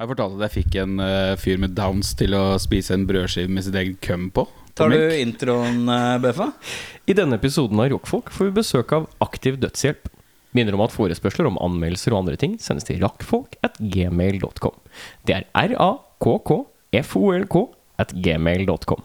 [0.00, 3.02] Har jeg fortalt at jeg fikk en uh, fyr med downs til å spise en
[3.04, 4.48] brødskive med sitt eget køm på?
[4.72, 6.56] Tar du introen, uh, Beffa?
[7.04, 10.08] I denne episoden av Rockfolk får vi besøk av Aktiv dødshjelp.
[10.56, 14.80] Minner om at forespørsler om anmeldelser og andre ting sendes til rakkfolk at gmail.com.
[15.28, 17.56] Det er r-a-k-k-f-o-l-k
[18.00, 19.04] at gmail.com.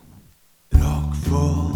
[0.80, 1.75] Um,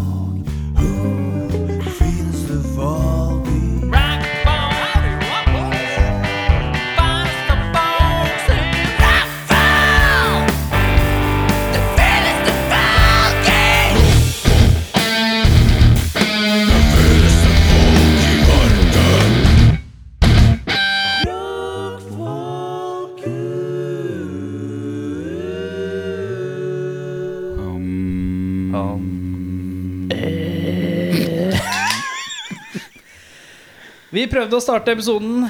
[34.20, 35.46] Vi prøvde å starte episoden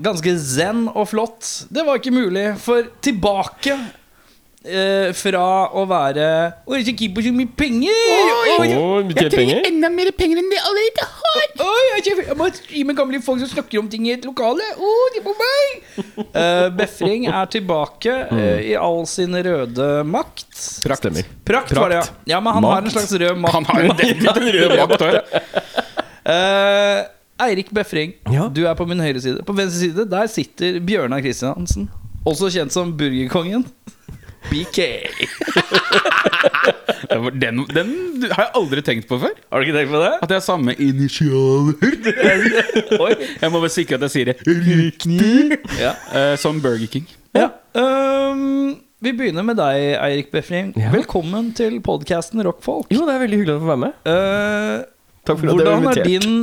[0.00, 1.44] ganske zen og flott.
[1.68, 3.74] Det var ikke mulig, for tilbake
[4.64, 5.42] eh, fra
[5.76, 6.28] å være
[6.64, 8.30] Å, jeg kjøper så mye penger!
[8.54, 8.70] Oi,
[9.12, 11.44] Jeg trenger enda mer penger enn de allerede har!
[11.66, 12.48] Oi, jeg, kjøper, jeg må
[12.88, 14.70] meg gamle folk som snakker om ting i et lokale.
[14.72, 15.84] Å, de på meg!
[16.24, 20.48] Eh, Befring er tilbake eh, i all sin røde makt.
[20.80, 21.28] Stemmer.
[21.44, 22.38] Prakt, var det, ja.
[22.38, 22.40] ja.
[22.40, 23.58] Men han har en slags rød makt.
[23.60, 25.20] Han har jo definitivt en rød makt òg.
[26.24, 27.02] Eh,
[27.42, 28.48] Eirik Befring, Ja.
[28.48, 29.42] du er på min høyre side.
[29.46, 31.88] På venstre side der sitter Bjørnar Kristiansen.
[32.24, 33.64] Også kjent som Burgerkongen.
[34.50, 34.78] BK.
[37.40, 37.90] Den, den
[38.30, 39.32] har jeg aldri tenkt på før.
[39.50, 40.12] Har du ikke tenkt på det?
[40.22, 41.74] At jeg har samme initialer.
[43.00, 43.12] Oi.
[43.40, 45.58] Jeg må bare sikre at jeg sier det riktig.
[45.80, 45.94] Ja.
[46.12, 47.06] Uh, som Burger King.
[47.36, 47.50] ja.
[47.74, 50.70] Um, vi begynner med deg, Eirik Befring.
[50.80, 50.88] Ja.
[50.94, 52.86] Velkommen til podkasten Rockfolk.
[52.94, 53.98] Jo, det er veldig hyggelig å få være med.
[54.08, 54.84] Uh,
[55.28, 56.38] Takk for at hvordan er din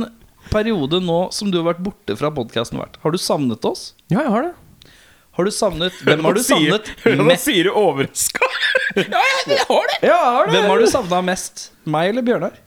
[0.50, 2.98] periode nå som du har vært borte fra podkasten vært?
[3.04, 3.92] Har du savnet oss?
[4.12, 4.52] Ja, jeg har det.
[5.32, 7.46] Har du savnet Hvem har du savnet Hva mest?
[7.48, 8.48] sier du overraska?
[9.00, 10.00] ja, jeg har det.
[10.04, 10.52] Ja, jeg har det.
[10.58, 11.70] Hvem har du savna mest?
[11.88, 12.58] Meg eller Bjørnar?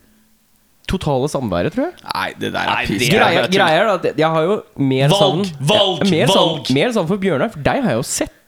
[0.90, 1.96] Totale samværet, tror jeg.
[2.06, 3.06] Nei, det der er piss.
[3.10, 6.70] Greia, er at jeg har jo mer Valg, savn valg, ja, mer savn- valg.
[6.78, 8.45] Mer savn for Bjørnar, for deg har jeg jo sett.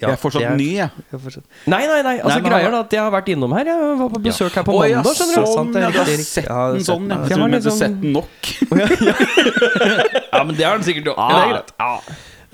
[0.00, 0.90] Jeg er fortsatt ny, jeg.
[1.12, 2.12] Jeg fortsatt- Nei, nei, nei.
[2.18, 3.64] Altså, Nei, men greia han- er at jeg har vært innom her.
[3.66, 5.16] Jeg var på besøk her på Å, ja, mandag.
[5.18, 7.16] skjønner du sånn, ja, ja, du har sett Ja, den sånn, ja.
[7.18, 8.28] Jeg tror du mente liksom- sett den nok.
[10.32, 11.18] Ja, men det har den sikkert gjort.
[11.18, 11.72] Ja, det er greit.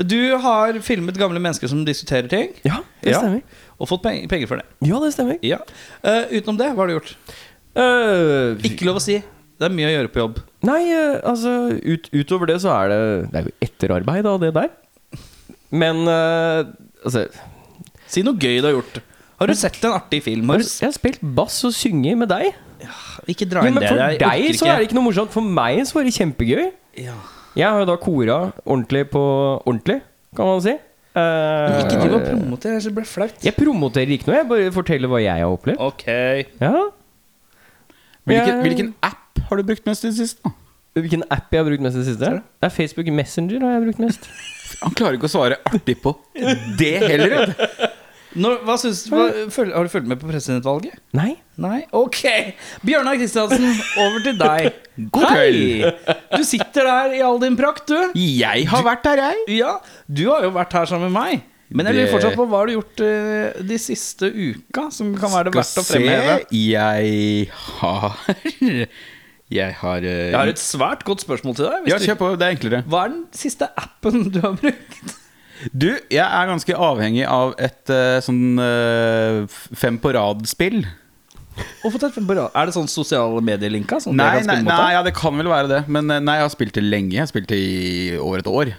[0.08, 3.20] Du har filmet gamle mennesker som diskuterer ting, Ja, det Ja.
[3.20, 3.42] stemmer.
[3.78, 4.64] og fått peng- penger for det.
[4.82, 5.38] Ja, det stemmer.
[5.42, 5.58] Ja.
[6.02, 7.14] Eh, utenom det, hva har du gjort?
[7.76, 9.22] Øh, Ikke lov å si.
[9.58, 10.38] Det er mye å gjøre på jobb.
[10.64, 14.52] Nei, uh, altså ut, utover det så er det Det er jo etterarbeid av det
[14.54, 14.70] der.
[15.70, 16.08] Men
[17.04, 17.28] altså
[18.06, 19.00] Si noe gøy du har gjort.
[19.40, 20.48] Har du sett en artig film?
[20.48, 22.52] har du- Jeg har spilt bass og synget med deg.
[23.26, 23.88] Ikke dra Ja, inn men det.
[23.88, 25.30] for jeg deg så er det ikke noe morsomt.
[25.32, 26.72] For meg så var det kjempegøy.
[26.98, 27.14] Ja.
[27.56, 29.22] Jeg har jo da kora ordentlig på
[29.64, 30.00] ordentlig,
[30.36, 30.70] kan man si.
[30.70, 33.34] Eh, Ikke driv og promoter, ellers blir flaut.
[33.42, 35.78] Jeg promoterer ikke noe, jeg bare forteller hva jeg har opplevd.
[35.80, 36.04] Ok.
[36.60, 36.90] Ja
[38.26, 40.40] Hvilken, Jeg- hvilken app har du brukt mest i det siste?
[40.44, 40.50] da?
[41.00, 42.30] Hvilken app jeg har brukt mest i det siste?
[42.30, 44.28] Det er Facebook Messenger har jeg brukt mest.
[44.84, 46.14] Han klarer ikke å svare artig på
[46.78, 47.54] det heller.
[48.34, 50.98] Når, hva syns, hva, føl, har du fulgt med på presidentvalget?
[51.14, 51.36] Nei.
[51.60, 51.84] Nei?
[51.94, 52.24] Ok.
[52.82, 53.68] Bjørnar Kristiansen,
[54.02, 54.80] over til deg.
[55.14, 55.92] God Hei!
[56.34, 58.18] Du sitter der i all din prakt, du.
[58.18, 59.44] Jeg har vært der, jeg.
[59.60, 59.76] Ja,
[60.10, 61.50] du har jo vært her sammen med meg.
[61.74, 65.32] Men jeg lurer fortsatt på hva har du gjort uh, de siste uka som kan
[65.32, 68.18] være det verdt å Skal se, jeg har
[69.54, 71.92] Jeg har uh, Jeg har et svært godt spørsmål til deg.
[71.92, 72.30] Ja, kjør på.
[72.40, 72.82] Det er enklere.
[72.90, 75.14] hva er den siste appen du har brukt?
[75.70, 79.44] Du, jeg er ganske avhengig av et uh, sånn uh,
[79.78, 80.82] fem på rad-spill.
[82.50, 84.00] Er det sånn sosiale medier-linka?
[84.02, 85.80] Sånn Nei, nei, nei, ja, det kan vel være det.
[85.86, 87.14] Men nei, jeg har spilt det lenge.
[87.14, 88.74] Jeg har spilt det i over et år.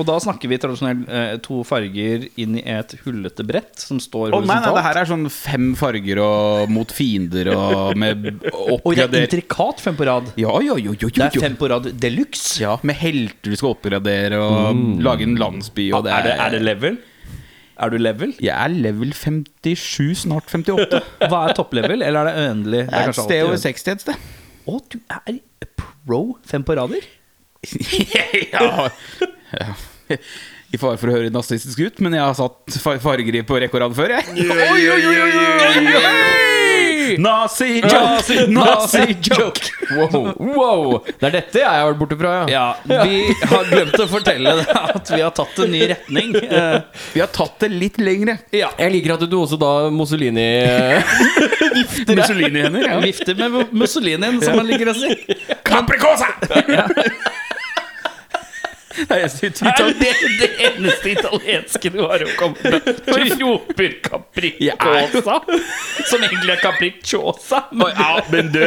[0.00, 4.32] Og da snakker vi tradisjonelt eh, to farger inn i et hullete brett som står
[4.32, 8.30] Å nei, nei, det her er sånn fem farger og mot fiender og med
[8.72, 10.32] Og det er intrikat fem på rad.
[10.40, 12.62] Ja, ja, jo, jo, Det er fem på rad deluxe.
[12.62, 16.54] Ja, med helter du skal oppgradere og lage en landsby og det er, det, er
[16.56, 17.00] det level?
[17.82, 18.34] Er du level?
[18.40, 21.00] Jeg er level 57, snart 58.
[21.30, 22.82] Hva er topplevel, eller er det uendelig?
[22.86, 24.28] Det er er et sted over 60 et sted.
[24.62, 25.40] Å, du er
[25.80, 27.08] pro fem på rader?
[28.54, 28.88] ja.
[29.60, 30.18] Ja.
[30.72, 33.82] I fare for å høre nazistisk ut, men jeg har satt fargeri på rekke og
[33.84, 34.24] rad før, jeg.
[34.48, 35.32] Oi, oi, oi, oi,
[35.68, 37.16] oi, oi!
[37.20, 38.36] Nazi joke!
[38.48, 39.68] Nazi joke!
[39.92, 40.30] Wow.
[40.38, 40.84] wow.
[41.18, 42.46] Det er dette jeg har vært borte fra, ja.
[42.86, 43.18] Ja, vi
[43.50, 46.32] har glemt å fortelle deg at vi har tatt en ny retning.
[46.40, 46.78] Eh,
[47.12, 48.38] Vi har tatt det litt lengre.
[48.56, 48.70] ja.
[48.80, 50.46] Jeg liker at du også da Mussolini
[51.76, 52.86] vifter Mussolini-hender.
[52.88, 52.96] Ja.
[53.04, 55.12] Vifter med Mussolinien, som man liker å si.
[55.68, 56.32] Capricosa!
[56.48, 56.88] Jeg
[59.08, 62.86] sier Er Ital- det det eneste italienske du har å komme med?
[63.06, 65.38] Du roper capricciosa,
[66.10, 67.64] som egentlig er capricciosa.
[67.72, 67.92] Men...
[67.98, 68.62] Ja, men du,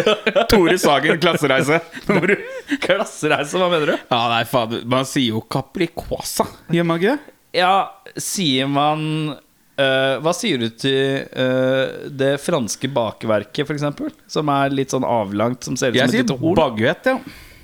[0.52, 1.80] Tore Sagen, klassereise.
[2.08, 2.36] Du
[2.82, 3.96] Klassereise, hva mener du?
[4.10, 4.84] Ja, nei, fader.
[4.90, 7.34] Man sier jo capricosa, gjør man ikke det?
[7.62, 7.74] Ja,
[8.20, 9.36] sier man
[9.76, 14.14] Uh, Hva sier du til uh, det franske bakverket, eksempel?
[14.31, 16.56] Som er litt sånn avlangt, som ser ut Jeg som et sier lite horn?
[16.56, 17.18] baguett, ja.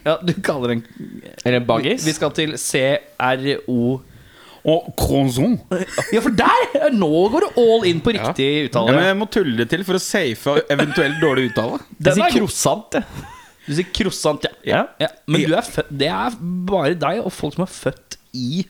[0.05, 0.81] Ja, du kaller den
[1.45, 2.05] Er en baggis?
[2.07, 4.01] Vi skal til CRO
[4.63, 5.61] Og croissant.
[6.13, 6.89] Ja, for der!
[6.93, 8.95] Nå går du all in på riktig Ja, uttale.
[8.97, 11.79] men jeg må tulle det til for å safe eventuelt dårlig uttale.
[11.81, 13.29] Jeg Den sier er croissant, jeg.
[13.65, 14.53] Du sier croissant, ja.
[14.65, 14.83] Ja.
[15.01, 15.09] ja.
[15.29, 16.37] Men du er født, det er
[16.69, 18.63] bare deg og folk som er født i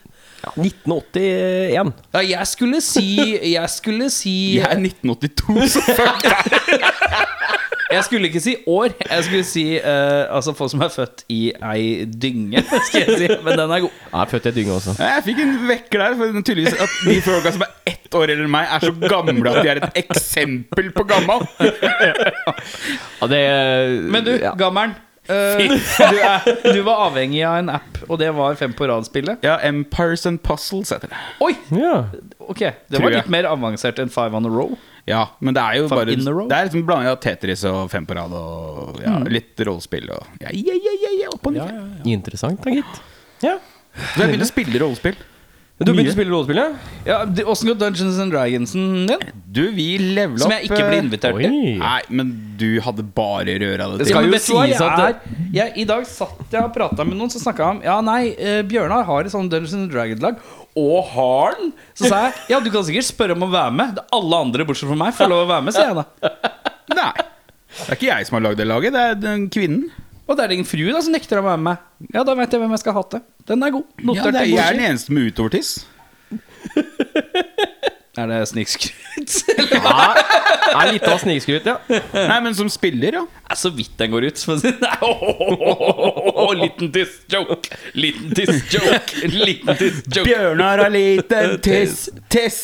[0.56, 1.92] 1981.
[2.16, 3.04] Ja, jeg skulle si
[3.54, 6.88] Jeg skulle si Jeg er 1982, så fuck deg.
[7.91, 8.93] Jeg skulle ikke si år.
[9.09, 11.39] Jeg skulle si uh, altså folk som er født i
[11.73, 13.29] ei dynge, skal jeg si.
[13.43, 13.97] Men den er god.
[14.11, 14.95] Jeg er født i et dynge også.
[14.99, 16.17] Jeg fikk en vekker der.
[16.21, 19.61] For tydeligvis at de folka som er ett år eller meg, er så gamle at
[19.65, 21.45] de er et eksempel på gammal.
[21.61, 23.41] Ja, det
[24.11, 24.55] Men du, ja.
[24.59, 24.95] gammelen.
[25.29, 29.44] Uh, du, er, du var avhengig av en app, og det var Fem på rad-spillet.
[29.45, 31.19] Ja, Empires and Puzzles heter det.
[31.45, 31.53] Oi!
[31.77, 32.07] ja.
[32.41, 33.21] Ok, det Tror var jeg.
[33.21, 34.73] litt mer avansert enn Five on a row.
[35.09, 36.06] Ja, men det er jo bare?
[36.06, 40.27] Det er liksom blanding av Tetris og Fem på rad og ja, litt rollespill og
[40.44, 42.06] ja, ja, ja, ja, ja, opp og ned.
[42.06, 43.01] Interessant, da, gitt.
[43.42, 43.57] Ja.
[44.13, 45.18] Så jeg begynte å spille rollespill.
[45.81, 46.68] Du begynte å spille rollespill, ja?
[47.09, 49.24] Ja, det- Åssen går Dungeons and Dragonsen din?
[49.51, 51.56] Du, vi levela Som jeg ikke ble invitert til.
[51.81, 52.30] Nei, men
[52.62, 54.13] du hadde bare røra det Det til.
[54.13, 57.71] skal jo sies at jeg, I dag satt jeg og prata med noen som snakka
[57.71, 60.38] om Ja, nei, eh, Bjørnar har et sånt Dungeons and Dragons-lag.
[60.79, 61.73] Og har den?
[61.97, 64.00] Så sa jeg ja, du kan sikkert spørre om å være med.
[64.15, 66.31] Alle andre bortsett fra meg får lov å være med, sier jeg da.
[66.95, 67.12] Nei.
[67.71, 69.85] Det er ikke jeg som har lagd det laget, det er den kvinnen.
[70.27, 71.88] Og det er din frue da som nekter å være med.
[72.13, 73.19] Ja, da vet jeg hvem jeg skal hate.
[73.50, 73.88] Den er god.
[74.15, 75.71] Ja, det er, jeg er den eneste med utovertiss.
[78.19, 79.35] Er det snikskryt?
[79.71, 79.91] ja.
[80.75, 81.77] Er litt av snikskryt, ja.
[82.11, 83.23] Nei, men som spiller, ja.
[83.47, 84.41] er så vidt den går ut.
[84.43, 84.59] for
[85.07, 87.71] oh, oh, oh, Nei, Liten tiss joke.
[87.95, 89.27] Liten tiss joke.
[89.31, 90.27] Liten tiss joke.
[90.27, 92.63] Bjørnar har liten tiss, tiss.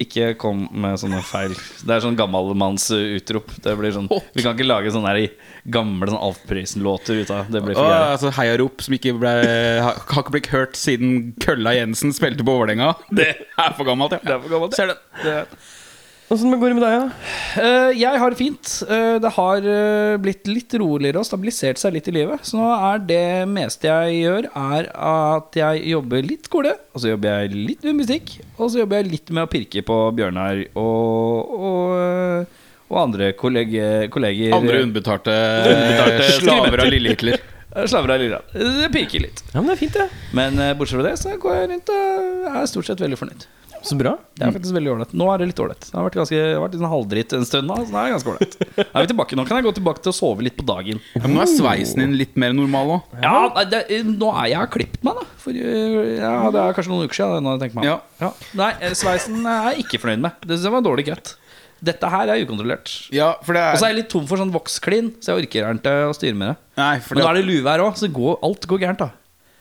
[0.00, 1.52] Ikke kom med sånne feil.
[1.84, 3.50] Det er sånn gammalmannsutrop.
[3.64, 5.26] Det blir sånn Vi kan ikke lage sånne her
[5.70, 7.60] gamle sånn Alf Prøysen-låter ut av det.
[7.66, 8.14] blir for gærent.
[8.14, 9.34] altså, heiarop som ikke ble,
[9.84, 12.94] har, har ikke blitt hørt siden Kølla Jensen spilte på Vålerenga.
[13.12, 14.22] Det er for gammelt, ja.
[14.24, 14.74] Det er for gammelt.
[14.80, 15.04] Ser den.
[15.22, 15.68] Det er-
[16.30, 17.30] Åssen går det med deg, da?
[17.58, 18.68] Eh, jeg har det fint.
[18.86, 22.44] Eh, det har eh, blitt litt roligere og stabilisert seg litt i livet.
[22.46, 27.10] Så nå er det meste jeg gjør, er at jeg jobber litt skole, og så
[27.10, 30.62] jobber jeg litt med musikk, og så jobber jeg litt med å pirke på Bjørnar
[30.78, 32.56] og, og,
[32.86, 34.54] og andre kolleger, kolleger.
[34.54, 35.34] Andre unnbetalte,
[35.66, 37.42] Unnbetalte slaver av Lille Hitler.
[37.90, 38.40] Slaver av lilla.
[38.50, 39.44] Det pirker litt.
[39.52, 40.08] Ja, men det er fint, det.
[40.34, 43.46] Men bortsett fra det, så går jeg rundt og er stort sett veldig fornøyd.
[43.86, 44.12] Så bra.
[44.36, 45.12] Det er faktisk veldig ålreit.
[45.16, 45.86] Nå er det litt ålreit.
[45.88, 48.06] Det har vært, ganske, har vært litt sånn halvdritt en stund nå, så nå er
[48.08, 48.56] det ganske ålreit.
[48.60, 49.38] Nå er vi tilbake.
[49.40, 51.00] Nå kan jeg gå tilbake til å sove litt på dagen.
[51.16, 53.18] Ja, men nå er sveisen din litt mer normal òg.
[53.24, 55.28] Ja, det, nå er jeg har klippet meg, da.
[55.40, 57.46] For øh, ja, det er kanskje noen uker siden.
[57.48, 57.88] Nå, tenker meg.
[57.88, 57.98] Ja.
[58.20, 58.32] Ja.
[58.60, 60.42] Nei, eh, sveisen er jeg ikke fornøyd med.
[60.44, 61.34] Det synes jeg var dårlig cut.
[61.80, 62.92] Dette her er ukontrollert.
[63.16, 65.46] Ja, for det Og så er er jeg litt tom for sånn voksklin, så jeg
[65.46, 66.56] orker ikke å styre med det.
[66.76, 69.10] Nei, for Men nå er det, det her òg, så går, alt går gærent, da.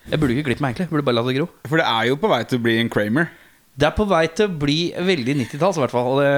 [0.10, 0.88] Jeg burde ikke klippe meg, egentlig.
[0.90, 1.48] Jeg burde bare la det gro.
[1.70, 3.30] for det er jo på vei til å bli en Kramer.
[3.80, 6.18] Det er på vei til å bli veldig 90-talls, i hvert fall.
[6.20, 6.32] Det,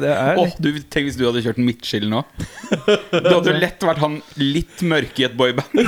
[0.00, 2.22] det er Åh, du, tenk hvis du hadde kjørt midtskill nå.
[2.70, 5.76] Det hadde jo lett vært han litt mørke i et boyband.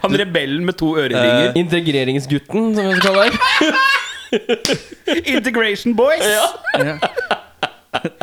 [0.00, 1.50] Han rebellen med to øreringer.
[1.60, 3.34] Integreringsgutten, som vi skal kalle det.
[5.34, 6.24] Integration Boys!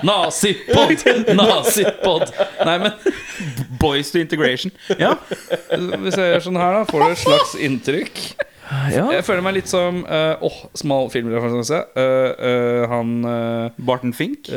[0.08, 1.04] Nazipod!
[1.38, 2.34] Nazipod!
[2.66, 4.74] Nei, men Boys to Integration.
[4.98, 8.24] Ja, hvis jeg gjør sånn her, da, får du et slags inntrykk.
[8.92, 9.06] Ja.
[9.16, 11.80] Jeg føler meg litt som eh, Åh, smal filmreferanse.
[11.96, 14.50] Uh, uh, han uh, Barton Fink.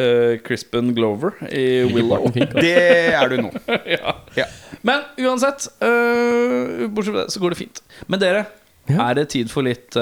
[0.46, 2.26] Crispin Glover i Willow.
[2.34, 2.74] Det
[3.14, 3.52] er du nå.
[3.96, 4.16] ja.
[4.38, 4.46] Ja.
[4.86, 7.82] Men uansett, eh, bortsett fra det, så går det fint.
[8.10, 8.44] Men dere,
[8.90, 9.10] Ja.
[9.10, 9.94] er det tid for litt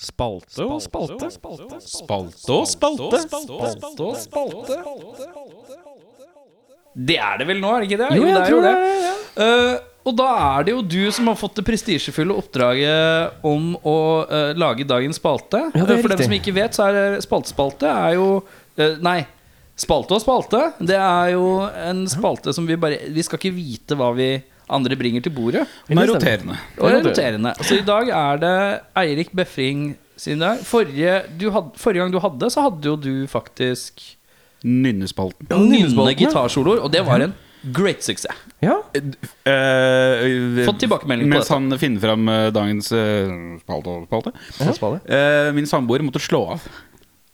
[0.00, 1.26] Spalte og spalte.
[1.34, 3.18] Spalte og spalte.
[3.26, 4.78] Spalte og spalte.
[6.96, 8.08] Det er det vel nå, er det ikke det?
[8.16, 8.74] Jo, jeg det er tror jo det.
[9.36, 9.89] det.
[10.04, 10.28] Og da
[10.58, 13.96] er det jo du som har fått det prestisjefulle oppdraget om å
[14.28, 15.60] eh, lage dagens spalte.
[15.74, 16.28] Ja, det er Eh, For dem riktig.
[16.30, 18.28] som ikke vet, så er spaltespalte er jo
[18.78, 19.26] eh, Nei.
[19.80, 20.58] Spalte og spalte.
[20.80, 24.26] Det er jo en spalte som vi bare Vi skal ikke vite hva vi
[24.70, 25.64] andre bringer til bordet.
[25.88, 26.56] Den er roterende.
[26.78, 27.54] Og det er roterende.
[27.64, 28.56] Så i dag er det
[29.00, 30.60] Eirik Befring sin dag.
[30.68, 34.04] Forrige, du had, forrige gang du hadde, så hadde jo du faktisk
[34.62, 35.48] Nynnespalten.
[35.48, 36.82] nynne nynnespalten, gitarsoloer.
[36.84, 38.36] Og det var en Great suksess.
[38.64, 38.78] Ja.
[38.96, 41.54] Uh, Fått tilbakemelding på Mens dette.
[41.58, 43.96] han finner fram eh, dagens uh, spalte.
[44.08, 44.32] spalte.
[45.08, 45.48] Ja.
[45.48, 46.64] Uh, min samboer måtte slå av.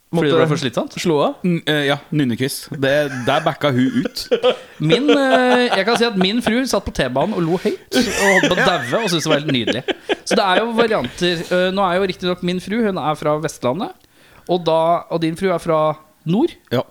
[0.07, 0.93] Fordi det ble for slitsomt?
[1.03, 1.39] Slå av.
[1.47, 2.69] N eh, ja, nynnequiz.
[2.79, 4.21] Der backa hun ut.
[4.89, 8.47] Min, jeg kan si at min fru satt på T-banen og lo høyt og holdt
[8.47, 9.81] på å daue og syntes det var helt nydelig.
[10.21, 11.43] Så det er jo varianter.
[11.75, 14.07] Nå er jo riktignok min fru Hun er fra Vestlandet,
[14.47, 14.79] og, da,
[15.11, 15.81] og din fru er fra
[16.23, 16.55] nord.
[16.71, 16.85] Ja.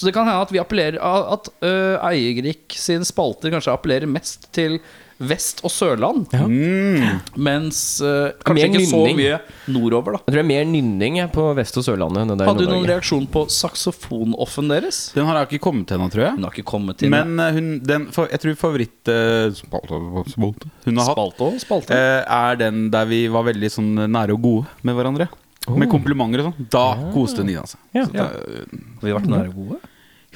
[0.00, 4.48] Så det kan hende at vi appellerer At uh, Eierik sin spalter kanskje appellerer mest
[4.56, 4.80] til
[5.20, 6.30] Vest- og Sørland.
[6.32, 7.18] Mm.
[7.36, 9.34] Mens uh, kanskje Mer ikke så mye
[9.68, 10.20] nordover, da.
[10.22, 12.22] Jeg tror det er mer nynning på Vest- og Sørlandet.
[12.22, 15.02] enn det Hadde du noen reaksjon på saksofonoffen deres?
[15.12, 16.38] Den har jeg ikke kommet til ennå, tror jeg.
[16.38, 20.00] Hun har ikke kommet til Men uh, hun, den, for, jeg tror favoritt uh, spalte,
[20.32, 22.00] spalte hun har spalte hatt, spalte.
[22.40, 25.28] er den der vi var veldig sånn nære og gode med hverandre.
[25.68, 26.68] Med komplimenter og sånn.
[26.72, 27.80] Da koste Nina seg.
[27.92, 28.06] Ja.
[28.08, 28.64] Så da, eh,
[29.02, 29.80] Vi har vært nære gode.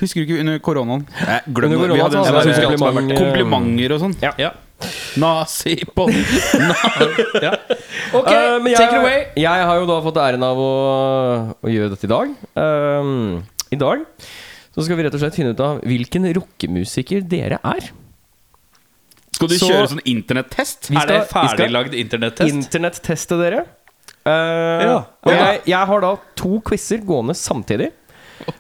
[0.01, 1.05] Husker du ikke under koronaen?
[1.23, 1.95] Nei, glem Under det.
[1.95, 4.15] Vi hadde en sånn vi der, komplimenter og sånn.
[4.25, 4.33] Ja.
[4.43, 4.51] Ja.
[5.23, 6.09] Nazi på
[7.47, 7.53] ja.
[8.13, 9.21] Ok, Eh, jeg, take it away.
[9.39, 10.73] Jeg har jo da fått æren av å,
[11.63, 12.33] å gjøre dette i dag.
[12.59, 14.03] Um, I dag
[14.75, 17.87] så skal vi rett og slett finne ut av hvilken rockemusiker dere er.
[19.35, 20.91] Skal du Så- kjøre sånn internettest?
[20.91, 22.51] Er det ferdiglagd internettest?
[22.51, 23.65] Internetteste dere.
[24.27, 24.99] Uh, Ja.
[25.23, 27.93] og jeg, jeg har da to quizer gående samtidig.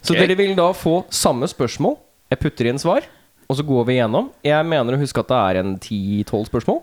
[0.04, 1.96] Så dere vil da få samme spørsmål.
[2.32, 3.06] Jeg putter inn svar,
[3.48, 4.30] og så går vi igjennom.
[4.44, 6.82] Jeg mener å huske at det er en 10-12 spørsmål.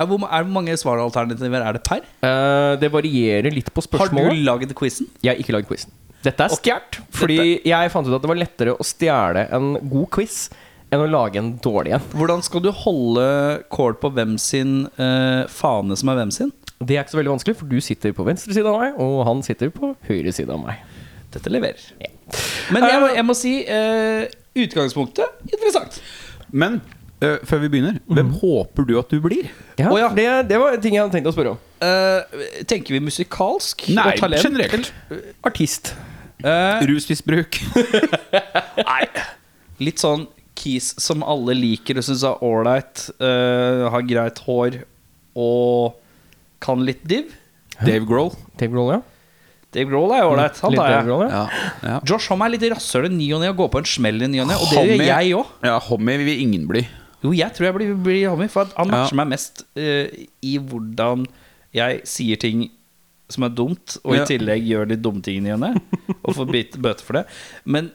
[0.00, 2.04] Er hvor, er hvor mange svaralternativer er det per?
[2.24, 5.08] Uh, det varierer litt på Har du laget lagd quizen?
[5.22, 5.94] Jeg har ikke lagd quizen.
[6.22, 7.00] Dette er stjålet.
[7.14, 10.44] Fordi jeg fant ut at det var lettere å stjele en god quiz
[10.92, 12.08] enn å lage en dårlig en.
[12.14, 13.26] Hvordan skal du holde
[13.72, 16.52] kål på hvem sin uh, fane som er hvem sin?
[16.82, 19.22] Det er ikke så veldig vanskelig, for du sitter på venstre side av meg, og
[19.28, 20.82] han sitter på høyre side av meg.
[21.32, 21.84] Dette leverer.
[22.72, 24.24] Men jeg må, jeg må si uh,
[24.62, 25.98] utgangspunktet interessant.
[26.52, 26.80] Men
[27.24, 29.48] uh, før vi begynner, hvem håper du at du blir?
[29.80, 30.10] Ja, oh, ja.
[30.16, 31.62] Det, det var en ting jeg hadde tenkt å spørre om.
[31.82, 34.44] Uh, tenker vi musikalsk Nei, og talent?
[34.46, 34.92] generelt.
[35.48, 35.94] Artist.
[36.42, 37.58] Eh, Rusmisbruk.
[38.90, 39.02] Nei.
[39.82, 40.26] Litt sånn
[40.58, 43.06] keys som alle liker og syns er ålreit.
[43.22, 44.80] eh, har greit hår
[45.38, 45.96] og
[46.62, 47.30] kan litt div.
[47.82, 48.32] Dave Grohl.
[48.58, 49.00] Dave Grohl, ja.
[49.72, 50.58] Dave Grohl er ålreit.
[50.60, 51.06] Han tar jeg.
[51.32, 51.42] Ja.
[51.82, 52.00] Ja.
[52.08, 54.28] Josh Homme er litt rasshøl i ny og ne og går på en smell i
[54.28, 55.46] ny og ne, og det gjør jeg òg.
[55.64, 56.82] ja Homie vil ingen bli.
[57.22, 58.98] Jo, jeg tror jeg blir, blir homie, for at han Ja.
[59.04, 60.06] matcher meg mest uh,
[60.42, 61.24] i hvordan
[61.72, 62.64] jeg sier ting
[63.32, 64.22] som er dumt, og Ja.
[64.24, 65.70] i tillegg gjør de dumme tingene i og ne,
[66.24, 67.24] og får bit- bøte for det.
[67.64, 67.92] Men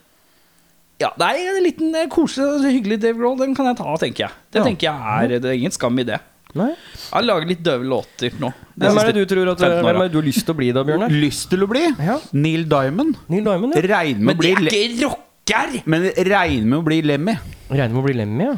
[0.99, 3.37] ja, det er en liten eh, koselig, hyggelig Dave Grohl.
[3.37, 4.31] Den kan jeg ta, tenker jeg.
[4.49, 4.65] Det Ja.
[4.65, 6.17] tenker jeg er Det er ingen skam i det.
[6.55, 6.69] Nei.
[6.71, 8.49] Jeg har laget litt døve låter nå.
[8.75, 9.83] de Hvem er det du tror at 15.
[9.83, 11.09] Hvem er det du har lyst til å bli da, Bjørnar?
[11.25, 11.83] Lyst til å bli?
[11.99, 12.15] Ja.
[12.33, 13.17] Neil Diamond.
[13.29, 13.81] Neil Diamond, ja.
[13.83, 15.75] Regner med, å Men det bli er Le- ikke rocker!
[15.87, 17.35] men regner med å bli Lemmy.
[17.69, 18.55] Regner med å bli Lemmy, ja.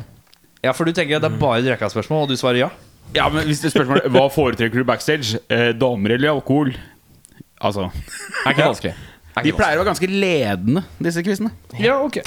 [0.69, 2.69] Ja, for du tenker at det er bare drekka-spørsmål, og du svarer ja?
[3.15, 5.39] Ja, men hvis det spørsmålet er Hva foretrekker du backstage?
[5.49, 6.73] Eh, damer eller alkohol?
[7.59, 8.93] Altså Er ikke vanskelig.
[9.39, 11.51] De pleier å være ganske ledende, disse quizene.
[11.79, 12.17] Ja, ok.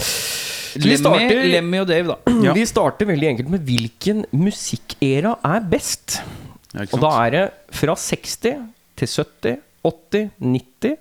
[0.74, 2.32] vi Lemmy, starter- Lemmy og Dave, da.
[2.46, 2.54] Ja.
[2.56, 6.20] Vi starter veldig enkelt med hvilken musikkera er best.
[6.72, 7.42] Ja, Og da er det
[7.76, 8.36] fra 60
[8.96, 10.96] til 70, 80, 90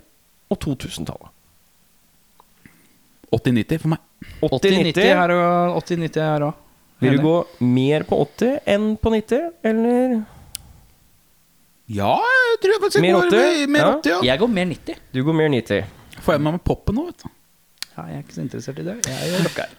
[0.51, 1.29] og 2000-tallet.
[3.31, 4.01] 80-90 for meg.
[4.43, 6.59] 80-90 her og 80-90 her òg.
[7.01, 10.17] Vil du gå mer på 80 enn på 90, eller?
[11.91, 12.11] Ja,
[12.51, 13.37] jeg tror jeg faktisk Mer går 80?
[13.37, 14.17] Går, mer 80, ja.
[14.29, 14.99] Jeg går mer 90.
[15.15, 15.93] Du går mer 90.
[16.21, 17.31] Får jeg med meg poppen nå, vet du.
[17.91, 18.97] Ja, jeg er ikke så interessert i det.
[19.07, 19.77] Jeg er rocker.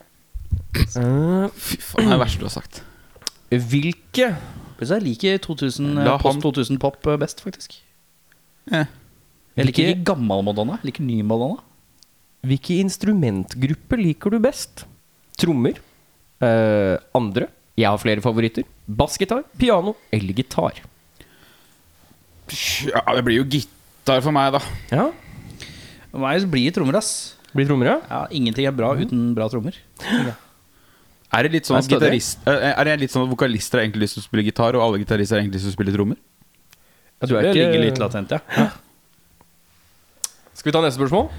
[0.72, 2.82] Uh, Fy faen, det er det verste du har sagt.
[3.52, 4.34] hvilke
[4.82, 7.76] jeg liker 2000, La post 2000-pop best, faktisk.
[8.72, 8.88] Eh.
[9.54, 10.78] Jeg liker ikke gammel Madonna.
[10.80, 11.60] Jeg liker ny Madonna.
[12.42, 14.86] Hvilke instrumentgrupper liker du best?
[15.38, 15.78] Trommer?
[16.42, 17.46] Eh, andre?
[17.78, 18.66] Jeg har flere favoritter.
[18.88, 20.82] Bassgitar, piano eller gitar?
[22.88, 24.60] Ja, det blir jo gitar for meg, da.
[24.92, 25.08] Ja,
[26.12, 27.12] For meg blir det trommer, ass.
[27.54, 27.98] blir trommer, ja?
[28.10, 29.76] Ja, ingenting er bra uten bra trommer.
[31.32, 34.18] Er det litt sånn at gitarist Er det litt sånn at vokalister har egentlig lyst
[34.18, 36.16] til å spille gitar, og alle gitarister har egentlig lyst til å spille trommer?
[37.22, 38.40] Jeg er Det ikke- ligger litt latent, ja.
[40.52, 41.30] Skal vi ta neste spørsmål?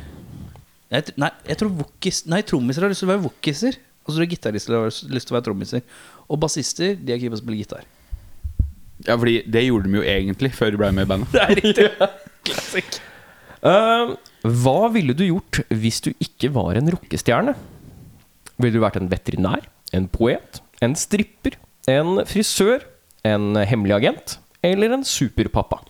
[0.94, 3.78] Jeg, nei, jeg tror vokis, Nei, trommiser har lyst til å være vokiser.
[4.04, 5.82] Og så tror jeg gitarister har lyst til å være trommiser.
[6.30, 7.84] Og bassister de er keen på å spille gitar.
[9.08, 11.32] Ja, fordi det gjorde de jo egentlig før de ble med i bandet.
[11.36, 11.88] Det er riktig.
[12.48, 13.00] Classic.
[13.64, 14.14] Uh,
[14.64, 17.54] hva ville du gjort hvis du ikke var en rockestjerne?
[18.60, 19.66] Ville du vært en veterinær?
[19.96, 20.60] En poet?
[20.84, 21.56] En stripper?
[21.90, 22.84] En frisør?
[23.28, 24.38] En hemmelig agent?
[24.64, 25.82] Eller en superpappa?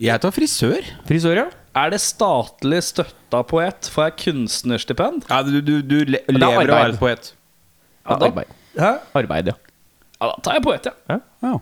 [0.00, 0.86] Jeg tar frisør.
[1.08, 1.48] Frisør, ja.
[1.76, 3.90] Er det statlig støtta poet?
[3.92, 5.26] Får jeg kunstnerstipend?
[5.30, 7.32] Ja, du, du, du le er lever av å være poet.
[8.08, 8.54] Ja, da- arbeid.
[8.80, 8.92] Hæ?
[9.20, 9.58] Arbeid, ja.
[10.20, 11.18] Ja, da tar jeg poet, ja.
[11.40, 11.52] Ja.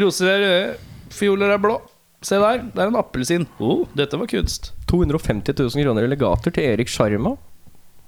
[0.00, 0.76] Roser er røde,
[1.12, 1.76] fioler er blå.
[2.24, 3.44] Se der, det er en appelsin.
[3.60, 4.72] Oh, dette var kunst.
[4.88, 7.34] 250 000 kroner i legater til Erik Sjarma,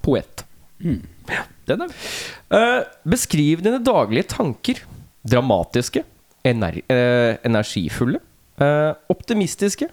[0.04, 0.44] poet.
[0.82, 4.80] Ja, Den er uh, beskriv dine daglige tanker.
[5.22, 6.02] Dramatiske,
[6.48, 8.18] ener uh, energifulle,
[8.58, 9.86] uh, optimistiske,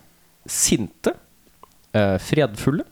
[0.49, 1.11] sinte,
[1.93, 2.87] eh, fredfulle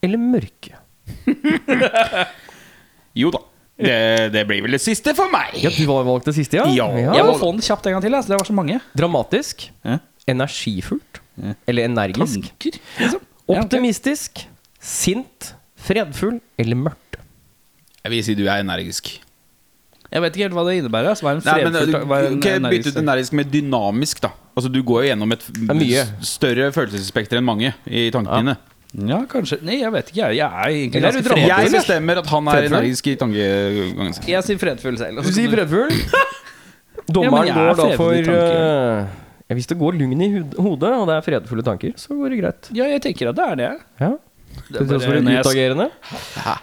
[0.00, 0.78] eller mørke.
[3.20, 3.42] Jo da.
[3.82, 5.54] Det, det blir vel det siste for meg.
[5.62, 6.66] Ja, du har valgt det siste, ja?
[6.72, 6.86] Ja.
[7.16, 8.14] Jeg må få den kjapt en gang til.
[8.18, 8.32] Altså.
[8.34, 8.80] Det var så mange.
[8.98, 9.98] Dramatisk, Ja.
[10.30, 11.20] energifullt
[11.66, 12.46] eller energisk.
[12.52, 13.20] Tanker, liksom.
[13.48, 14.44] Optimistisk,
[14.80, 17.18] sint, fredfull eller mørkt.
[18.04, 19.12] Jeg vil si du er energisk.
[20.12, 21.08] Jeg vet ikke helt hva det innebærer.
[21.14, 23.50] Altså, hva en Nei, men du ta- hva er en kan bytte ut energisk med
[23.50, 24.30] dynamisk, da.
[24.54, 26.02] Altså Du går jo gjennom et mye.
[26.20, 28.56] større følelsesspekter enn mange i tankene dine.
[28.58, 28.71] Ja,
[29.32, 29.58] kanskje.
[29.64, 30.20] Nei, jeg vet ikke.
[30.28, 31.48] Jeg, jeg er egentlig Eller er ganske fredfull.
[31.48, 32.78] Jeg bestemmer at han er Fredfull?
[32.78, 34.24] energisk i tankegangen sin.
[34.28, 35.18] jeg sier fredfull selv.
[35.18, 35.90] og så Du sier kan fredfull.
[37.02, 38.52] Ja, Dommeren men jeg er går da for i tanker.
[38.52, 39.06] eh,
[39.50, 42.30] ja, Hvis det går lugn i hud- hodet, og det er fredfulle tanker, så går
[42.30, 42.68] det greit.
[42.78, 43.70] Ja, jeg tenker at det er det.
[44.00, 44.10] Ja.
[44.52, 45.86] Det Til er tross for bare når jeg- utagerende.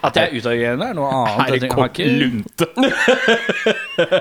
[0.04, 1.34] At jeg er utagerende, er noe annet.
[1.36, 2.00] Jeg, tenker- jeg, har kort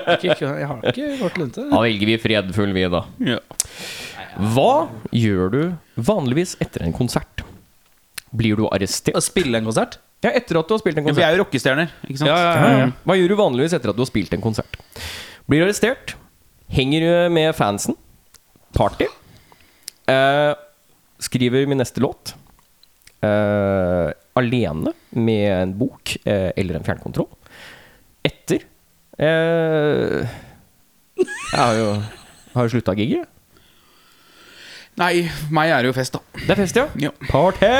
[0.09, 1.65] ikke, ikke, jeg har ikke kort lunte.
[1.71, 3.01] Da velger vi fredfull, vi, da.
[3.31, 3.39] Ja.
[4.53, 4.71] Hva
[5.15, 5.61] gjør du
[6.09, 7.45] vanligvis etter en konsert?
[8.35, 9.17] Blir du arrestert?
[9.17, 9.97] Å spille en konsert?
[10.23, 12.29] Ja, etter at du har spilt en Ja, Vi er jo rockestjerner, ikke sant?
[12.29, 12.89] Ja, ja, ja, ja.
[13.07, 14.75] Hva gjør du vanligvis etter at du har spilt en konsert?
[15.49, 16.15] Blir arrestert?
[16.69, 17.95] Henger du med fansen?
[18.75, 19.07] Party?
[20.11, 20.51] Eh,
[21.23, 22.35] skriver min neste låt?
[23.23, 27.31] Eh, alene med en bok eh, eller en fjernkontroll?
[28.27, 28.67] Etter?
[29.19, 30.27] Eh,
[31.19, 31.89] jeg har jo,
[32.53, 33.27] har jo slutta gigget.
[34.99, 36.19] Nei, meg er det jo fest, da.
[36.43, 36.89] Det er fest, ja.
[36.99, 37.11] Ja.
[37.31, 37.71] Party!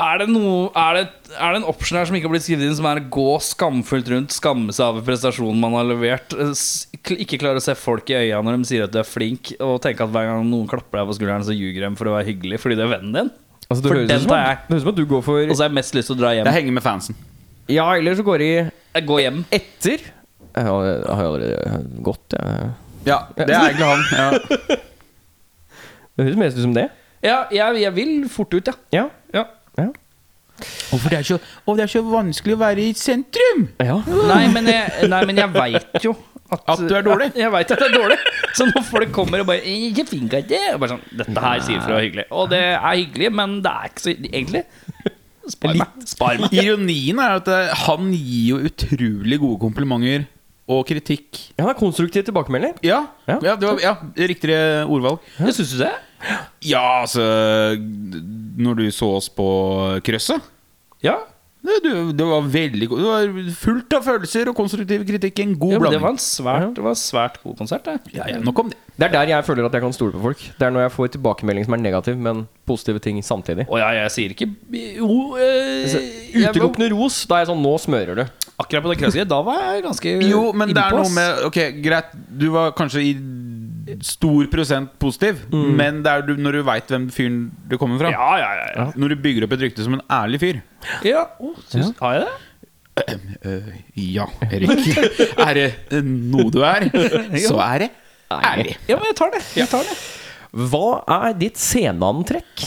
[0.00, 2.64] Er det, noe, er, det, er det en option her som ikke har blitt skrevet
[2.64, 7.18] inn, som er å gå skamfullt rundt, skamme seg over prestasjonen man har levert, eh,
[7.22, 9.76] ikke klare å se folk i øya når de sier at du er flink, og
[9.84, 12.28] tenke at hver gang noen klapper deg på skulderen, så ljuger de for å være
[12.32, 13.30] hyggelig fordi du er vennen din?
[13.68, 14.56] Altså, det, høres den tar jeg.
[14.64, 16.16] det høres ut som at du går for Og så har jeg mest lyst til
[16.16, 16.48] å dra hjem.
[16.48, 17.20] Jeg henger med fansen.
[17.70, 19.44] Ja, eller så går de Jeg går hjem.
[19.54, 20.08] etter.
[20.52, 22.72] Jeg har, jeg har allerede gått, jeg.
[23.06, 24.02] Ja, det er egentlig han.
[24.12, 24.78] Ja.
[26.12, 26.82] Det høres mest ut som det.
[27.24, 28.74] Ja, jeg, jeg vil fort ut, ja.
[28.92, 29.04] Ja.
[29.78, 29.88] Ja.
[30.92, 33.64] Og for, det er så, og det er så vanskelig å være i sentrum?
[33.82, 33.96] ja.
[34.28, 36.12] Nei, men jeg, nei, men jeg veit jo
[36.52, 37.30] at, At du er dårlig?
[37.40, 38.18] Jeg veit at jeg er dårlig.
[38.52, 41.62] Så når folk kommer og bare Ikke finner at det og bare sånn, Dette her
[41.64, 42.26] sier være hyggelig.
[42.36, 44.62] Og det er hyggelig, men det er ikke så egentlig.
[45.54, 46.04] Spar meg.
[46.06, 46.52] Spar meg.
[46.60, 50.28] Ironien er at eh, han gir jo utrolig gode komplimenter
[50.70, 51.40] og kritikk.
[51.56, 52.76] Ja, det er konstruktiv tilbakemelding.
[52.86, 53.40] Ja, Ja.
[53.42, 53.56] ja.
[53.58, 53.96] det var ja,
[54.30, 55.24] riktigere ordvalg.
[55.40, 55.90] Det syns du det?
[56.62, 57.24] Ja, altså
[58.62, 59.46] Når du så oss på
[60.06, 60.42] krøsset
[61.02, 61.16] Ja.
[61.62, 65.42] det, du, det var veldig god Det var fullt av følelser og konstruktiv kritikk.
[65.44, 65.98] En god ja blanding.
[65.98, 68.14] det var en svært, det var en svært god konsert, det.
[68.16, 68.78] Ja, ja, nok om det.
[68.92, 70.42] Det er der jeg føler at jeg kan stole på folk.
[70.58, 73.64] Det er når jeg får tilbakemelding som er negativ, men positive ting samtidig.
[73.70, 74.46] Å ja, jeg sier ikke
[74.98, 75.96] Jo øh,
[76.42, 78.24] Utelukkende ros, da er jeg sånn Nå smører du.
[78.62, 81.58] Akkurat på det krøsset, da var jeg ganske Jo, men det er noe med Ok,
[81.82, 83.14] greit, du var kanskje i
[84.06, 88.12] stor prosent positiv, men det er du, når du veit hvem fyren du kommer fra.
[88.14, 88.70] Ja, ja, ja.
[88.76, 88.86] ja.
[88.96, 90.62] Når du bygger opp et rykte som en ærlig fyr.
[91.06, 91.26] ja.
[91.42, 92.32] Oh, syns, Har jeg det?
[93.42, 94.82] Eh, ja, Erik.
[95.46, 95.64] er det
[95.96, 96.84] eh, noe du er,
[97.48, 97.88] så er det
[98.36, 98.74] ærlig.
[98.88, 99.40] Ja, men jeg tar det.
[99.56, 99.96] Jeg tar det.
[100.52, 102.66] Hva er ditt sceneantrekk?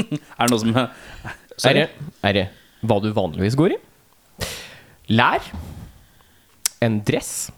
[0.00, 1.86] Er det noe som Er det,
[2.24, 2.44] er det
[2.86, 3.78] hva du vanligvis går i?
[5.12, 5.44] Lær?
[6.82, 7.50] En dress?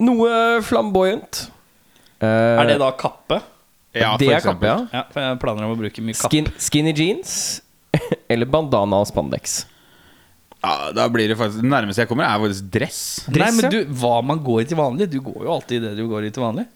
[0.00, 1.46] Noe flamboyant?
[2.22, 3.40] Eh, Er det da kappe?
[3.92, 4.76] Ja, det for er kappe, ja.
[4.94, 6.30] Ja, for jeg planer om å bruke mye kappe.
[6.32, 7.34] Skin, skinny jeans?
[8.32, 9.64] Eller bandana og spandex?
[10.62, 13.00] Ja, da blir det faktisk Det nærmeste jeg kommer, er faktisk dress.
[13.34, 15.96] Nei, men du, hva man går i til vanlig Du går jo alltid i det
[15.98, 16.68] du går i til vanlig.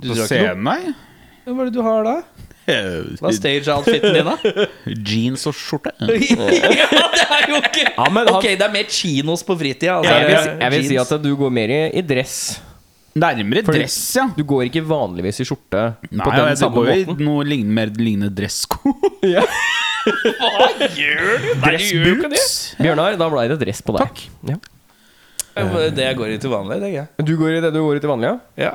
[0.00, 0.94] Du På drar scenen, nei.
[1.44, 2.14] Hva er det du har da?
[2.70, 4.66] Hva er stage-outfiten din, da?
[4.86, 5.90] Jeans og skjorte.
[5.98, 9.98] ja, det er jo ikke Ja, men Ok, det er mer chinos på fritida.
[9.98, 10.14] altså.
[10.14, 12.36] Jeg vil, jeg vil si at du går mer i, i dress.
[13.18, 14.28] Nærmere Fordi- dress, ja.
[14.36, 17.24] Du går ikke vanligvis i skjorte Nei, på den det samme går måten.
[17.26, 18.78] noe lignende, mer lignende dressko.
[20.00, 21.48] Hva gjør du?
[21.60, 21.90] Dressboots.
[21.90, 22.44] du gjør jo ikke det.
[22.80, 24.06] Bjørnar, da ble det dress på deg.
[24.06, 24.22] Takk.
[24.48, 24.60] Ja.
[25.90, 27.26] Det jeg går i til vanlig, det er jeg.
[27.26, 28.36] Du går i det du går i til vanlig, ja?
[28.62, 28.70] Ja.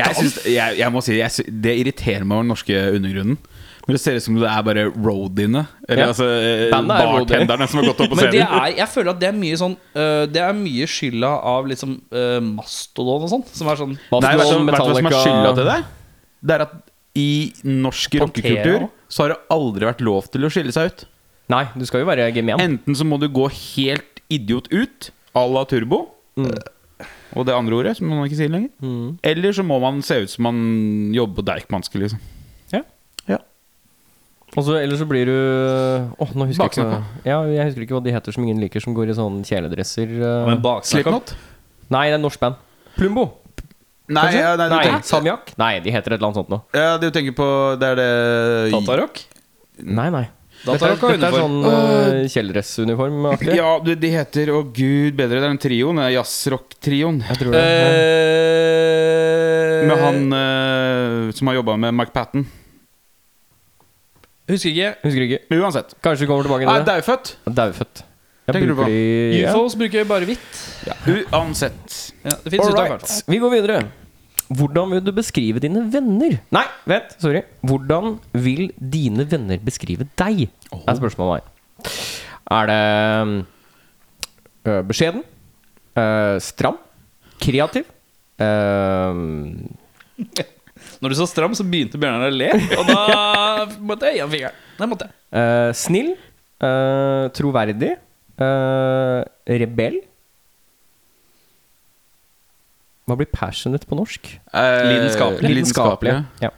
[0.00, 3.38] Jeg, synes, jeg, jeg må si jeg, Det irriterer meg over den norske undergrunnen.
[3.88, 5.62] Men det ser ut som det er bare roadiene.
[5.88, 6.08] Eller Ja.
[6.12, 8.58] altså eh, er bartenderne som har gått opp på Men det scenen.
[8.60, 11.94] er, jeg føler at det er mye sånn uh, Det er mye skylda av liksom
[12.12, 13.46] uh, Mastodon og sånn.
[13.48, 15.78] Som er sånn Nei, vet du, hva som er skylda til det?
[16.44, 16.76] Det er at
[17.18, 17.30] i
[17.64, 21.06] norsk rockekultur så har det aldri vært lov til å skille seg ut.
[21.48, 22.60] Nei, du skal jo være gemen.
[22.60, 26.04] Enten så må du gå helt idiot ut, à la turbo,
[26.36, 28.70] og det andre ordet, som man ikke sier lenger.
[28.84, 29.16] Mm.
[29.32, 30.60] Eller så må man se ut som man
[31.16, 32.20] jobber på Deichmanske, liksom.
[34.58, 35.34] Og så, ellers så blir du
[36.18, 38.82] Åh, nå husker jeg ikke Ja, jeg husker ikke hva de heter som ingen liker,
[38.82, 40.10] som går i sånne kjeledresser.
[40.18, 40.48] eh.
[40.48, 41.36] Men Slipknot?
[41.94, 42.58] Nei, det er norsk band.
[42.98, 43.28] Plumbo.
[44.08, 45.52] Nei, ja, nei, nei tenker?
[45.60, 46.58] Nei, de heter et eller annet sånt nå.
[46.74, 47.46] ja, du tenker på
[47.78, 49.20] Det er det Datarock?
[49.84, 50.24] Nei, nei.
[50.64, 53.52] Dette, er- dette er sånn uh, kjeledressuniform-aktig.
[53.54, 55.38] Ja, de heter Å gud, bedre.
[55.38, 55.92] Det er en trio.
[55.94, 57.20] det er Jazzrock-trioen.
[58.18, 62.46] Eh, Med han uh, som har jobba med Mike Patten.
[64.48, 64.90] Husker ikke.
[65.04, 65.38] Husker ikke.
[65.50, 65.94] Men uansett.
[66.04, 66.94] Kanskje vi kommer tilbake Nei, til det.
[66.94, 67.32] Daufødt.
[67.58, 68.04] Daufødt.
[68.48, 68.86] Jeg Tenker du på?
[68.88, 69.50] ja.
[69.52, 70.60] UFOs bruker bare hvitt.
[71.36, 71.96] Uansett.
[72.24, 73.32] Ja, det fins unntak, i hvert Alright, fall.
[73.34, 73.80] vi går videre.
[74.48, 76.38] Hvordan vil du beskrive dine venner?
[76.56, 77.42] Nei, vent, sorry.
[77.60, 80.46] Hvordan vil dine venner beskrive deg?
[80.80, 81.92] Er spørsmålet meg.
[82.56, 82.80] Er det
[84.72, 85.22] øh, beskjeden?
[86.00, 86.78] øh, stram?
[87.44, 87.84] Kreativ?
[88.40, 89.14] øh,
[91.02, 92.48] Når du så stram, så begynte Bjørnar å le.
[92.78, 93.00] Og da
[93.90, 94.56] måtte jeg gi ham fingeren.
[94.78, 95.14] Det måtte jeg.
[95.42, 96.10] øh, snill?
[96.66, 97.92] øh, troverdig?
[98.42, 99.20] øh,
[99.62, 100.00] rebell?
[103.08, 104.26] Hva blir passionate på norsk?
[104.52, 105.48] Eh, Lidenskapelig.
[105.54, 106.16] Lidenskapelig.
[106.44, 106.50] Ja.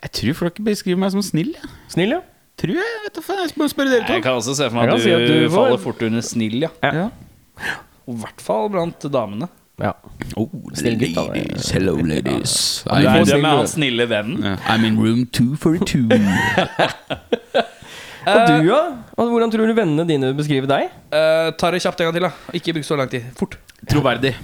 [0.00, 1.52] Jeg tror folk beskriver meg som snill.
[1.54, 1.70] jeg.
[1.92, 2.20] Snill, ja.
[2.60, 2.96] Tror jeg.
[3.04, 4.24] Vet du, faen, jeg må spørre dere Jeg to.
[4.26, 6.02] kan også se for meg Jeg at kan du, si at du får- faller fort
[6.08, 6.70] under snill, ja.
[6.82, 7.06] Ja.
[8.08, 9.48] Og I hvert fall blant damene.
[9.80, 9.94] Ja.
[10.36, 11.70] Oh, gutt, ladies.
[11.74, 12.84] Hello, ladies.
[12.84, 14.58] Får er, du er med han snille vennen.
[14.68, 16.08] I'm in room 242.
[18.30, 18.80] Og du, ja?
[19.16, 20.92] Hvordan tror du vennene dine beskriver deg?
[21.08, 22.56] Uh, ta det kjapt en gang til, da.
[22.56, 23.30] Ikke bruk så lang tid.
[23.38, 23.56] Fort.
[23.88, 24.34] Troverdig.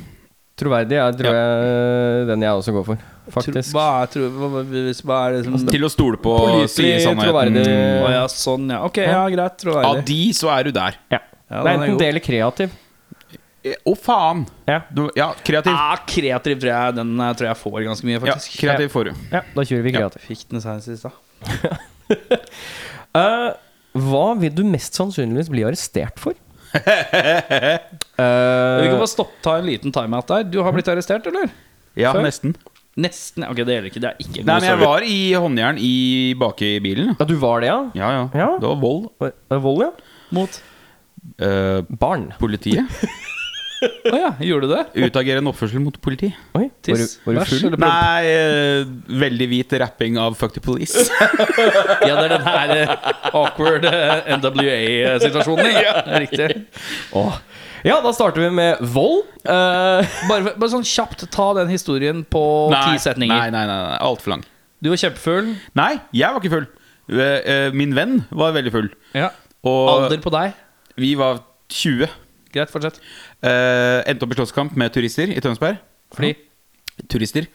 [0.56, 3.04] Troverdig er tror jeg den jeg også går for.
[3.34, 3.74] Faktisk.
[3.76, 7.66] Hva er, tro, hva, hva, er det som Til å stole på Pålitelig, troverdig.
[7.66, 8.80] Å ja, sånn, ja.
[8.86, 9.58] Ok, ja, greit.
[9.60, 9.90] Troverdig.
[9.90, 10.96] Av de så er du der.
[11.12, 11.20] Ja.
[11.46, 12.72] Ja, det er er enten det eller kreativ.
[13.66, 14.44] Eh, Å, faen!
[14.68, 14.80] Ja.
[14.94, 15.72] Du, ja, kreativ.
[15.74, 18.58] Ah, kreativ tror jeg Den eh, tror jeg får ganske mye, Ja, faktisk.
[18.62, 19.12] kreativ får du.
[19.32, 20.26] ja, da kjører vi kreativ.
[20.28, 21.14] Fikk den senest i stad.
[23.16, 23.50] Eh,
[23.96, 26.34] hva vil du mest sannsynligvis bli arrestert for?
[28.16, 30.44] Eh, Vi kan bare stoppe, ta en liten timeout der.
[30.48, 31.48] Du har blitt arrestert, eller?
[31.96, 32.22] Ja, Før?
[32.24, 32.54] nesten.
[33.00, 33.44] Nesten.
[33.48, 34.00] Ok, det gjelder ikke.
[34.04, 34.86] Det er ikke Nei, men jeg story.
[34.88, 35.90] var i håndjern i
[36.40, 37.10] bak i bilen.
[37.18, 37.78] ja, du var det, ja?
[37.98, 38.22] Ja, ja.
[38.40, 38.48] Ja.
[38.60, 39.08] Det var vold.
[39.28, 39.90] Eh, Vold, ja?
[40.36, 40.60] Mot
[41.42, 42.28] Eh, Barn.
[42.38, 42.86] politiet.
[44.12, 45.06] Å ja, gjorde du det?
[45.08, 46.30] Utagerende oppførsel mot politi.
[46.56, 47.64] Oi, var du, var du full?
[47.68, 47.82] eller?
[47.82, 51.04] Nei, uh, veldig hvit rapping av Fuck the Police.
[52.06, 52.90] Ja, det er den her eh,
[53.34, 55.68] awkward eh, NWA-situasjonen.
[55.74, 55.94] Ja.
[56.22, 56.60] Riktig.
[57.16, 57.36] Oh.
[57.86, 59.26] Ja, da starter vi med vold.
[59.46, 63.34] Uh, Bare, bare sånn kjapt, ta den historien på ti setninger.
[63.34, 64.44] nei, nei, nei, nei altfor lang.
[64.82, 65.50] Du var kjempefull.
[65.78, 66.68] Nei, jeg var ikke full.
[67.76, 68.88] Min venn var veldig full.
[69.16, 69.30] Ja.
[69.66, 70.56] Og Alder på deg.
[71.00, 72.10] vi var 20.
[72.56, 72.98] Greit, fortsett.
[73.44, 75.78] Uh, endte opp i slåsskamp med turister i Tønsberg.
[76.16, 76.34] Fordi
[77.10, 77.46] Turister.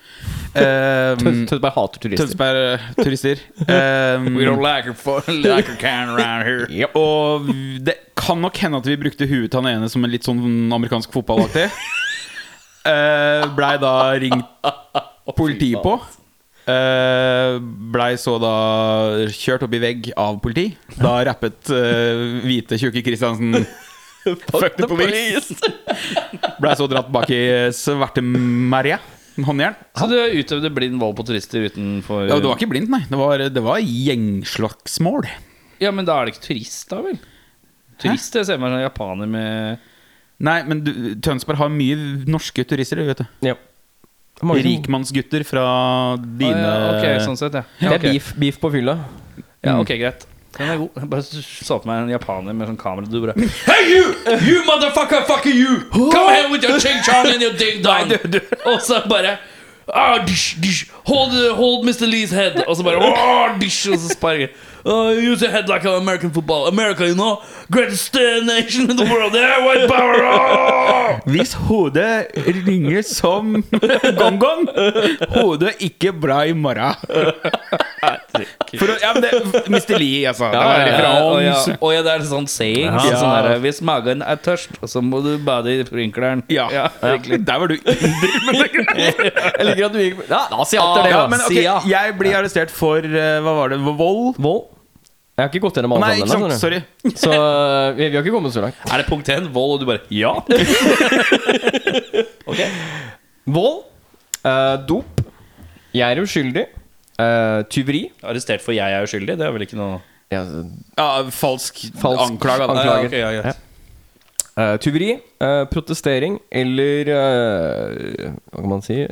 [0.52, 2.26] Eh, Tønsberg hater turister.
[2.28, 3.40] Tønsberg-turister.
[3.72, 6.68] Eh, We don't like a, like a can around here.
[6.82, 6.96] Yep.
[7.00, 7.48] og
[7.80, 10.42] det kan nok hende at vi brukte huet til han ene som en litt sånn
[10.76, 11.70] amerikansk fotballaktig.
[12.84, 14.68] Uh, Blei da ringt
[15.38, 15.96] politiet på.
[16.68, 17.64] Uh,
[17.96, 18.54] Blei så da
[19.32, 20.74] kjørt opp i vegg av politi.
[21.00, 23.64] Da rappet uh, hvite, tjukke Kristiansen
[24.24, 25.56] Fuck the police!
[26.62, 27.42] Blei så dratt bak i
[27.76, 29.00] svarte Maria.
[29.42, 29.78] Håndjern.
[29.98, 33.02] Så du utøvde blind vold på turister utenfor Ja, det var ikke blindt, nei.
[33.10, 35.30] Det var, det var gjengslagsmål.
[35.82, 37.18] Ja, men da er det ikke turist, da vel?
[38.02, 39.88] Turist jeg ser meg som japaner med
[40.42, 40.90] Nei, men du,
[41.22, 41.98] Tønsberg har mye
[42.30, 43.28] norske turister, vet du.
[43.52, 43.56] Ja.
[44.42, 45.66] Mange Rikmannsgutter fra
[46.18, 47.66] dine Ah, ja, Ok, sånn sett, ja.
[47.78, 48.98] Det er beef, beef på fylla.
[49.62, 50.26] Ja, ok, greit.
[50.58, 50.90] Den er god.
[51.00, 51.24] Jeg bare
[51.66, 53.08] så på meg en japaner med sånn kamera.
[53.08, 53.36] Du bare
[53.68, 54.12] Hey you!
[54.44, 55.80] You motherfucker, Fuck you!
[55.92, 58.12] Come here with your ching chong and your ding dong!
[58.70, 59.38] Og så bare
[59.88, 60.90] ah, dish, dish.
[61.08, 62.08] Hold, hold Mr.
[62.08, 62.64] Lee's head.
[62.68, 64.52] Og så bare ah, dish, Og så sparker
[64.86, 66.68] Uh, use your head like an American football.
[66.68, 67.42] America, you know?
[67.70, 69.34] Greatest nation in the world.
[69.34, 70.16] Yeah, white power!
[70.24, 71.20] Oh!
[71.32, 72.32] Hvis hodet
[72.66, 73.64] ringer som
[74.20, 74.66] gong-gong,
[75.36, 76.96] hodet ikke bra i morgen.
[78.80, 79.32] For ja, men det,
[79.70, 80.00] Mr.
[80.00, 80.50] Lee, altså.
[80.50, 82.90] Det var Ja, ja, og ja, og ja, det er sånn saying.
[82.90, 83.20] Ja.
[83.20, 86.42] Sånn der, hvis magen er tørst, så må du bade i sprinkleren.
[86.50, 87.78] Ja, ja, Der var du.
[87.86, 93.04] Jeg liker at du gikk Ja, asiater, det, Ja, men okay, jeg blir arrestert for
[93.06, 93.80] eh, Hva var det?
[93.86, 94.40] Vold?
[94.42, 94.71] Vold.
[95.38, 96.54] Jeg har ikke gått gjennom alle Nei, ikke sant.
[96.60, 96.80] Sorry.
[97.16, 98.76] Så øh, vi, vi har ikke kommet så langt.
[98.92, 100.34] Er det punkt 1 vold, og du bare ja?
[102.52, 102.60] ok.
[103.46, 103.84] Vold.
[104.46, 105.22] øh, dop.
[105.94, 106.66] Jeg er uskyldig.
[107.22, 108.12] Eh, tyveri.
[108.24, 109.36] Arrestert for 'jeg er uskyldig'?
[109.38, 110.00] Det er vel ikke noe
[110.32, 110.44] Ja,
[110.98, 112.68] Ja, falsk, Falsk anklaga.
[112.68, 112.74] da.
[112.74, 113.18] anklage.
[113.18, 113.56] Ja, ok, ja, greit.
[114.58, 119.02] Eh, tyveri, eh, protestering eller eh, Hva kan man si?
[119.02, 119.08] Eh,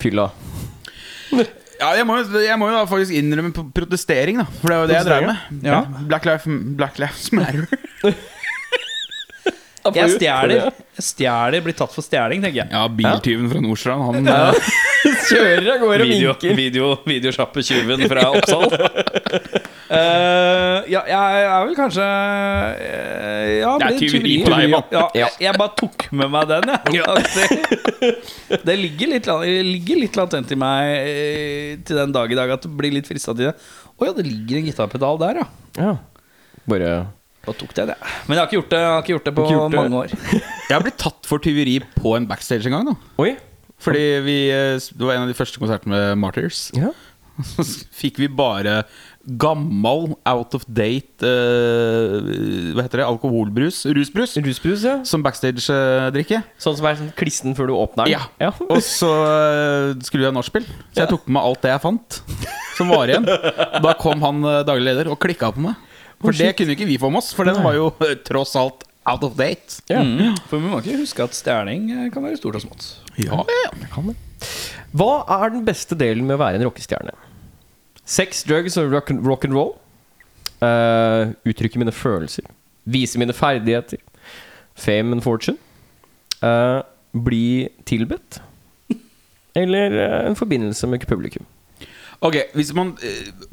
[0.00, 0.30] fylla.
[1.78, 4.46] Ja, jeg, må, jo- jeg må jo da faktisk innrømme protestering, da.
[4.58, 5.62] For det er jo det jeg drev med.
[5.68, 5.78] Ja.
[6.10, 7.68] Black, Life, Black Lives Matter.
[9.94, 10.66] Jeg stjeler.
[11.00, 12.68] Stjeler, Blir tatt for stjeling, tenker jeg.
[12.74, 14.52] Ja, biltyven fra Nordstrand, han ja.
[15.30, 16.56] Kjører av gårde og Video, vinker.
[16.58, 18.66] video, videosjappe-tjuven fra Oppsal.
[19.88, 24.90] Eh, ja, jeg er vel kanskje eh, Ja, Det er tyveri på deg, mann.
[24.92, 28.58] Ja, jeg, jeg bare tok med meg den, jeg.
[28.68, 29.30] Det ligger litt,
[29.70, 33.08] ligger litt latent i meg eh, til den dag i dag at det blir litt
[33.08, 33.54] frista til det.
[33.96, 35.48] Å ja, det ligger en gitarpedal der, ja.
[35.78, 35.94] Ja.
[36.68, 36.92] Bare
[37.48, 37.98] Da tok det, det.
[38.28, 39.80] Men jeg har ikke gjort det, ikke gjort det på gjort det.
[39.80, 40.16] mange år.
[40.68, 42.90] Jeg har blitt tatt for tyveri på en backstage en gang.
[42.92, 43.34] da Oi.
[43.80, 46.66] Fordi vi Det var en av de første konsertene med Martyrs.
[46.76, 46.92] Ja.
[47.54, 47.62] Så
[47.94, 48.82] fikk vi bare
[49.28, 52.18] gammel, out of date uh,
[52.74, 53.06] Hva heter det?
[53.08, 53.82] Alkoholbrus?
[53.92, 54.36] Rusbrus?
[54.40, 54.96] Rusbrus, ja.
[55.08, 56.40] Som backstage-drikke.
[56.60, 58.16] Sånn som er sånn klissen før du åpner den?
[58.16, 58.24] Ja.
[58.40, 58.52] ja.
[58.72, 61.84] Og så eh, skulle vi ha nachspiel, så jeg tok med meg alt det jeg
[61.84, 62.20] fant
[62.78, 63.26] som var igjen.
[63.84, 65.86] Da kom han eh, daglig leder og klikka på meg.
[66.22, 68.86] For det kunne ikke vi få med oss, for den var jo eh, tross alt
[69.08, 69.80] out of date.
[69.90, 70.02] Ja.
[70.04, 70.36] Mm.
[70.50, 72.90] For vi må ikke huske at stjerning eh, kan være stort og smått.
[73.18, 73.70] Ja, ja.
[73.92, 74.18] Kan det.
[74.96, 77.14] Hva er den beste delen med å være en rockestjerne?
[78.08, 79.74] Sex, drugs og rock and, rock and roll?
[80.64, 82.46] Uh, uttrykke mine følelser.
[82.88, 84.00] Vise mine ferdigheter.
[84.74, 85.58] Fame and fortune.
[86.42, 86.80] Uh,
[87.12, 88.40] bli tilbedt.
[89.56, 91.44] Eller uh, en forbindelse med publikum.
[92.20, 92.96] Ok, Hvis man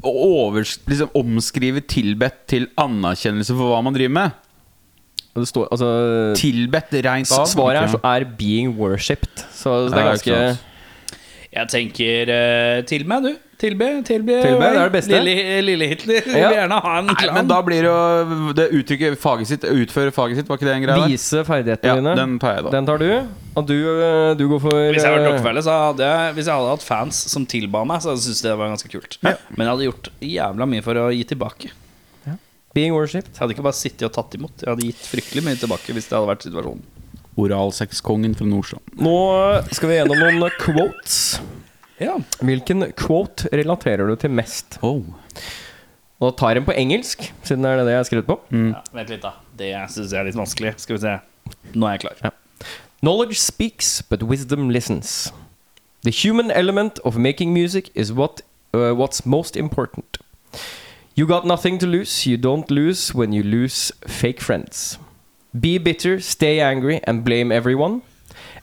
[0.02, 4.30] overs, liksom omskriver tilbedt til anerkjennelse for hva man driver med
[5.36, 5.90] Og det står altså
[6.34, 9.44] Tilbedt reint av Svaret er, er 'being worshipped'.
[9.52, 10.58] Så det er ganske.
[11.52, 13.45] Jeg tenker uh, til meg, du.
[13.56, 15.18] Tilbe, tilby, tilby det er det beste.
[15.24, 19.16] Lille, lille Hitler vil gjerne ha en Nei, men da blir det jo det uttrykket
[19.22, 21.06] faget sitt, utføre faget sitt, var ikke det en greie?
[21.08, 22.12] Vise ferdighetene Ja, dine.
[22.18, 22.74] den tar jeg da.
[22.74, 23.06] Den tar du.
[23.56, 26.36] Og du, eh, du går for Hvis jeg hadde vært eh, Rockefeller, så hadde jeg
[26.36, 29.18] Hvis jeg hadde hatt fans som tilba meg, så hadde jeg det var ganske kult.
[29.24, 31.72] Men jeg hadde gjort jævla mye for å gi tilbake.
[32.76, 33.32] Being worshipped.
[33.32, 34.60] Jeg hadde ikke bare sittet og tatt imot.
[34.60, 36.84] Jeg hadde gitt fryktelig mye tilbake hvis det hadde vært situasjonen.
[37.40, 38.84] Oralsexkongen fra Nordstrand.
[39.00, 39.16] Nå
[39.72, 41.16] skal vi gjennom noen quotes.
[42.00, 42.16] Ja.
[42.44, 44.78] Hvilken quote relaterer du til mest?
[44.84, 45.02] Oh.
[46.20, 48.38] Og da tar jeg den på engelsk, siden det er det jeg har skrevet på.
[48.52, 49.32] ja vent litt, da.
[49.56, 50.74] Det syns jeg er litt vanskelig.
[50.80, 51.16] Skal vi se.
[51.74, 52.34] Nå er jeg klar.
[53.00, 55.32] Knowledge speaks, but wisdom listens.
[56.02, 58.42] The human element of making music is what
[58.74, 60.18] uh, what's most important.
[61.14, 62.26] You got nothing to lose.
[62.26, 64.98] You don't lose when you lose fake friends.
[65.58, 68.02] Be bitter, stay angry, and blame everyone.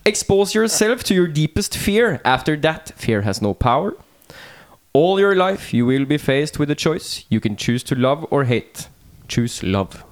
[0.05, 2.19] Expose yourself to your deepest fear.
[2.25, 3.93] After that, fear has no power.
[4.93, 7.25] All your life, you will be faced with a choice.
[7.29, 8.87] You can choose to love or hate.
[9.27, 10.03] Choose love.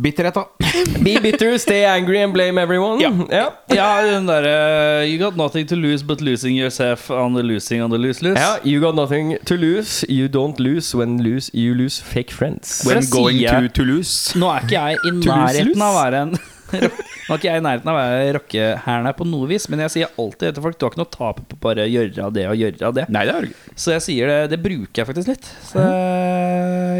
[0.00, 0.44] Bitterhet, da.
[1.02, 3.00] Be bitter, stay angry, and blame everyone.
[3.00, 3.10] Ja.
[3.28, 3.52] ja.
[3.68, 7.90] Ja, den derre You got nothing to lose but losing yourself on the losing on
[7.90, 8.38] the lose-lose.
[8.38, 10.04] Ja, you got nothing to lose.
[10.08, 12.82] You don't lose when lose, you lose fake friends.
[12.82, 14.38] For When going sier- to Toulouse.
[14.38, 16.38] Nå er ikke jeg i nærheten av å være en
[17.28, 19.82] Nå er ikke jeg i nærheten av å være rockehæren her på noe vis, men
[19.84, 22.30] jeg sier alltid til folk du har ikke noe å tape på bare å gjøre
[22.34, 23.04] det og gjøre det.
[23.12, 23.74] Nei, det har du ikke.
[23.78, 25.50] Så jeg sier det, det bruker jeg faktisk litt.
[25.68, 25.84] Så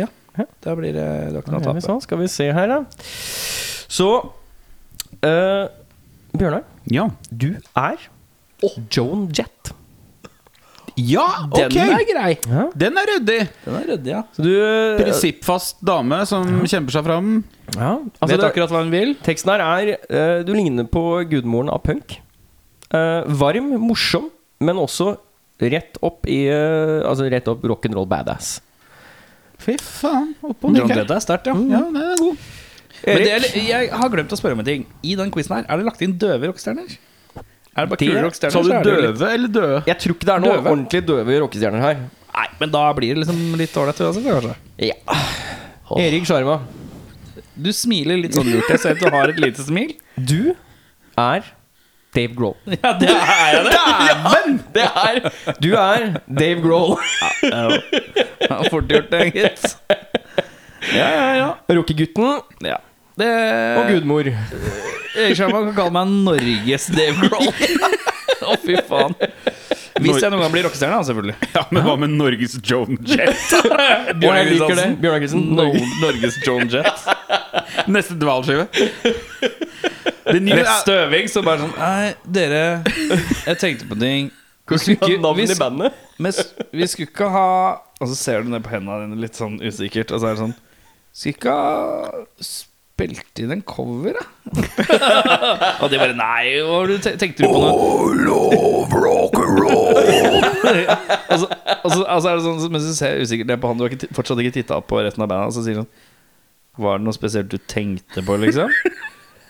[0.04, 0.08] ja,
[0.64, 1.82] da blir det du har ikke noe å tape.
[1.84, 2.78] sånn, skal vi se her, da.
[3.90, 4.06] Så
[5.26, 5.66] uh,
[6.36, 6.62] Bjørnar,
[6.94, 7.08] Ja.
[7.34, 7.98] du er
[8.94, 9.72] Joan Jett.
[10.96, 11.70] Ja, ok!
[11.74, 12.30] Den er grei.
[12.48, 12.64] Ja.
[12.82, 13.38] Den er ryddig.
[13.64, 14.22] Den er ryddig, ja.
[14.36, 17.30] Så du eh, Prinsippfast dame som kjemper seg fram.
[17.76, 19.14] ja, altså Vet det, akkurat hva hun vil.
[19.26, 22.16] Teksten her er uh, Du ligner på gudmoren av punk.
[22.90, 25.14] Uh, varm, morsom, men også
[25.60, 28.56] rett opp i uh, Altså rett opp rock'n'roll badass.
[29.60, 30.32] Fy faen.
[30.40, 31.04] Oppå John nikker.
[31.04, 31.54] Er sterkt, ja.
[31.54, 32.48] Ja, den er god.
[33.04, 34.82] Men det, er- jeg har glemt å spørre om en ting.
[35.06, 36.98] I den quizen her, er det lagt inn døve rockestjerner?
[37.76, 39.82] Er det bare Det- kule Sa du så er det jo litt- døve eller døde?
[39.86, 40.70] Jeg tror ikke det er noen Døve?
[40.74, 41.94] ordentlig døve rockestjerner her.
[42.34, 44.54] Nei, men da blir det liksom litt ålreit uansett, kanskje.
[44.78, 44.94] Ja.
[45.98, 46.60] Erik Sjarma,
[47.60, 48.68] Du smiler litt sånn lurt.
[48.70, 49.94] Jeg ser at du har et lite smil.
[50.16, 50.54] du
[51.18, 51.42] er
[52.14, 52.56] Dave Grohl.
[52.66, 53.72] Ja, det er jeg det.
[53.76, 54.60] Dæven!
[54.72, 56.96] Det er Du er Dave Grohl.
[57.42, 59.76] Ja, Fort gjort, det, gitt.
[60.94, 61.48] Ja, ja, ja.
[61.68, 62.78] Rockegutten ja.
[63.20, 63.30] Det
[63.76, 64.30] og gudmor.
[65.20, 67.50] Erik man kan kalle meg Norges Dave Grohl.
[68.50, 69.16] Å, fy faen.
[70.00, 71.36] Hvis jeg noen gang blir rockestjerne, da, selvfølgelig.
[71.56, 73.42] Ja, Men hva med Norges Joan Jett?
[74.20, 75.28] Bjørn jeg liker det.
[75.36, 75.66] No,
[76.00, 77.04] Norges Joan Jett.
[77.90, 78.68] Neste dvalskive.
[80.30, 84.30] Rett støving, så bare sånn Nei, dere, jeg tenkte på ting.
[84.70, 85.32] Vi skulle ikke,
[86.22, 86.32] vi,
[86.78, 87.46] vi skulle ikke ha
[87.98, 90.42] Og så ser du ned på hendene dine litt sånn usikkert, og så er det
[90.44, 90.52] sånn
[91.10, 92.20] Skulle ikke ha
[93.00, 94.24] spilt inn en cover, da?
[95.82, 97.60] og de bare Nei, hva tenkte du på
[98.20, 98.36] nå?
[101.30, 103.70] og, så, og, så, og så er det sånn Mens du ser usikkert ned på
[103.70, 106.84] han du har ikke, fortsatt ikke titta på resten av bandet, så sier han sånn
[106.84, 108.68] Var det noe spesielt du tenkte på, liksom?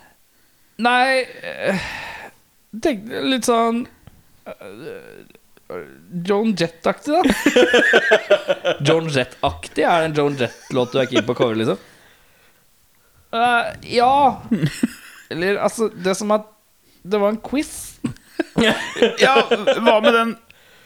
[0.86, 1.90] Nei eh,
[2.80, 3.84] tenkte Litt sånn
[6.26, 7.20] Joan Jett-aktig, da.
[8.82, 9.84] Joan Jett-aktig?
[9.86, 11.78] Er det en Joan Jett-låt du er keen på å cover, liksom?
[13.32, 13.66] Eh,
[13.96, 14.42] ja.
[15.30, 16.48] Eller altså, det som at
[17.02, 17.98] Det var en quiz.
[19.20, 19.36] Ja,
[19.80, 20.30] hva med den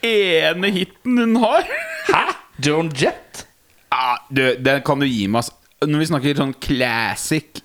[0.05, 1.65] ene hiten hun har?
[2.07, 2.23] Hæ?
[2.63, 3.45] Joan Jett?
[3.91, 5.55] Ja, du, den kan du gi meg, altså.
[5.85, 7.59] Når vi snakker sånn classic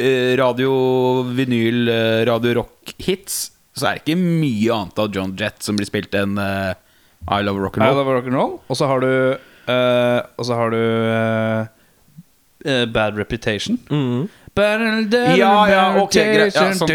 [0.00, 0.70] eh, radio,
[1.36, 3.40] vinyl, eh, radio rock-hits,
[3.76, 6.72] så er det ikke mye annet av John Jett som blir spilt enn eh,
[7.28, 8.56] I Love Rock I Love Rock'n'Roll.
[8.68, 11.70] Og så har du eh, Og så har du eh,
[12.92, 13.78] Bad Reputation.
[13.90, 14.28] Mm.
[15.38, 16.54] Ja, ja, ok, greit.
[16.54, 16.90] Ja, sant.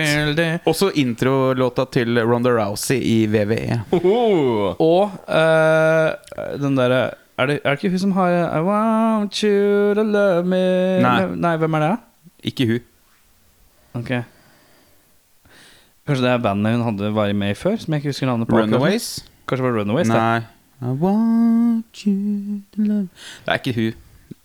[0.69, 3.15] Også introlåta til Ronda Rousey i.
[3.33, 3.79] VVE.
[3.97, 4.75] Oh.
[4.77, 6.11] Og uh,
[6.61, 6.99] den derre
[7.37, 10.61] er, det- er det ikke hun som har I want you to love me
[11.01, 11.25] Nei.
[11.35, 11.95] Nei, hvem er det?
[12.53, 12.79] Ikke hun.
[13.97, 14.11] Ok
[16.07, 17.75] Kanskje det er bandet hun hadde var med i før?
[17.81, 18.57] Som jeg ikke husker navnet på?
[18.61, 19.25] Runaways?
[19.47, 20.43] Kanskje det var Runaways det.
[20.81, 23.07] I want you to love
[23.45, 23.93] Det er ikke hun.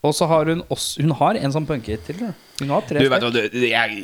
[0.02, 2.30] Og så har hun også Hun har en sånn punkhit til Det.
[2.60, 4.00] Hun har tre Du vet du, jeg,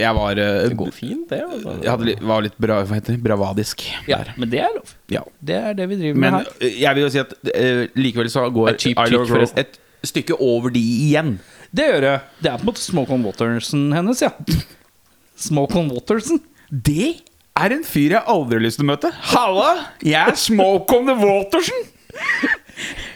[0.00, 1.40] jeg var eh, Det går fint, det.
[1.44, 1.74] Altså.
[1.84, 3.22] Jeg hadde, var litt bra, hva heter det?
[3.24, 3.84] bravadisk.
[4.08, 5.24] Ja, men det er lov Ja.
[5.44, 7.82] Det er det vi driver Men med her Men jeg vil jo si at uh,
[8.00, 9.60] likevel så går Cheap I Love Trick, Rock forresten?
[9.66, 11.36] et stykke over de igjen.
[11.72, 14.32] Det gjør det Det er på en måte Smoke on Watersen hennes, ja
[15.46, 17.14] Smoke on Watersen Det
[17.56, 19.12] er en fyr jeg aldri har lyst til å møte.
[19.30, 19.68] Halla!
[20.02, 21.84] Jeg er Smoke on the Watersen.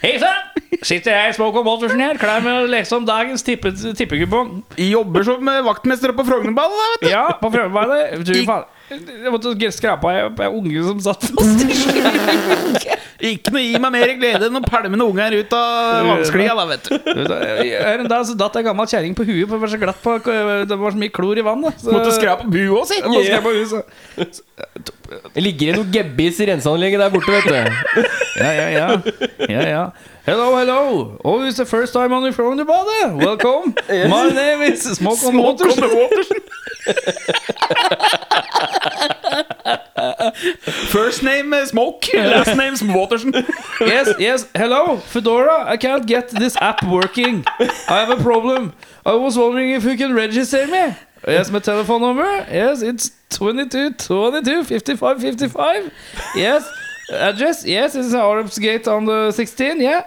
[0.04, 0.47] Hei sann!
[0.86, 4.60] Sitter jeg i Smoke on her Klar med å lese om dagens tippe, tippekupong?
[4.78, 7.10] Jobber som vaktmester på Frognerballet, da, vet du.
[7.12, 12.86] Ja, på prøvearbeidet Jeg måtte skrape på en unge som satt fast i skyen.
[13.28, 16.64] Ikke noe gi meg mer glede enn å pælme noen unger ut av vannsklia, da,
[16.70, 16.94] vet du.
[17.88, 20.00] Her en dag så datt ei gammel kjerring på huet, for det var så glatt
[20.04, 20.14] på
[20.70, 21.82] Det var så mye klor i vannet.
[21.82, 22.96] Så, Måtte skrape buet òg, si.
[25.34, 27.54] Det ligger noe gebbis i renseanlegget der borte, vet du.
[28.38, 28.86] Ja, ja, ja.
[29.50, 29.84] ja, ja.
[30.22, 31.18] Hello, hello.
[31.24, 33.16] Oh, it's the first time on the phone to bother.
[33.16, 33.74] Welcome.
[33.88, 35.74] My name is Smoke on Smoke Waters.
[35.74, 36.38] on the Watersen.
[40.88, 43.32] First name is Smoke, last name Watersen.
[43.80, 44.46] Yes, yes.
[44.54, 45.64] Hello, Fedora.
[45.64, 47.44] I can't get this app working.
[47.88, 48.72] I have a problem.
[49.04, 50.94] I was wondering if you can register me.
[51.26, 52.46] Yes, my telephone number.
[52.50, 55.92] Yes, it's 22 22 55 55.
[56.36, 56.68] Yes.
[57.10, 57.64] Address.
[57.64, 59.80] Yes, it's Arabs Gate on the 16.
[59.80, 60.04] Yeah.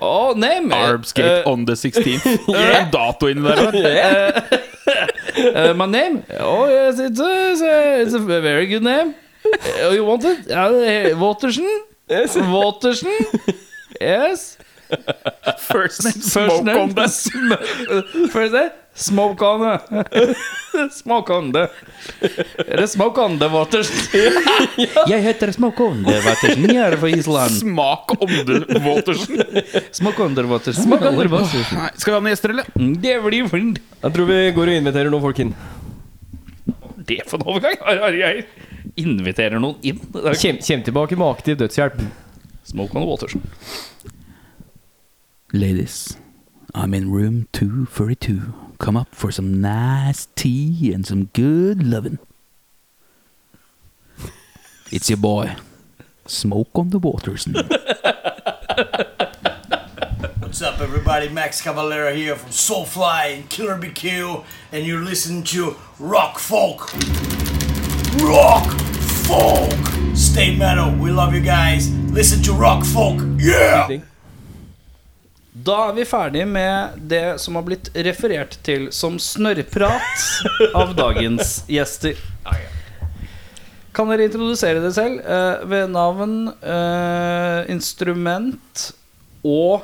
[0.00, 0.72] Oh, name.
[0.72, 2.26] Arabs Gate Uh, on the 16th.
[2.48, 4.42] Er det en dato inni der?
[5.36, 6.24] Uh, my name?
[6.38, 9.14] Oh yes, it's a, it's a, very good name.
[9.80, 10.50] Oh, you want it?
[10.50, 11.84] Uh, Watersen?
[12.08, 12.36] Yes.
[12.36, 13.18] Watersen?
[14.00, 14.58] Yes.
[15.58, 18.70] First name Smoke on the First name?
[18.94, 20.34] Smoke on the
[20.92, 21.62] Smoke on det.
[22.66, 23.88] Er det Smoke on the Waters?
[25.12, 26.66] Jeg heter Smoke on the Watersen.
[26.68, 27.56] Jeg er fra Island.
[27.56, 29.40] Smak on the Watersen.
[29.96, 30.84] Smoke on the Watersen.
[30.84, 31.78] Smoke on the Watersen.
[31.78, 32.68] Nei, skal vi ha noen gjester, eller?
[33.06, 33.80] Det blir fint.
[34.02, 35.54] Jeg tror vi går og inviterer noen folk inn.
[37.08, 37.80] Det for en overgang.
[37.82, 38.44] Har har jeg
[39.00, 40.00] inviterer noen inn?
[40.20, 41.96] Er Kjem, kjem tilbake med aktiv dødshjelp.
[42.68, 43.36] Smoke on the Waters.
[45.52, 46.16] Ladies,
[46.74, 48.54] I'm in room 242.
[48.78, 52.18] Come up for some nice tea and some good loving.
[54.90, 55.56] It's your boy,
[56.26, 57.54] Smoke on the Watersen.
[60.40, 61.28] What's up, everybody?
[61.28, 66.92] Max Cavalera here from Soulfly and Killer BQ, and you're listening to Rock Folk.
[68.22, 68.66] Rock
[69.26, 69.72] Folk!
[70.14, 70.94] Stay metal.
[70.94, 71.90] We love you guys.
[72.10, 73.20] Listen to Rock Folk.
[73.38, 74.00] Yeah!
[75.62, 81.58] Da er vi ferdig med det som har blitt referert til som snørrprat av dagens
[81.70, 82.16] gjester.
[83.92, 88.86] Kan dere introdusere dere selv eh, ved navn, eh, instrument
[89.44, 89.82] og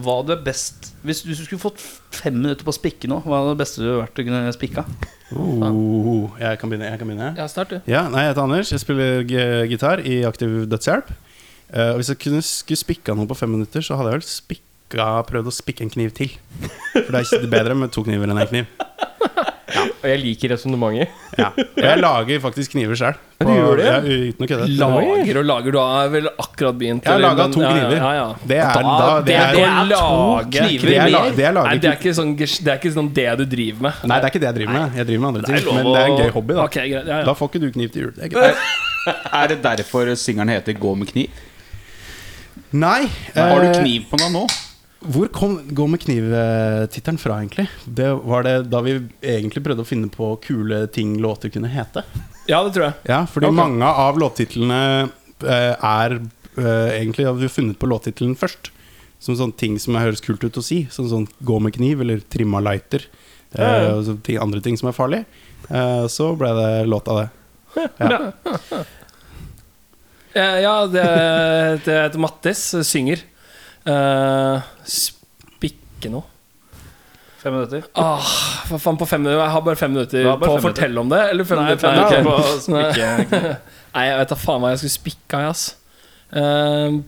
[0.00, 1.80] hva du er best Hvis du skulle fått
[2.14, 4.52] fem minutter på å spikke nå, hva er det beste du har vært å kunne
[4.56, 4.84] spikka?
[5.34, 6.88] Oh, jeg kan begynne.
[6.90, 7.30] Jeg kan begynne.
[7.38, 7.90] Ja, start, du.
[7.90, 8.70] Ja, nei, Jeg heter Anders.
[8.74, 11.10] Jeg spiller g- gitar i Aktiv Dødshjelp.
[11.70, 14.28] Eh, og hvis jeg kunne skulle spikka noe på fem minutter, så hadde jeg vel
[14.28, 16.32] spikka, prøvd å spikke en kniv til.
[16.96, 18.70] For det er ikke bedre med to kniver enn en kniv.
[20.00, 21.12] Og jeg liker resonnementet.
[21.38, 21.50] Ja.
[21.54, 23.18] Og jeg lager faktisk kniver sjøl.
[23.38, 23.86] du gjør det?
[23.86, 24.68] Ja, uten å kødde.
[24.80, 25.74] Lager og lager.
[25.76, 27.04] Du har vel akkurat begynt?
[27.06, 27.96] Jeg har laga to Ja, ja, kniver.
[28.00, 28.26] Ja, ja.
[28.50, 31.36] Det er, da, det det er, er lage kniver det er, mer.
[31.36, 34.02] det er Nei, det er ikke sånn, det er ikke sånn det du driver med.
[34.10, 34.98] Nei, det er ikke det jeg driver med.
[34.98, 35.70] Jeg driver med andre ting.
[35.76, 36.64] Men det er en gøy hobby, da.
[36.66, 37.28] Okay, greit, ja, ja.
[37.28, 38.16] Da får ikke du kniv til jul.
[38.16, 38.64] Det er.
[39.32, 41.30] Er det derfor singelen heter 'Gå med kniv'?
[42.70, 43.10] Nei.
[43.34, 44.44] Har du eh, kniv på deg nå?
[45.00, 47.66] Hvor kom Gå med kniv-tittelen fra, egentlig?
[47.84, 52.04] Det var det da vi egentlig prøvde å finne på kule ting låter kunne hete.
[52.50, 52.98] ja, det tror jeg.
[53.10, 53.58] Ja, fordi okay.
[53.62, 58.70] mange av låttitlene eh, er eh, Egentlig har vi funnet på låttittelen først.
[59.20, 60.84] Som sånne ting som høres kult ut å si.
[60.92, 63.04] Sånn sånn 'gå med kniv' eller 'trimma lighter'.
[63.52, 63.94] Ja, ja.
[63.96, 65.24] og så ting, andre ting som er farlig.
[66.08, 67.28] Så ble det låt av det.
[67.98, 68.30] Ja.
[70.34, 71.04] Eh, Ja, det,
[71.84, 73.22] det heter Mattis, synger.
[73.88, 76.26] Uh, spikke noe.
[77.40, 77.86] Fem minutter.
[77.96, 78.20] Ah,
[78.68, 79.40] for faen på fem minutter?
[79.40, 81.20] Jeg har bare fem minutter bare på å fem fortelle om det.
[81.32, 82.26] Eller fem Nei, minutter fem Nei, minutter ok.
[82.28, 83.52] på å spikke.
[83.94, 85.64] Nei, jeg vet da faen hva jeg skulle spikke av, ass.
[86.30, 87.00] Uh,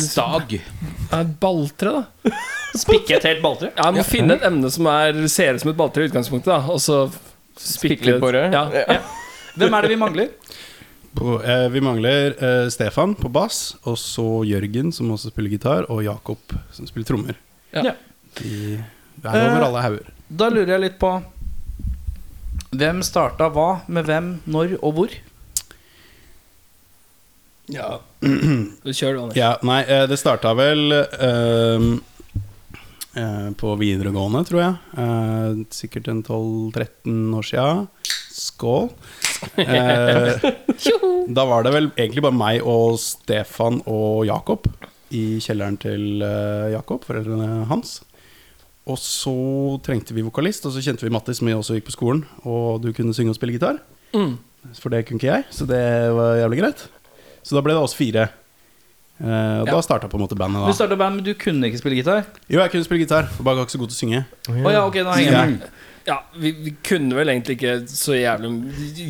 [0.00, 0.54] Stag.
[0.56, 2.30] Et balltre, da.
[2.78, 3.68] Spikke et helt balltre?
[3.74, 6.48] Ja, Jeg må finne et emne som er, ser ut som et balltre i utgangspunktet,
[6.54, 6.62] da.
[6.72, 7.02] Og så
[7.60, 8.46] Spikke litt på det.
[8.54, 8.64] Ja.
[9.56, 10.32] Hvem er det vi mangler?
[11.16, 15.86] På, eh, vi mangler eh, Stefan på bass, og så Jørgen, som også spiller gitar,
[15.92, 17.38] og Jakob, som spiller trommer.
[17.72, 17.94] Ja.
[18.36, 18.76] De
[19.24, 20.12] er over alle hauger.
[20.28, 21.14] Da lurer jeg litt på
[22.76, 25.12] Hvem starta hva med hvem, når og hvor?
[27.72, 28.00] Ja.
[28.20, 29.38] Kjør, du, Anders.
[29.38, 31.88] Ja, nei, eh, det starta vel ehm,
[33.16, 34.76] eh, på videregående, tror jeg.
[35.02, 37.70] Eh, sikkert en 12-13 år sia.
[38.36, 38.90] Skål.
[39.60, 40.40] Eh,
[41.38, 44.68] da var det vel egentlig bare meg og Stefan og Jakob
[45.14, 48.00] i kjelleren til eh, Jakob, foreldrene hans.
[48.86, 49.32] Og så
[49.82, 52.24] trengte vi vokalist, og så kjente vi Mattis, som jeg også gikk på skolen.
[52.46, 53.80] Og du kunne synge og spille gitar.
[54.14, 54.36] Mm.
[54.78, 55.82] For det kunne ikke jeg, så det
[56.14, 56.84] var jævlig greit.
[57.46, 58.28] Så da ble det oss fire.
[59.18, 59.72] Eh, og Ja.
[59.72, 60.62] da starta på en måte bandet.
[60.62, 62.26] Du da starta band, men du kunne ikke spille gitar?
[62.50, 64.24] Jo, jeg kunne spille gitar, bare ikke så god til å synge.
[64.52, 65.68] Oh, ja, ok, nå henger jeg med.
[66.06, 68.50] Ja, vi, vi kunne vel egentlig ikke så jævlig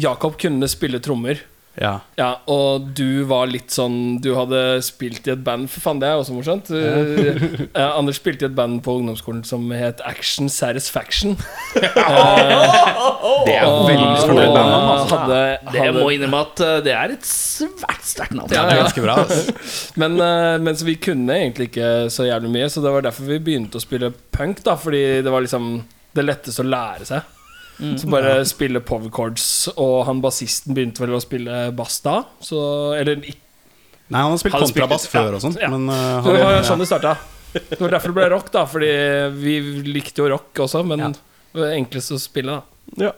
[0.00, 1.42] Jakob kunne spille trommer.
[1.76, 1.98] Ja.
[2.16, 6.08] Ja, og du var litt sånn Du hadde spilt i et band For faen, det
[6.08, 6.70] er også morsomt.
[6.72, 7.02] Ja.
[7.76, 11.36] uh, Anders spilte i et band på ungdomsskolen som het Action Satisfaction.
[13.46, 14.72] Det er Og- veldig stort band.
[14.72, 15.16] Altså.
[15.16, 18.48] hadde, Det må innrømme at uh, det er et svært sterkt navn.
[18.52, 18.82] Ja, Det er ja.
[18.86, 19.18] ganske bra.
[19.22, 19.54] altså.
[20.00, 23.28] Men, uh, men så vi kunne egentlig ikke så jævlig mye, så det var derfor
[23.28, 24.62] vi begynte å spille punk.
[24.64, 25.84] da Fordi det var liksom
[26.16, 27.20] det letteste å lære seg.
[27.76, 28.80] Så bare ja.
[28.80, 29.68] power chords.
[29.76, 32.22] Og han bassisten begynte vel å spille bass da.
[32.40, 32.58] Så,
[32.96, 33.42] eller ikke
[34.06, 35.34] Nei, han har spilt kontrabass før ja.
[35.34, 35.68] og sånn, Ja.
[35.72, 37.16] men eh, Så det var sånn det starta.
[37.56, 38.62] Det var derfor det ble rock, da.
[38.70, 38.90] Fordi
[39.34, 39.56] vi
[39.88, 41.08] likte jo rock også, men Ja.
[41.10, 42.62] det var enklest å spille, da.
[43.08, 43.12] Ja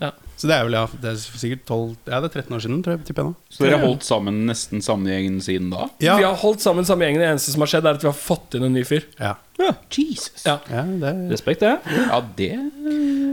[0.00, 0.12] Ja.
[0.40, 2.78] Så det er vel ja, det er sikkert 12 Ja, det er 13 år siden,
[2.84, 3.16] tror jeg.
[3.20, 3.32] Nå.
[3.52, 5.90] Så dere har holdt sammen nesten samme gjengen siden da?
[6.00, 7.20] Ja, Vi har holdt sammen samme gjengen.
[7.20, 9.04] Det eneste som har skjedd, er at vi har fått inn en ny fyr.
[9.20, 9.34] ja.
[9.92, 10.46] Jesus.
[10.46, 10.56] Ja.
[10.72, 11.74] ja det er Respekt, det.
[11.92, 12.54] Ja, det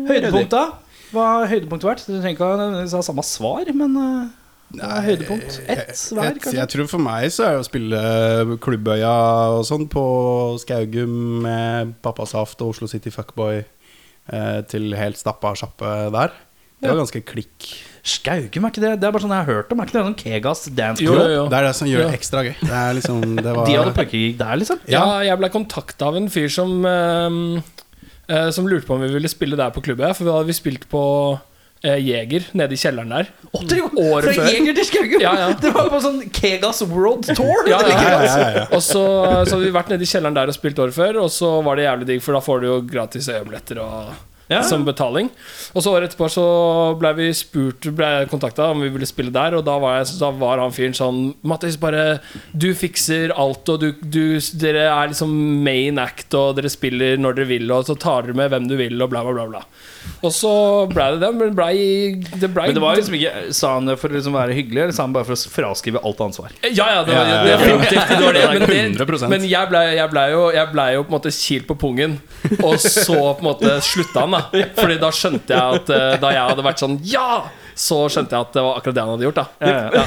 [0.09, 0.65] Høydepunkt, da?
[1.13, 2.03] Hva har høydepunktet vært?
[2.03, 3.95] Du trenger ikke ha nødvendigvis ha samme svar, men
[4.75, 5.61] Nei, er høydepunkt?
[5.63, 6.57] Ett hver, kanskje?
[6.57, 8.01] jeg tror for meg så er det å spille
[8.63, 9.13] Klubbøya
[9.55, 10.03] og sånn på
[10.59, 11.13] Skaugum
[11.45, 16.35] med Pappasaft og Oslo City Fuckboy eh, til helt stappa sjappe der.
[16.77, 17.67] Det var ganske klikk.
[18.07, 18.91] Skaugum, er ikke det?
[19.01, 19.79] Det er bare sånn jeg har hørt om.
[19.81, 21.23] Er ikke det sånn Kegas dance Jo, crew?
[21.25, 21.47] jo, jo.
[21.51, 22.53] Det er det som gjør det ekstra gøy.
[22.61, 24.83] Det er liksom det var, De hadde punkegig der, liksom?
[24.93, 27.41] Ja, jeg ble kontakta av en fyr som eh,
[28.29, 30.13] eh, Som lurte på om vi ville spille der på klubben.
[30.15, 31.01] For da hadde vi spilt på
[31.81, 33.33] eh, Jeger, nede i kjelleren der.
[33.49, 34.53] Å, det var Året Fra før.
[34.53, 35.19] Jeger til Skaugum!
[35.25, 35.49] Ja, ja.
[35.65, 37.67] Det var på sånn Kegas World Tour!
[37.73, 38.65] Ja, Det ja, ja, ja, ja.
[38.69, 39.03] Og så,
[39.49, 41.81] så hadde vi vært nede i kjelleren der og spilt året før, og så var
[41.81, 44.15] det jævlig digg, for da får du jo gratis øyebilletter og
[44.47, 44.61] Ja.
[44.63, 45.29] som betaling.
[45.75, 46.45] Og så året etterpå så
[46.99, 50.29] ble vi spurt Ble kontakta om vi ville spille der, og da var, jeg, da
[50.39, 52.21] var han fyren sånn Mattis, bare
[52.55, 55.33] Du fikser alt, og du, du Dere er liksom
[55.65, 58.77] main act, og dere spiller når dere vil, og så tar dere med hvem du
[58.79, 59.47] vil, og bla, bla, bla.
[59.57, 59.65] bla.
[60.25, 60.51] Og så
[60.89, 61.29] ble det det.
[61.35, 61.67] Men det ble,
[62.41, 64.81] det ble Men det var liksom ikke Sa han det for å liksom være hyggelig,
[64.85, 66.55] eller sa han bare for å fraskrive alt ansvar?
[66.63, 67.57] Ja, ja, det var Ja, ja.
[67.57, 68.45] Det var det.
[68.57, 71.75] Men, det, men jeg blei ble jo, jeg ble jo på en måte kilt på
[71.79, 72.15] pungen,
[72.63, 74.36] og så på en måte slutta han, da.
[74.77, 77.29] Fordi da skjønte jeg at uh, Da jeg hadde vært sånn Ja!
[77.77, 79.45] Så skjønte jeg at det var akkurat det han hadde gjort, da.
[79.93, 80.05] Ja.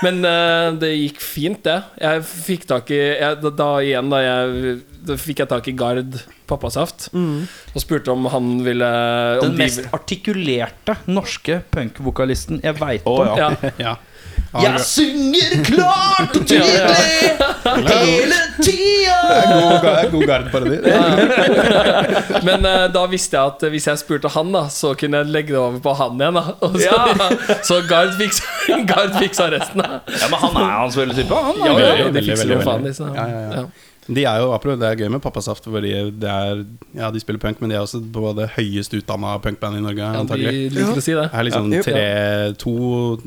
[0.00, 1.74] Men uh, det gikk fint, det.
[2.00, 4.76] Jeg fikk tak i jeg, da, da igjen, da jeg
[5.10, 6.16] Da fikk jeg tak i Gard
[6.50, 8.88] Pappasaft og spurte om han ville
[9.38, 13.20] om Den de- mest artikulerte norske punkvokalisten jeg veit om.
[13.38, 13.50] ja.
[13.78, 13.96] ja.
[14.50, 14.62] Ja.
[14.64, 16.80] Jeg synger klart og tydelig
[17.86, 18.79] hele tida!
[19.50, 20.78] God, god gardparodi.
[22.46, 25.54] Men uh, da visste jeg at hvis jeg spurte han, da så kunne jeg legge
[25.56, 26.40] det over på han igjen.
[26.40, 27.02] da og så,
[27.72, 28.44] så Gard fiksa,
[28.90, 29.82] Gard fiksa resten.
[29.84, 31.44] da Ja, Men han er hans veldig type.
[31.50, 33.12] Han, Ja, ja, veldig, ja, de fikser veldig, jo faen, disse.
[33.14, 33.68] Ja, ja, ja.
[34.10, 36.62] De er jo, apropos, Det er gøy med Pappasaft, fordi det er
[36.98, 40.00] Ja, de spiller punk, men de er også på det høyest utdanna punkband i Norge,
[40.02, 40.62] Ja, de antagelig.
[40.74, 41.26] liker å si det.
[41.30, 41.82] Det er liksom Ja.
[41.86, 42.06] tre
[42.64, 42.72] To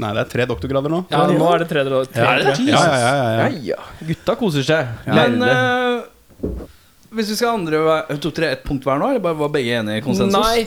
[0.01, 1.03] Nei, det er tre doktorgrader nå.
[1.13, 3.51] Ja, nå er det tre, tre, tre, Ja, ja, ja, ja, Ja, ja.
[3.75, 3.79] ja.
[4.09, 4.91] Gutta koser seg.
[5.07, 6.03] Men Lærde.
[6.43, 6.69] Eh,
[7.13, 7.77] hvis vi skal andre
[8.09, 10.33] to, Tok dere ett punkt hver nå, eller bare var begge enige i konsensus?
[10.33, 10.63] Nei,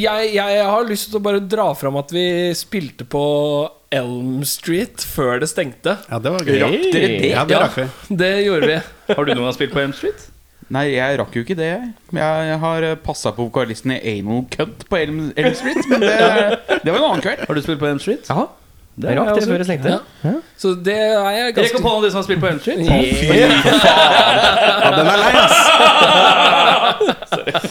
[0.00, 2.24] jeg, jeg har lyst til å bare dra fram at vi
[2.56, 3.24] spilte på
[3.92, 5.96] Elm Street før det stengte.
[6.08, 6.60] ja, det var gøy.
[6.62, 7.30] Rakk dere det?
[7.34, 7.62] Ja, det Ja.
[7.66, 8.16] rakk vi.
[8.22, 8.78] Det gjorde vi.
[9.16, 10.28] Har du noen gang spilt på Elm Street?
[10.70, 11.68] Nei, jeg rakk jo ikke det.
[12.14, 16.12] Jeg, jeg har passa på vokalisten i Anal Cunt på Elm, Elm Street, men det,
[16.84, 17.42] det var en annen kveld.
[17.48, 18.30] Har du spilt på Elm Street?
[18.30, 18.44] Ja,
[19.00, 19.90] Det er rart, det også før jeg stengte.
[20.24, 20.32] Ja.
[20.60, 22.80] Så det er jeg Rekk ganske opp hånda de som har spilt på Elm Street.
[24.80, 25.58] Ja, den er lei, ass!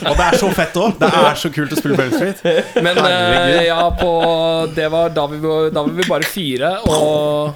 [0.09, 0.91] Og det er så fett òg.
[0.99, 2.13] Det er så kult å spille på Elm
[2.85, 3.09] Men uh,
[3.65, 4.11] ja, på
[4.75, 7.53] Det var da vi, da var vi bare fire, og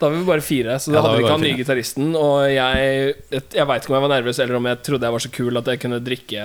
[0.00, 2.06] Da var vi bare fire, så da Ja, hadde vi ikke han nye gitaristen.
[2.18, 5.22] Og jeg Jeg veit ikke om jeg var nervøs, eller om jeg trodde jeg var
[5.26, 6.42] så kul at jeg kunne drikke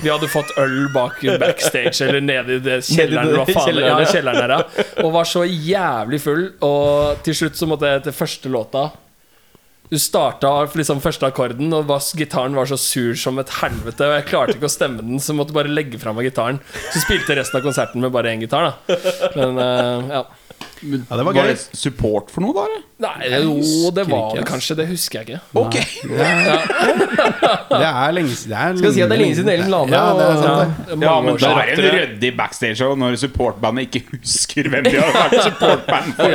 [0.00, 4.08] Vi hadde fått øl bak backstage eller nede i det kjelleren, hva faen, kjelleren, ja.
[4.14, 4.88] kjelleren der.
[5.04, 8.88] Og var så jævlig full, og til slutt så måtte jeg til første låta
[9.90, 14.06] du starta liksom første akkorden, og bass, gitaren var så sur som et helvete.
[14.06, 16.60] Og jeg klarte ikke å stemme den, så jeg måtte bare legge fra meg gitaren.
[16.92, 18.70] Så spilte jeg resten av konserten med bare én gitar.
[18.86, 19.00] da
[19.34, 20.22] Men uh, ja.
[20.80, 21.50] Ja, det var Var gøy.
[21.52, 22.62] det support for noe, da?
[22.64, 22.84] eller?
[23.04, 24.76] Nei, jo, det var ikke, det kanskje.
[24.78, 25.40] Det husker jeg ikke.
[25.60, 25.76] Ok
[27.70, 28.50] Det er lenge siden.
[28.50, 29.92] Det er Skal si at det er lenge siden Ellen Lane.
[29.92, 30.98] Ja, det er sant, det.
[31.04, 34.94] Ja, men det da er det en ryddig backstage-show når supportbandet ikke husker hvem de
[34.96, 36.30] har vært supportband for.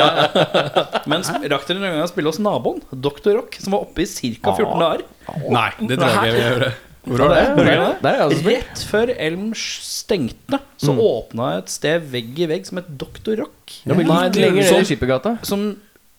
[1.10, 3.34] Men sp- rakk dere noen gang å spille hos naboen, Dr.
[3.40, 4.54] Rock, som var oppe i ca.
[4.56, 5.06] 14 dager?
[5.50, 6.72] Nei, det tror jeg ikke jeg vil gjøre.
[7.06, 7.42] Hvor var det?
[7.56, 8.56] Der der er jeg også spilt.
[8.66, 13.76] Rett før Elm stengte, så åpna et sted vegg i vegg som het Doktor Rock.
[13.86, 15.36] Ja, blir litt lenger ned i Skippergata.
[15.46, 15.68] Som,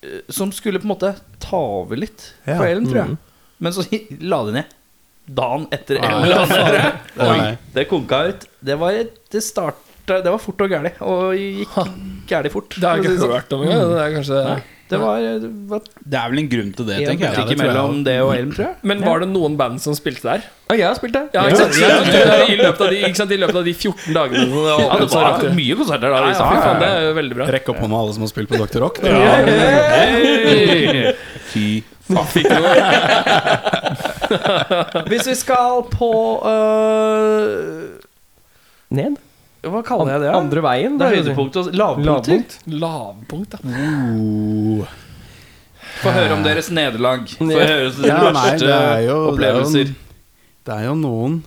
[0.03, 1.13] eh, som skulle på en måte
[1.43, 2.57] ta over litt Ja.
[2.57, 3.17] på Elm, tror jeg.
[3.59, 3.83] Men så
[4.21, 4.65] la de ned
[5.27, 6.93] dagen etter Elm la ned.
[7.19, 7.57] Nei.
[7.75, 8.47] Det konka ut.
[8.63, 8.93] Det var,
[9.31, 10.93] det starta Det var fort og gæli.
[11.03, 11.77] Og gikk
[12.31, 12.69] gæli fort.
[12.79, 13.33] Det har jeg ikke det sånn.
[13.35, 13.89] hørt om engang.
[13.91, 14.43] Det er kanskje
[14.87, 17.19] Det var, det var Det er vel en grunn til det, tenker jeg.
[17.19, 18.75] Ja, det tror jeg mellom det og Elm, tror jeg.
[18.87, 20.41] Men var det noen band som spilte der?
[20.69, 21.25] Ja, jeg har spilt der.
[21.35, 21.75] Ja, ikke sant?
[22.47, 23.31] I, løpet av de, ikke sant?
[23.35, 26.11] I løpet av de 14 dagene som det var Ja, det var mye konserter da.
[26.23, 26.53] Ja, ja, fy
[26.85, 27.45] det er veldig bra.
[27.57, 28.79] Rekk opp hånda alle som har spilt på Dr.
[28.85, 28.95] Rock.
[29.03, 31.11] Hey!
[31.51, 31.67] Fy
[32.07, 32.47] faen.
[35.11, 37.91] Hvis vi skal på uh,
[38.95, 39.19] Ned.
[39.73, 40.29] Hva kaller jeg det?
[40.31, 40.37] da?
[40.39, 40.97] Andre veien.
[40.99, 42.07] Det er høydepunkt og lavpunkter.
[42.07, 42.57] Lavpunkt.
[42.85, 44.87] Lavpunkt, da.
[45.97, 47.25] Få høre om deres nederlag.
[47.37, 49.93] Få høre om Ja, deres verste det er jo, det er jo, opplevelser.
[50.67, 51.37] det er jo noen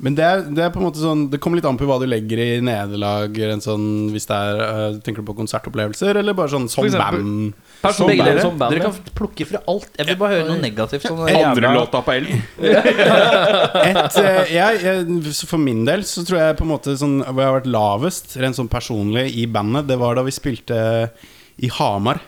[0.00, 1.98] Men det er, det er på en måte sånn Det kommer litt an på hva
[2.00, 3.36] du legger i nederlag.
[3.54, 7.20] En sånn, hvis det er øh, Tenker du på konsertopplevelser, eller bare sånn som eksempel-
[7.20, 7.52] band?
[7.96, 8.40] Som Begge dere.
[8.44, 9.88] som dere kan plukke fra alt.
[9.96, 11.06] Jeg vil bare høre noe negativt.
[11.08, 12.42] Sånn Andre jævla- låta på Elm.
[12.60, 17.40] Et, eh, jeg, jeg, for min del så tror jeg på en måte sånn Hvor
[17.40, 20.76] jeg har vært lavest, rent sånn personlig, i bandet, det var da vi spilte
[21.60, 22.20] i Hamar.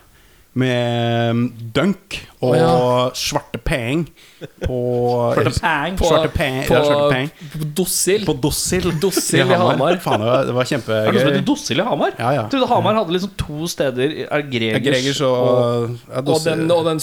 [0.55, 1.39] Med
[1.73, 4.03] Dunk og Svarte Peng
[4.61, 4.81] på
[5.33, 5.95] Svarte Peng.
[5.97, 7.31] På- Svarte Peng, på- ja, Svarte Peng.
[7.55, 8.27] På Dossil.
[8.29, 8.91] På Dossil.
[9.01, 9.97] Dossil i Hamar.
[10.05, 11.47] Faen, det var, det var Er det noe som heter kjempegøy.
[11.49, 12.13] Dossil i Hamar?
[12.19, 12.43] Ja, ja.
[12.43, 14.13] Jeg trodde Hamar hadde liksom to steder.
[14.29, 17.01] Er Gregers, Gregers og, ja, Og den, og den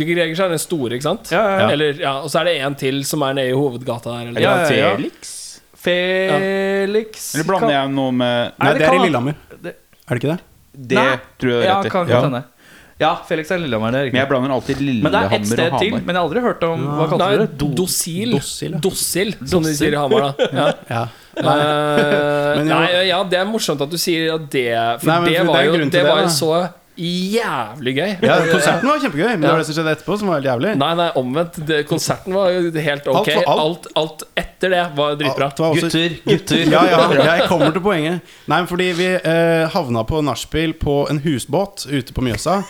[0.00, 1.28] Gregers er den store, ikke sant?
[1.30, 1.68] Ja, ja, ja.
[1.76, 4.32] Eller, ja, og så er det en til som er nede i hovedgata der.
[4.32, 4.40] Eller?
[4.40, 4.96] Ja, ja, ja.
[4.96, 5.36] Felix?
[5.76, 9.34] Felix Eller blander jeg noe med Nei, det det er kan- i Lillehammer.
[9.62, 9.76] det-
[10.08, 10.40] Er det ikke det?
[10.88, 11.16] Det Nei.
[11.40, 11.90] tror jeg Ja, er rett i.
[11.90, 12.14] kan Ja.
[12.14, 12.44] godt hende.
[12.98, 13.92] Ja, Felix er Lillehammer.
[13.92, 15.92] Det er Men jeg blander alltid Men det er ett sted og til.
[15.98, 17.48] Men jeg har aldri hørt om Hva kalte du det?
[17.60, 18.30] Do- Dossil.
[18.32, 18.80] Dossil, ja.
[18.86, 20.46] Dossil, som de sier i Hamar, da.
[20.60, 20.66] Ja.
[20.88, 21.02] Ja.
[21.36, 22.78] Eh, Men ja.
[22.80, 24.64] nei, ja, det er morsomt at du sier at det
[25.02, 26.30] For Nei, men det for det var er jo, grunn til det det, var jo
[26.30, 26.34] da.
[26.40, 26.52] så
[26.96, 28.12] jævlig gøy.
[28.24, 30.72] ja, konserten var kjempegøy, men det var det som skjedde etterpå, som var helt jævlig.
[30.80, 31.58] Nei, nei, omvendt.
[31.68, 32.50] Det, konserten var
[32.88, 33.30] helt ok.
[33.30, 33.60] Alt alt.
[33.66, 35.50] Alt, alt, etter det var dritbra.
[35.50, 36.62] Alt var også- Gutter, gutter.
[36.72, 38.20] Ja, ja, jeg kommer til poenget.
[38.48, 42.60] Nei, men fordi vi eh, havna på nachspiel på en husbåt ute på Mjøsa.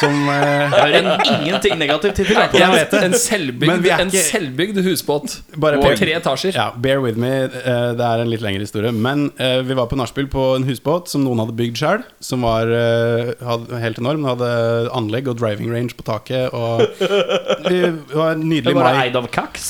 [0.00, 3.02] Som eh, Hører ingenting negativt til til Jeg vet det.
[3.06, 4.00] En selvbygd, ikke...
[4.02, 6.56] en selvbygd husbåt Bare på tre etasjer.
[6.58, 7.30] Ja, bear with me.
[7.46, 8.90] eh, det er en litt lengre historie.
[8.92, 12.02] Men eh, vi var på nachspiel på en husbåt som noen hadde bygd sjøl.
[12.20, 14.22] Som var eh, hadde, helt enorm.
[14.24, 14.52] Den hadde
[14.96, 16.54] anlegg og driving range på taket.
[16.54, 16.80] Og
[17.68, 17.82] det
[18.14, 19.04] var en Det nydelig var mai.
[19.06, 19.68] eid av kaks?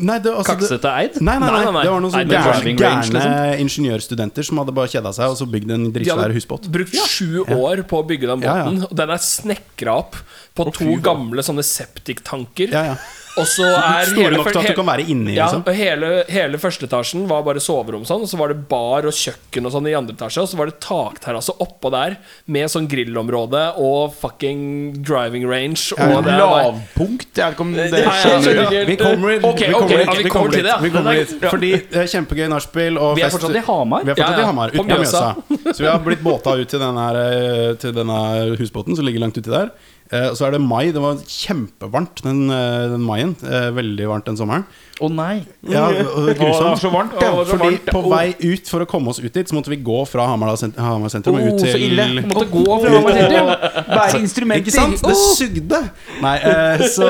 [0.00, 1.16] Nei, det, altså, Kaksete eid.
[1.20, 3.18] nei, nei, nei, Nei, det var noen sånne det gærne, liksom.
[3.20, 7.42] gærne ingeniørstudenter som hadde bare kjeda seg og så bygd en De hadde brukt sju
[7.52, 8.70] år på å bygge den Ja, ja.
[8.70, 10.16] båten, og den er snekra opp
[10.56, 12.72] på to gamle sånne septiktanker.
[12.72, 12.96] Ja, ja.
[13.38, 15.62] Og så er Store nok til at du kan være inni, ja, liksom.
[15.76, 19.68] hele, hele første etasjen var bare soverom sånn, og så var det bar og kjøkken
[19.68, 22.16] og sånn i andre etasje, og så var det takterrasse oppå der
[22.50, 24.64] med sånn grillområde og fucking
[25.06, 25.92] driving range.
[25.94, 27.30] Og det Lavpunkt?
[27.38, 28.82] Jeg vet ikke om det ikke.
[28.90, 29.46] Vi kommer dit.
[29.50, 30.78] Okay, okay, ja, vi vi kommer dit, det, ja.
[30.82, 31.46] vi kommer Det er- dit.
[31.50, 32.98] Fordi eh, kjempegøy nachspiel.
[32.98, 34.04] og Vi er fortsatt i Hamar.
[34.04, 34.42] Vi er fortsatt Ja, ja.
[34.42, 35.22] i Hamar, På Mjøsa.
[35.48, 35.72] Mjøsa.
[35.74, 38.18] Så vi har blitt båta ut til, denne, eh, til denne
[38.60, 39.70] husbåten som ligger langt uti der.
[40.10, 40.90] Eh, så er det mai.
[40.90, 43.36] Det var kjempevarmt den, eh, den maien.
[43.46, 44.64] Eh, Veldig varmt den sommeren.
[45.00, 45.44] Å nei.
[45.70, 45.84] Ja,
[46.36, 46.80] grusomt.
[46.82, 47.30] så varmt, ja.
[47.30, 49.78] det Fordi varmt, på vei ut for å komme oss ut dit, så måtte vi
[49.86, 52.08] gå fra Hamar, sent- Hamar sentrum og Å, ut så til ille.
[52.26, 53.52] Måtte gå fra Hamar sentrum!
[53.94, 54.74] Bære Ikke instrumenter.
[54.74, 55.00] sant?
[55.06, 55.80] Det sugde!
[56.20, 57.08] Nei, eh, så,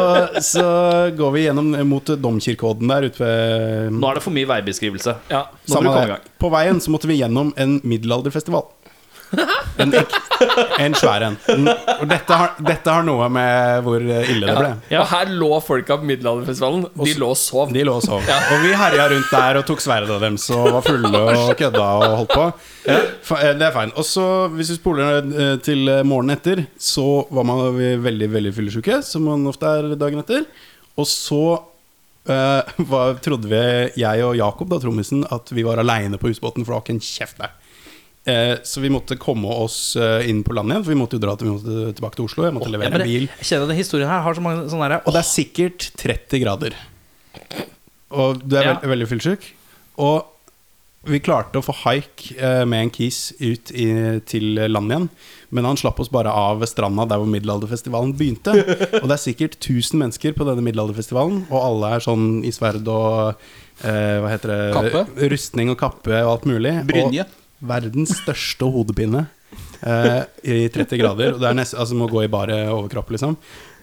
[0.53, 0.67] så
[1.19, 5.17] går vi gjennom mot Domkirkeodden der ute ved Nå er det for mye veibeskrivelse.
[5.33, 5.47] ja.
[5.51, 6.19] Nå Samme vi komme i det.
[6.21, 6.37] gang.
[6.45, 8.69] På veien så måtte vi gjennom en middelalderfestival.
[9.81, 9.93] En,
[10.85, 11.37] en svær en.
[11.49, 14.71] Og dette har, dette har noe med hvor ille det ble.
[14.99, 16.83] Og her lå folka på Middelalderfestivalen.
[17.01, 17.73] De lå og sov.
[17.73, 18.27] De lå og sov.
[18.27, 22.17] Og vi herja rundt der og tok sverdet deres og var fulle og kødda og
[22.23, 22.47] holdt på.
[22.91, 23.95] Eh, Det er fine.
[23.97, 24.27] Og så,
[24.57, 29.25] hvis vi spoler eh, til eh, morgenen etter, så var man veldig veldig fyllesyke, som
[29.31, 30.45] man ofte er dagen etter.
[31.01, 32.63] Og så uh,
[32.93, 33.63] var, trodde vi,
[34.03, 36.97] jeg og Jakob, da, trommisen, at vi var aleine på husbåten, for det var ikke
[36.99, 37.57] en kjeft der.
[38.31, 41.23] Eh, så vi måtte komme oss eh, inn på land igjen, for vi måtte jo
[41.27, 42.47] dra til, vi måtte tilbake til Oslo.
[42.47, 43.29] Jeg måtte oh, levere ja, en bil.
[43.41, 45.89] jeg kjenner at den historien her har så mange sånne der, Og det er sikkert
[46.01, 46.77] 30 grader.
[48.11, 48.75] Og du er Ja.
[48.75, 49.49] veld, veldig fyllesyk.
[50.01, 50.27] Og
[51.09, 53.87] vi klarte å få haik eh, med en kis ut i,
[54.29, 55.07] til land igjen.
[55.49, 58.53] Men han slapp oss bare av ved stranda der hvor middelalderfestivalen begynte.
[59.01, 62.85] Og det er sikkert 1000 mennesker på denne middelalderfestivalen, og alle er sånn i sverd
[62.93, 63.33] og
[63.81, 64.61] eh, Hva heter det?
[64.77, 65.31] Kappe?
[65.33, 66.75] Rustning og kappe og alt mulig.
[66.91, 67.25] Brynje.
[67.25, 69.27] Og verdens største hodepine
[69.85, 71.35] eh, i 30 grader.
[71.35, 73.37] Og det er nest, altså må gå i bare overkropp, liksom.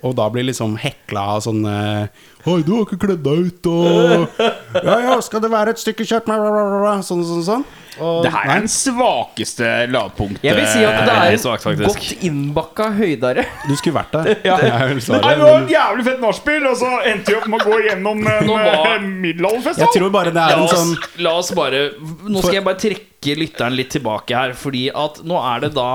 [0.06, 3.70] Og da blir liksom hekla av sånn eh, Oi, du har ikke kledd deg ut,
[3.72, 4.38] og
[4.86, 7.66] Ja, ja, skal det være et stykke kjøtt Sånn, sånn, sånn.
[8.00, 10.44] Og, Det her er den svakeste lavpunktet.
[10.46, 11.88] Jeg vil si at det er en faktisk.
[11.88, 13.46] godt innbakka høydare.
[13.68, 14.34] du skulle vært der.
[14.48, 17.48] Det er Nei, det var en et jævlig fett nachspiel, og så endte vi opp
[17.52, 19.86] med å gå gjennom en eh, middelalderfestival.
[19.86, 20.94] Jeg tror bare det er en sånn
[21.26, 21.82] la oss bare
[22.28, 25.90] Nå skal jeg bare trekke lytteren litt tilbake her, fordi at nå er det da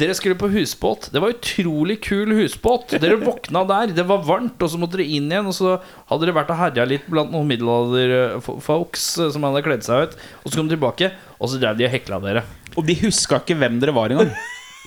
[0.00, 1.10] dere skulle på husbåt.
[1.12, 2.94] Det var utrolig kul husbåt.
[3.02, 5.50] Dere våkna der, det var varmt, og så måtte dere inn igjen.
[5.50, 5.74] Og så
[6.08, 10.16] hadde dere vært og herja litt blant noen middelalderfolks som hadde kledd seg ut.
[10.42, 12.46] Og så kom dere tilbake, og så drev de og hekla dere.
[12.72, 14.32] Og de huska ikke hvem dere var engang.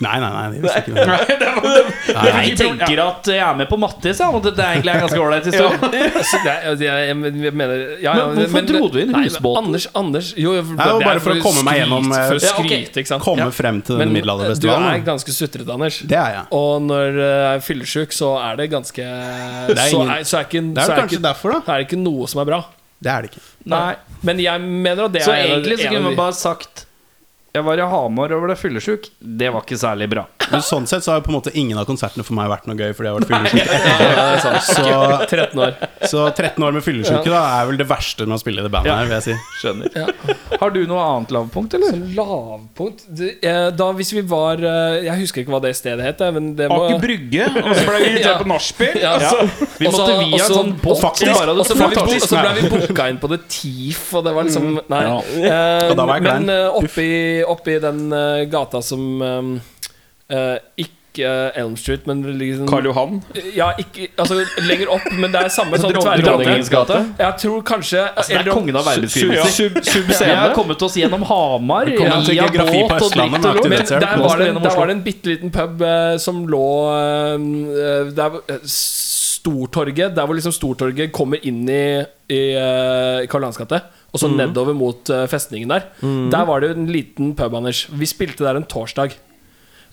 [0.04, 0.46] Nei, nei, nei.
[0.52, 0.60] Det
[0.92, 0.96] vi.
[2.28, 5.04] Jeg tenker at jeg er med på Mattis, ja, og at det egentlig er en
[5.06, 5.78] ganske ålreit historie.
[6.46, 7.14] Det jeg, jeg,
[7.46, 9.70] jeg mener ja, ja, Men hvorfor dro du inn husbåten?
[9.70, 12.44] Anders, Anders jo, jo, det var bare for å komme meg gjennom, eh, For å
[12.44, 13.24] skryte, ikke sant.
[13.24, 14.90] Komme frem til den middelalderfestivalen.
[14.90, 16.02] du er ganske sutrete, Anders.
[16.12, 16.48] Det er jeg.
[16.60, 20.64] Og når jeg er fyllesyk, så er det ganske er så, er, så er ikke,
[20.76, 21.62] Det er så er kanskje ikke, derfor, da.
[21.72, 22.62] er det ikke noe som er bra.
[23.06, 23.46] Det er det ikke.
[23.72, 23.94] Nei.
[24.26, 26.85] Men jeg mener at det Så er av- egentlig så kunne man bare sagt
[27.56, 29.06] Jeg var i Hamar og ble fyllesyk.
[29.20, 30.26] Det var ikke særlig bra.
[30.52, 32.68] Men sånn sett så har jo på en måte ingen av konsertene for meg vært
[32.70, 33.62] noe gøy fordi jeg har vært fyllesyk.
[34.16, 34.62] Ja, det.
[34.66, 34.82] Så,
[35.32, 35.78] 13 år.
[36.12, 38.72] så 13 år med fyllesyke da er vel det verste med å spille i det
[38.74, 39.38] bandet her, vil jeg si.
[39.62, 40.12] Skjønner.
[40.62, 41.96] Har du noe annet lavpunkt, eller?
[42.16, 46.52] Lavpunkt eh, Da hvis vi var eh, Jeg husker ikke hva det stedet het, men
[46.60, 48.36] det må Aker Brygge, og så ble vi invitert Ja.
[48.44, 49.00] på nachspiel.
[49.02, 49.16] Ja.
[49.16, 52.44] Altså, Vi Og så- måtte via og en sånn båt Og så ble vi, så
[52.60, 55.02] vi booka inn på The Teef, og det var liksom Nei.
[55.06, 55.16] Ja.
[55.46, 56.46] Eh, da var jeg klein.
[56.46, 57.10] men oppe oppi,
[57.52, 59.56] oppi den uh, gata som uh,
[60.30, 60.92] eh, Ikke
[61.56, 63.22] Elm Street, men liksom Karl Johan.
[63.56, 66.98] Ja, ikke Altså lenger opp, men det er samme sånn Dronningens gate?
[67.22, 68.90] Jeg tror kanskje Altså, det er kongen av.
[69.08, 73.70] Sub- sub- Vi har kommet oss gjennom Hamar, via båt og dritt og.
[73.72, 75.88] Men der var det, der var det en bitte liten pub
[76.20, 76.68] som lå
[78.20, 80.16] Der Stortorget.
[80.18, 81.84] Der hvor liksom Stortorget kommer inn i,
[82.28, 82.42] i
[83.32, 83.86] Karl Johans gate.
[84.16, 85.90] Og så nedover mot eh, festningen der.
[86.32, 87.86] Der var det jo en liten pub, Anders.
[87.92, 89.18] Vi spilte der en torsdag.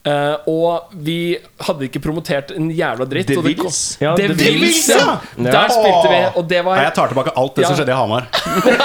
[0.02, 3.28] Eh, og vi hadde ikke promotert en jævla dritt.
[3.30, 3.80] The vils Wills?
[4.02, 4.98] Ja, The The Wills, ja!
[5.36, 5.44] ja!
[5.46, 7.98] Der spilte vi, og det var Nei, jeg tar tilbake alt det som skjedde i
[8.00, 8.26] Hamar.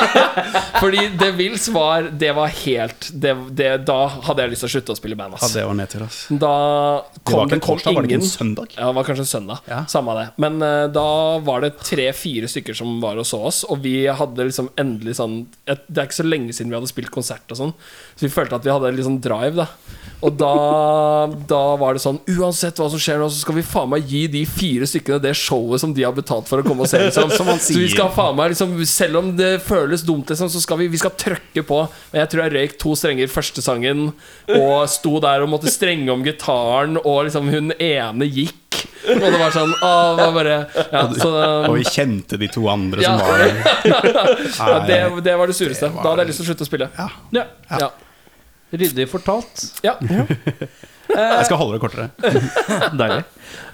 [0.82, 3.98] Fordi The Wills var Det var helt det, det, Da
[4.28, 5.40] hadde jeg lyst til å slutte å spille band.
[5.42, 6.20] Ja, det var nedtur, ass.
[6.30, 8.78] Da Det var kom, det kom torsdag, var det ikke en søndag?
[8.78, 9.64] Ja, det var kanskje en søndag.
[9.74, 9.82] Ja.
[9.90, 10.28] Samme det.
[10.46, 11.08] Men uh, da
[11.50, 15.40] var det tre-fire stykker som var og så oss, og vi hadde liksom endelig sånn
[15.66, 17.74] et- Det er ikke så lenge siden vi hadde spilt konsert og sånn,
[18.14, 19.68] så vi følte at vi hadde litt sånn drive, da.
[20.26, 20.50] Og da,
[21.50, 24.24] da var det sånn Uansett hva som skjer nå, så skal vi faen meg gi
[24.34, 27.04] de fire stykkene det showet som de har betalt for å komme og se.
[27.06, 27.30] Liksom.
[27.36, 30.62] Som man Så vi skal faen meg liksom Selv om det føles dumt, liksom, så
[30.64, 31.82] skal vi, vi skal trøkke på.
[32.14, 34.08] Men jeg tror jeg røyk to strenger første sangen
[34.58, 38.82] og sto der og måtte strenge om gitaren, og liksom hun ene gikk.
[39.08, 40.56] Og det var sånn ah, det var bare
[40.92, 41.30] Ja, så
[41.70, 43.14] Og vi kjente de to andre Ja.
[43.16, 43.62] som var der.
[44.60, 45.00] ja, det,
[45.30, 45.94] det var det sureste.
[45.94, 46.90] Da hadde jeg lyst til å slutte å spille.
[46.98, 47.46] Ja.
[47.78, 47.90] Ja.
[48.72, 49.64] Ryddig fortalt.
[49.88, 49.96] ja.
[50.02, 52.10] Jeg skal holde det kortere.
[53.00, 53.24] Deilig.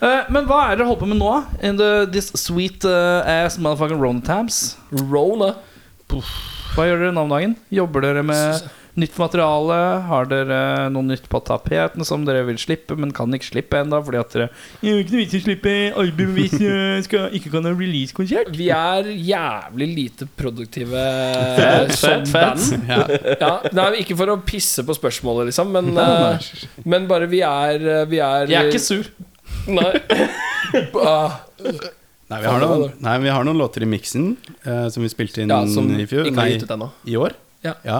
[0.06, 1.34] Eh, men hva er dere holder på med nå?
[1.66, 4.62] In the, this sweet uh, ass motherfucking Rona Tabs?
[4.94, 5.56] Rona.
[6.14, 7.58] Hva gjør dere nå om dagen?
[7.74, 8.70] Jobber dere med
[9.00, 9.78] nytt materiale?
[10.08, 10.60] Har dere
[10.94, 14.00] noe nytt på tapeten som dere vil slippe, men kan ikke slippe ennå?
[14.06, 14.48] Fordi at dere
[14.84, 15.74] Jeg vil ikke noe vits i å slippe
[16.04, 18.54] album hvis jeg skal, ikke kan ha release-konsert.
[18.58, 21.08] Vi er jævlig lite produktive
[21.60, 22.88] Fett, som fett, band.
[22.90, 23.02] Ja.
[23.42, 26.54] Ja, nei, ikke for å pisse på spørsmålet, liksom, men, eh,
[26.90, 29.12] men bare vi er Vi er Jeg er ikke sur.
[29.72, 29.92] Nei.
[30.74, 31.36] Ah,
[32.34, 34.32] Nei, vi har noen, nei, vi har noen låter i miksen
[34.66, 36.30] uh, som vi spilte inn ja, som i fjor.
[36.34, 36.56] Nei,
[37.06, 37.36] i år.
[37.62, 37.76] Ja.
[37.86, 38.00] eh,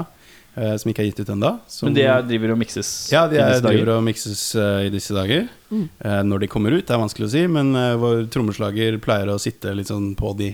[0.78, 1.50] som ikke er gitt ut ennå.
[1.84, 5.14] Men de er, driver og mikses Ja, de er, driver og mikses uh, i disse
[5.16, 5.48] dager.
[5.72, 5.88] Mm.
[6.06, 9.32] Uh, når de kommer ut, det er vanskelig å si, men uh, vår trommeslager pleier
[9.34, 10.52] å sitte litt sånn på de.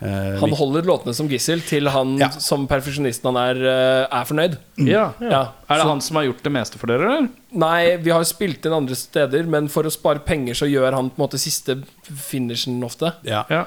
[0.00, 2.28] eh, Han holder låtene som gissel til han Ja.
[2.30, 4.54] som perfeksjonisten han er, eh, er fornøyd.
[4.86, 5.08] Ja.
[5.18, 5.40] Ja.
[5.68, 7.28] Er det Så- han som har gjort det meste for dere, eller?
[7.52, 11.10] Nei, vi har spilt inn andre steder, men for å spare penger så gjør han
[11.10, 13.12] på en måte siste finishen ofte.
[13.24, 13.42] ja.
[13.50, 13.64] Ja.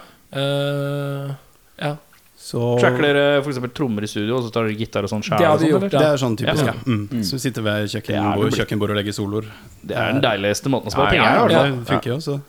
[2.42, 3.60] Så Tracker dere f.eks.
[3.78, 5.38] trommer i studio, og så tar dere gitar og sånn sjæl?
[5.38, 5.94] Det har vi gjort, eller?
[5.94, 6.74] Det er sånn typisk, Ja.
[6.74, 6.88] ja.
[6.90, 7.22] Mm.
[7.28, 9.52] Så vi sitter ved Det kjøkkenbord, kjøkkenbord og legger soloer.
[9.86, 11.54] Det er den deiligste måten å Ja, spare ja, penger på.
[11.54, 12.40] Ja, det funker jo, så.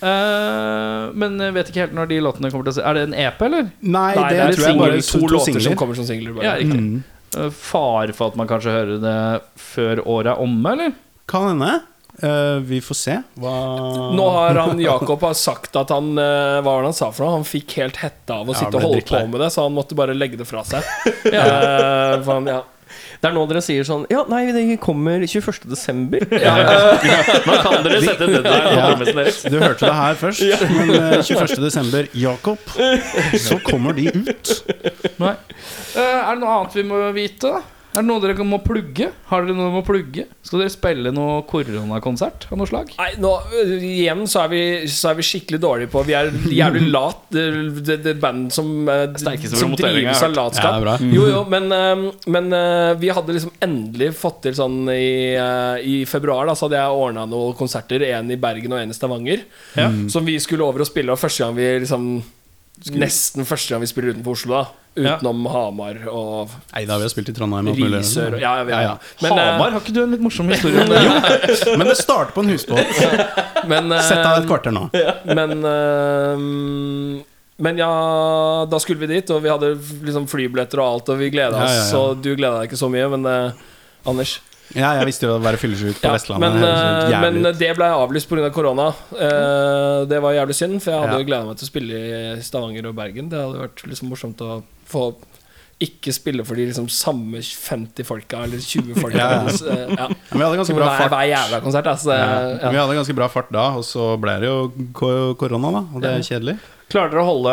[0.00, 3.02] Uh, men jeg vet ikke helt når de låtene kommer til å se Er det
[3.10, 3.66] en EP, eller?
[3.84, 6.06] Nei, Nei, det, det er tror jeg bare to, to, låter låter som kommer som
[6.08, 6.38] singler.
[6.46, 6.54] Ja.
[6.56, 7.02] Mm.
[7.36, 9.18] Eh, Fare for at man kanskje hører det
[9.60, 10.94] før året er omme, eller?
[11.28, 11.74] Kan hende.
[12.22, 13.14] Eh, vi får se.
[13.40, 13.52] Hva
[14.16, 17.24] Nå har han Jakob har sagt at han eh, Hva var det han sa for
[17.24, 17.38] noe?
[17.38, 19.76] Han fikk helt hette av å Ja, sitte og holde på med det, så han
[19.76, 20.84] måtte bare legge det fra seg.
[21.32, 21.46] ja.
[22.20, 22.60] for han, ja.
[23.20, 25.64] Det er nå dere sier sånn Ja, nei, det kommer 21.
[25.70, 26.24] desember.
[27.48, 28.86] Nå kan dere sette det der på Ja.
[29.00, 29.42] deres.
[29.44, 30.44] Du hørte det her først,
[30.76, 31.56] men eh, 21.
[31.64, 32.72] desember, Jakob,
[33.40, 34.54] så kommer de ut.
[35.20, 35.34] Nei.
[35.96, 37.52] Eh, er det noe annet vi må vite?
[37.56, 37.62] da?
[37.90, 39.08] Er det noe dere må plugge?
[39.26, 40.28] Har dere noe må plugge?
[40.46, 42.92] Skal dere spille noe koronakonsert av noe slag?
[43.00, 43.32] Nei, nå,
[43.82, 44.60] igjen så er, vi,
[44.90, 47.24] så er vi skikkelig dårlige på Vi er jævlig lat.
[47.34, 47.44] Det,
[47.82, 49.18] det, det band som, eh,
[49.50, 50.86] som drives av latskap.
[50.94, 51.06] er.
[51.10, 55.34] Jo, jo, men, eh, men eh, vi hadde liksom endelig fått til sånn i,
[55.82, 58.06] I februar da Så hadde jeg ordna noen konserter.
[58.14, 59.42] En i Bergen og en i Stavanger.
[60.10, 61.10] Som vi skulle over og spille.
[61.10, 62.12] Og første gang vi liksom
[62.96, 64.79] Nesten første gang vi spiller utenfor Oslo, da.
[64.98, 65.14] Ja.
[65.16, 67.68] Utenom Hamar og Nei, da har vi jo spilt i Trondheim.
[67.70, 67.76] og.
[67.78, 68.34] Risør.
[68.34, 68.82] og- Ja, ja, ja, Ja, ja.
[68.82, 68.98] ja.
[69.22, 71.76] Men, eh, Hamar, har ikke du en litt morsom historie om det?
[71.78, 73.66] Men det starter på en husbåt.
[73.70, 74.90] men, eh, Sett av et kvarter nå.
[75.34, 77.24] Men eh,
[77.60, 79.74] Men ja, da skulle vi dit, og vi hadde
[80.06, 81.70] liksom flybilletter og alt, og vi gleda oss.
[81.70, 81.98] ja, ja.
[82.00, 83.52] Og du gleda deg ikke så mye, men
[84.08, 84.38] Anders
[84.76, 86.52] Ja, jeg visste jo å være fyllesyk på ja, Vestlandet.
[86.54, 88.44] men, eh, men det ble avlyst pga.
[88.46, 88.88] Av korona.
[89.16, 91.18] Eh, det var jævlig synd, for jeg hadde Ja.
[91.18, 91.90] jo gleda meg til å spille
[92.38, 93.28] i Stavanger og Bergen.
[93.28, 95.14] Det hadde vært liksom morsomt å få
[95.80, 99.16] ikke spille for de liksom samme 50 folka, eller 20 folka.
[99.16, 99.48] Ja, ja.
[99.48, 100.08] Eh, ja.
[100.30, 101.10] Vi hadde ganske bra fart.
[101.10, 101.86] hver jævla konsert.
[101.86, 102.58] Altså, Ja.
[102.62, 102.70] ja.
[102.70, 104.70] Vi hadde ganske bra fart da, og så ble det jo
[105.34, 105.82] korona, da.
[105.94, 106.58] Og det er kjedelig.
[106.90, 107.52] Klarer dere å holde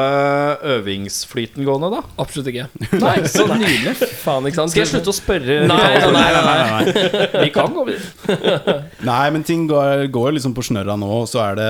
[0.74, 2.00] øvingsflyten gående, da?
[2.18, 2.64] Absolutt ikke.
[3.04, 3.94] Nei, så nydelig.
[4.24, 4.74] Faen, ikke sant?
[4.74, 5.58] Skal jeg slutte å spørre?
[5.70, 7.28] Nei, nei, nei, nei, nei.
[7.46, 8.78] Vi kan gå videre.
[9.12, 11.70] Nei, men ting går, går liksom på snørra nå, og så er det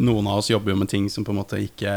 [0.00, 1.92] Noen av oss jobber jo med ting som på en måte ikke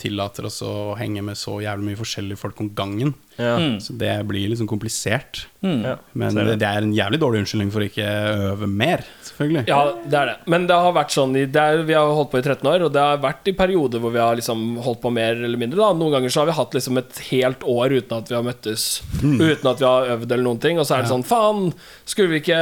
[0.00, 3.14] tillater oss å henge med så jævlig mye forskjellige folk om gangen.
[3.40, 3.56] Ja.
[3.82, 5.48] Så det blir liksom komplisert.
[5.64, 5.82] Mm.
[6.12, 6.56] Men det, det.
[6.62, 8.08] det er en jævlig dårlig unnskyldning for å ikke
[8.52, 9.02] øve mer,
[9.40, 9.64] selvfølgelig.
[9.68, 10.36] Ja, det er det.
[10.52, 12.84] Men det har vært sånn i, det er, Vi har holdt på i 13 år,
[12.86, 15.80] og det har vært i perioder hvor vi har liksom holdt på mer eller mindre.
[15.80, 15.92] Da.
[15.96, 18.88] Noen ganger så har vi hatt liksom et helt år uten at vi har møttes,
[19.22, 20.80] uten at vi har øvd eller noen ting.
[20.80, 21.70] Og så er det sånn Faen,
[22.08, 22.60] skulle vi ikke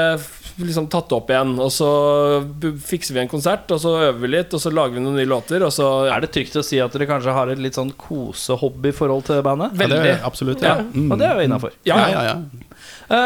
[0.58, 1.54] liksom tatt det opp igjen?
[1.62, 1.90] Og så
[2.88, 5.28] fikser vi en konsert, og så øver vi litt, og så lager vi noen nye
[5.28, 7.78] låter, og så ja, Er det trygt å si at dere kanskje har et litt
[7.78, 9.74] sånn kosehobby-forhold til bandet?
[9.74, 10.14] Ja, det veldig.
[10.16, 10.62] er absolutt.
[10.62, 10.78] Ja.
[10.78, 10.86] Ja.
[10.94, 11.10] Mm.
[11.12, 11.74] Og det er jo innafor.
[11.88, 12.38] Ja, ja, ja,
[13.08, 13.18] ja.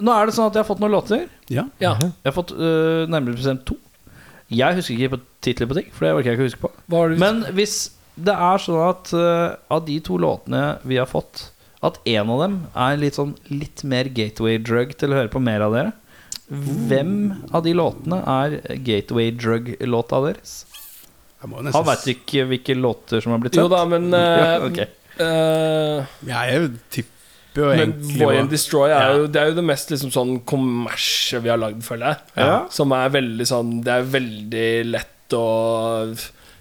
[0.00, 1.28] Nå er det sånn at jeg har fått noen låter.
[1.52, 1.64] ja.
[1.82, 1.94] ja.
[2.00, 3.76] Jeg har fått øh, nærmere bestemt to.
[4.50, 6.70] Jeg husker ikke på titler på ting, for det orker jeg ikke å huske på.
[6.90, 7.74] Hva har du Men hvis
[8.20, 11.46] det er sånn at øh, av de to låtene vi har fått,
[11.86, 15.40] at en av dem er litt sånn litt mer gateway drug til å høre på
[15.40, 15.92] mer av dere,
[16.50, 17.12] hvem
[17.54, 20.56] av de låtene er gateway drug-låta deres?
[21.40, 24.58] Jeg må Han nesten veit ikke hvilke låter som har blitt Jo da, men Ja,
[24.58, 24.80] eh, ok.
[25.24, 27.19] eh, Jeg tipper jo
[27.56, 30.34] Men egentlig Men Boy and Destroy er jo, det er jo det mest liksom sånn
[30.48, 32.34] kommersielle vi har lagd, føler jeg.
[32.44, 32.58] Ja.
[32.72, 35.46] Som er veldig sånn Det er veldig lett å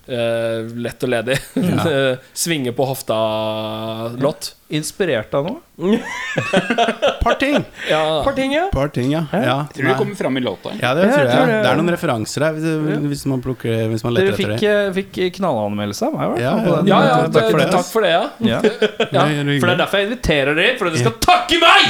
[0.10, 1.38] eh, lett og ledig.
[2.34, 4.55] Svinge på hofta-låt.
[4.70, 5.60] Inspirert av noe?
[7.24, 7.64] Parting!
[7.89, 8.22] Ja.
[8.24, 8.68] Parting, ja.
[8.74, 9.24] Parting, ja.
[9.34, 9.55] ja.
[9.74, 10.70] Tror du det kommer fram i låta?
[10.82, 11.55] Ja, det Ja, tror jeg tror det.
[11.64, 14.60] Det er noen referanser her, hvis, hvis man, plukker, hvis man leter etter fikk, det.
[14.62, 16.66] Dere fikk knallanmeldelse av meg, i hvert Ja, fall.
[16.68, 16.91] på den.
[16.91, 18.24] Ja, ja, Takk for det, Takk for det, ja.
[18.45, 18.60] Ja.
[19.18, 19.26] ja.
[19.26, 21.86] For det er derfor jeg inviterer dere for at dere skal takke meg!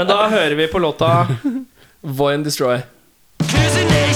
[0.00, 1.12] Men da hører vi på låta
[2.00, 2.82] Voy and Destroy.
[3.46, 4.09] Går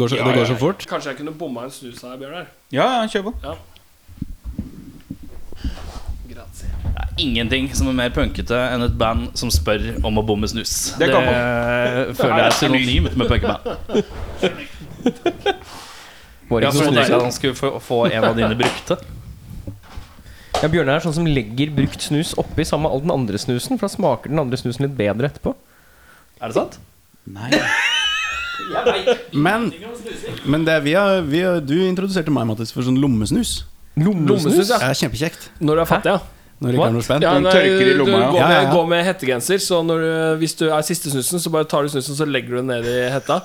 [0.00, 0.86] går så, det går så fort.
[0.90, 2.48] Kanskje jeg kunne bomma en snus her, Bjørnar?
[2.74, 3.54] Ja, ja, kjør på.
[6.30, 6.68] Grazie.
[6.84, 10.48] Det er ingenting som er mer punkete enn et band som spør om å bomme
[10.50, 10.74] snus.
[11.00, 11.26] Det kan
[12.20, 13.62] føler jeg er synonymt med punkeband.
[16.50, 18.98] Var Ja, ikke så deilig at han skulle få, få en av dine brukte.
[20.60, 23.78] Ja, Bjørnar er sånn som legger brukt snus oppi sammen med all den andre snusen,
[23.78, 25.54] for da smaker den andre snusen litt bedre etterpå.
[26.40, 26.80] Er det sant?
[27.30, 27.52] Nei.
[29.32, 29.70] Men,
[30.44, 33.62] men det vi har, vi har, du introduserte meg, Mattis, for sånn lommesnus.
[34.00, 34.78] Lommesnus, ja.
[34.90, 35.50] Er kjempekjekt.
[35.60, 36.40] Når du er fattig, ja.
[36.60, 37.24] Når ikke er noe spent.
[37.24, 38.24] Ja, nei, i lomma, du ja.
[38.28, 38.72] går, med, ja, ja.
[38.74, 40.08] går med hettegenser, så når du,
[40.42, 42.88] hvis du er siste snusen, så bare tar du snusen, så legger du den ned
[42.90, 43.38] i hetta.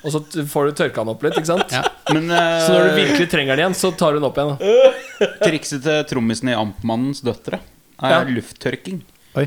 [0.00, 1.74] Og så får du tørka den opp litt, ikke sant?
[1.74, 1.82] Ja.
[2.08, 4.56] Men uh, Så når du virkelig trenger den igjen, så tar du den opp igjen.
[4.56, 5.28] Da.
[5.44, 7.60] trikset til trommisen i Ampmannens døtre
[8.00, 8.22] er Ja.
[8.40, 9.02] lufttørking.
[9.36, 9.46] Oi.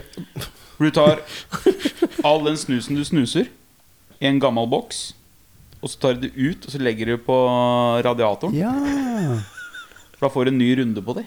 [0.77, 1.23] Du tar
[2.21, 3.49] all den snusen du snuser,
[4.21, 5.01] i en gammel boks,
[5.81, 7.35] og så tar du det ut, og så legger du på
[8.05, 8.55] radiatoren.
[8.57, 8.71] Ja.
[10.15, 11.25] For da får du en ny runde på det.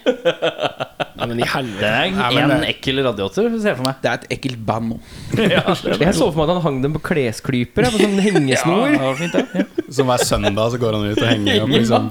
[1.18, 1.89] Nei, men i Det helvete.
[2.24, 3.99] er en ekkel radiator, ser jeg for meg.
[4.01, 4.99] Det er et ekkelt band nå.
[5.45, 8.86] Jeg så for meg at han hang dem på klesklyper, på sånn hengesnor.
[8.95, 9.66] det var fint, ja.
[9.93, 12.09] Så hver søndag så går han ut og henger opp liksom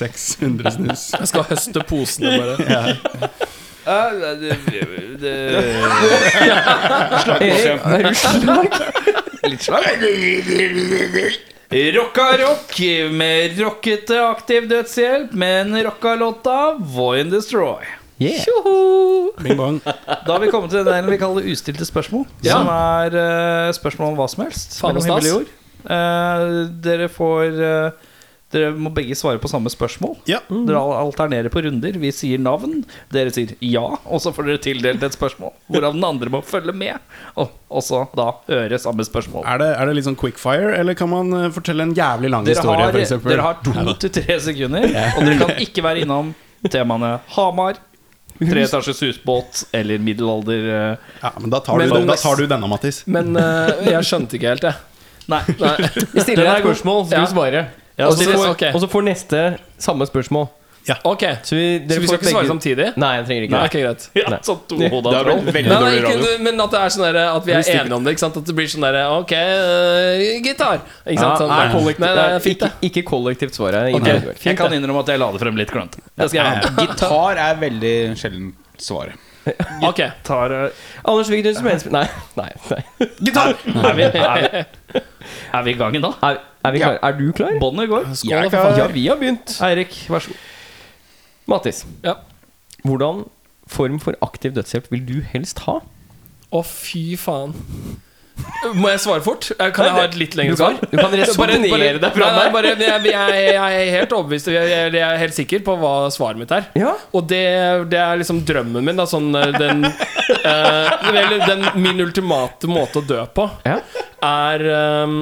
[0.00, 1.06] 600 snus.
[1.20, 2.56] Jeg skal høste posene, bare.
[7.38, 8.68] Erik, er du slag?
[9.42, 9.84] Litt slag.
[11.94, 12.80] Rocka rock
[13.12, 17.84] med rockete aktiv dødshjelp, med en rocka låta Voy and Destroy.
[18.18, 18.42] Yeah.
[18.42, 19.30] Tjoho!
[19.38, 19.78] Bing bong.
[19.84, 22.24] Da har vi kommet til det vi kaller ustilte spørsmål.
[22.42, 22.56] Ja.
[22.56, 24.74] Som er uh, spørsmål om hva som helst.
[24.80, 25.36] Faen og mellom himmel stas.
[25.36, 25.54] og jord.
[25.88, 26.44] Eh,
[26.82, 28.07] dere får eh,
[28.48, 30.14] Dere må begge svare på samme spørsmål.
[30.28, 30.38] Ja.
[30.48, 31.98] Dere alternerer på runder.
[32.00, 32.78] Vi sier navn,
[33.12, 35.52] dere sier ja, og så får dere tildelt et spørsmål.
[35.68, 36.96] Hvorav den andre må følge med,
[37.36, 39.44] og også da høre samme spørsmål.
[39.44, 42.48] Er det, er det litt sånn quickfire, eller kan man eh, fortelle en jævlig lang
[42.48, 46.06] Dere historie, har, for dere har to til tre sekunder, og dere kan ikke være
[46.06, 46.32] innom
[46.72, 47.82] temaene Hamar,
[48.38, 52.70] Treetasjes husbåt eller middelalder eh, Ja, men da tar, Men du, da tar du denne,
[52.70, 53.02] Mattis.
[53.10, 54.78] Men uh, jeg skjønte ikke helt, jeg.
[55.28, 55.42] Nei.
[55.58, 55.74] Nei.
[56.14, 57.24] Vi stiller deg et spørsmål, så Ja.
[57.26, 57.68] du svarer.
[57.98, 58.62] Ja, og, så får, ok.
[58.74, 59.42] og så får neste
[59.82, 60.48] samme spørsmål.
[61.04, 62.84] Ok, Så vi, Så dere vi får skal ikke svare samtidig?
[62.96, 63.68] Nei, jeg trenger ikke Nei, det.
[63.68, 64.04] ok, greit.
[64.16, 66.22] Ja, sånn tohoda Det har blitt veldig Nei, nei, dårlig radio.
[66.22, 68.14] ikke, men at det er sånn der, At vi er enige om det.
[68.14, 68.38] Ikke sant?
[68.40, 70.80] At det blir sånn derre Ok, øh, gitar.
[71.04, 71.42] Ikke sant?
[71.42, 72.88] Sånn, Nei, nei, kollektivt, nei, det er fint, ikke, det.
[72.88, 73.76] ikke kollektivt svar.
[73.82, 74.08] Jeg, Ok.
[74.48, 76.00] Jeg kan innrømme at jeg la det frem litt klønete.
[76.08, 76.72] Det skal jeg ha.
[76.80, 78.48] Gitar er veldig sjelden
[78.80, 79.24] svaret.
[79.84, 80.00] Ok.
[80.24, 82.02] Tar, eh, Anders, Vigdus som helst Nei,
[82.36, 82.80] nei, nei.
[83.24, 83.54] Gitar!
[83.84, 84.48] Er vi, er,
[84.92, 85.00] vi,
[85.54, 86.12] er vi i gangen da?
[86.22, 86.98] Er, er vi klare?
[87.02, 87.58] Er du klar?
[87.60, 88.06] Båndet går.
[88.08, 89.58] Er Ja, vi har begynt.
[89.62, 90.36] Eirik, vær så god.
[91.48, 92.14] Mattis, Ja.
[92.84, 93.24] hvordan
[93.66, 95.78] form for aktiv dødshjelp vil du helst ha?
[96.52, 97.54] Å, fy faen.
[98.74, 99.48] Må jeg svare fort?
[99.54, 100.76] Eh, Kan jeg ha et litt lengre svar?
[100.82, 102.50] du kan resonnere deg fra fram der.
[102.54, 106.40] bare, jeg, jeg, jeg er helt overbevist Jeg jeg er helt sikker på hva svaret
[106.40, 106.66] mitt er.
[106.78, 106.94] Ja.
[107.14, 107.42] Og det,
[107.92, 108.98] det er liksom drømmen min.
[108.98, 113.78] Da, sånn, eh, den, uh, den, min ultimate måte å dø på Ja.
[114.26, 114.66] er,
[115.06, 115.20] um,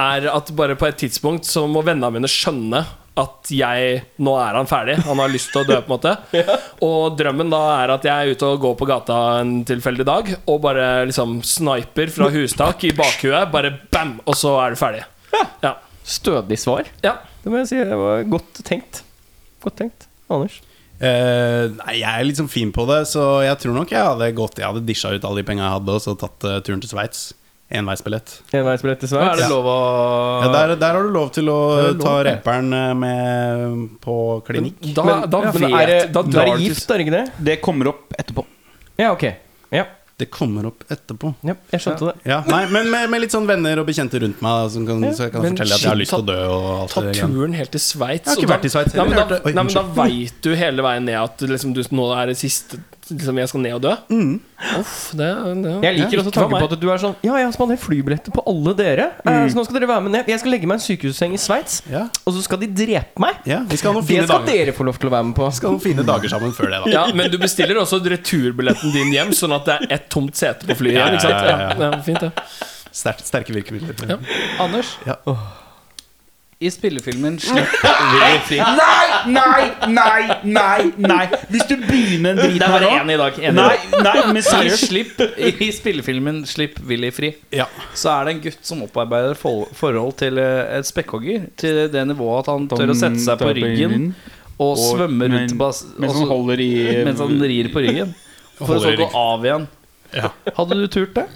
[0.00, 2.84] er at bare på et tidspunkt så må vennene mine skjønne
[3.18, 4.98] at jeg Nå er han ferdig.
[5.06, 6.14] Han har lyst til å dø, på en måte.
[6.86, 10.30] Og drømmen da er at jeg er ute og går på gata en tilfeldig dag
[10.38, 13.50] og bare liksom sniper fra hustak i bakhuet.
[13.52, 14.16] Bare bam!
[14.26, 15.02] Og så er du ferdig.
[15.64, 15.74] Ja.
[16.08, 16.88] Stødig svar.
[17.04, 17.18] ja.
[17.42, 17.76] Det må jeg si.
[17.86, 19.02] Det var godt tenkt.
[19.64, 20.08] Godt tenkt.
[20.28, 20.58] Anders?
[20.98, 24.26] Uh, nei, jeg er litt sånn fin på det, så jeg tror nok jeg hadde
[24.34, 26.82] gått Jeg hadde disha ut alle de penga jeg hadde, og så tatt uh, turen
[26.82, 27.28] til Sveits.
[27.68, 28.30] Enveisbillett.
[28.56, 29.42] Enveisbillett til Sveits?
[29.44, 29.48] Ja.
[29.52, 32.38] Ja, der, der har du lov til å lov, ta det.
[32.38, 34.14] reperen eh, med på
[34.46, 34.78] klinikk.
[34.96, 37.16] Da, Men, da ja, vet er det, Da drar er du gift, er det ikke
[37.18, 37.26] det?
[37.50, 38.46] Det kommer opp etterpå.
[38.96, 39.26] Ja, ok.
[39.76, 39.84] Ja,
[40.18, 41.34] Det kommer opp etterpå.
[41.46, 42.14] ja jeg skjønte det.
[42.26, 45.12] Ja, nei, Men med, med litt sånn venner og bekjente rundt meg, som kan, Ja,
[45.14, 46.38] så jeg kan men fortelle at jeg har lyst til å dø.
[46.48, 48.24] Og alt Ta det turen helt til Sveits.
[48.24, 49.14] Jeg har ikke da- vært i Sveits Nei, heller.
[49.14, 52.08] men da, Jeg nei, men da veit du hele veien ned at liksom, du, nå
[52.16, 52.80] er det siste
[53.10, 53.92] liksom, Jeg skal ned og dø.
[54.78, 55.28] Uff, det,
[55.64, 58.34] det Jeg liker også tanken på at du er sånn Ja, jeg har spandert flybilletter
[58.34, 59.06] på alle dere.
[59.24, 60.30] Eh, Så nå skal dere være med ned.
[60.32, 63.18] Jeg skal legge meg i en sykehusseng i Sveits, Ja, og så skal de drepe
[63.22, 63.38] meg.
[63.48, 64.52] ja, vi skal ha noen Det skal dager.
[64.66, 65.46] dere få lov til å være med på.
[65.50, 66.90] Vi skal ha noen fine dager sammen før det, da.
[66.92, 70.66] Ja, Men du bestiller også returbilletten din hjem, sånn at det er ett tomt sete
[70.68, 70.98] på flyet.
[70.98, 72.32] Ja, ja, ja, Ja, ja, fint det
[72.98, 73.94] sterke virkemidler.
[74.08, 74.16] Ja.
[74.64, 75.14] Anders, Ja.
[76.60, 78.56] I spillefilmen Slipp vi fri.
[78.58, 81.26] Nei, nei, nei, nei, nei.
[81.52, 83.38] Hvis du begynner en drit Det er bare én i dag.
[83.50, 84.88] en Nei, nei, men I, seriøst.
[84.90, 87.68] slipp, I spillefilmen 'Slipp Willy fri' Ja.
[87.94, 91.46] så er det en gutt som opparbeider forhold til eh, et spekkhogger.
[91.56, 94.14] Til det nivået at han tør å sette seg på ryggen
[94.58, 98.14] og svømme rundt bas Mens han holder i mens han rir på ryggen.
[98.58, 99.68] For så å gå av igjen.
[100.58, 101.28] Hadde du turt det?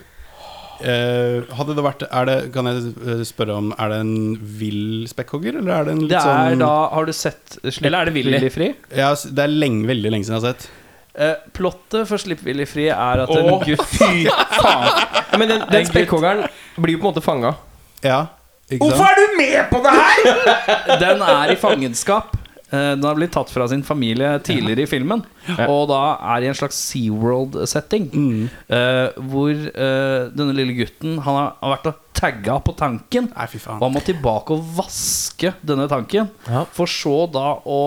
[0.82, 4.14] Eh, hadde det vært er det, Kan jeg eh, spørre om Er det en
[4.58, 7.86] vill spekkhogger, eller er det en litt Det er sånn da Har du sett 'Slipp
[7.86, 8.32] Eller er det Willy?
[8.34, 8.70] Willy fri'?
[8.98, 10.68] ja, Det er lenge, veldig lenge siden jeg har sett.
[11.12, 14.26] Uh, plottet for 'Slipp Willy fri' er at en Å, gutt fy
[14.58, 15.38] faen.
[15.38, 16.46] Men den, den spekkhoggeren
[16.78, 17.54] blir jo på en måte fanga.
[18.02, 18.26] Ja,
[18.72, 20.98] Hvorfor er du med på det her?!
[21.02, 22.36] Den er i fangenskap.
[22.72, 25.24] Eh, Den har blitt tatt fra sin familie tidligere i filmen.
[25.68, 26.02] Og da
[26.34, 28.08] er i en slags SeaWorld-setting.
[28.12, 28.46] Mm.
[28.72, 33.28] eh, hvor eh, denne lille gutten Han har, har vært og tagga på tanken.
[33.34, 36.30] Nei, fy Og han må tilbake og vaske denne tanken.
[36.48, 36.64] Ja.
[36.72, 37.82] For så da å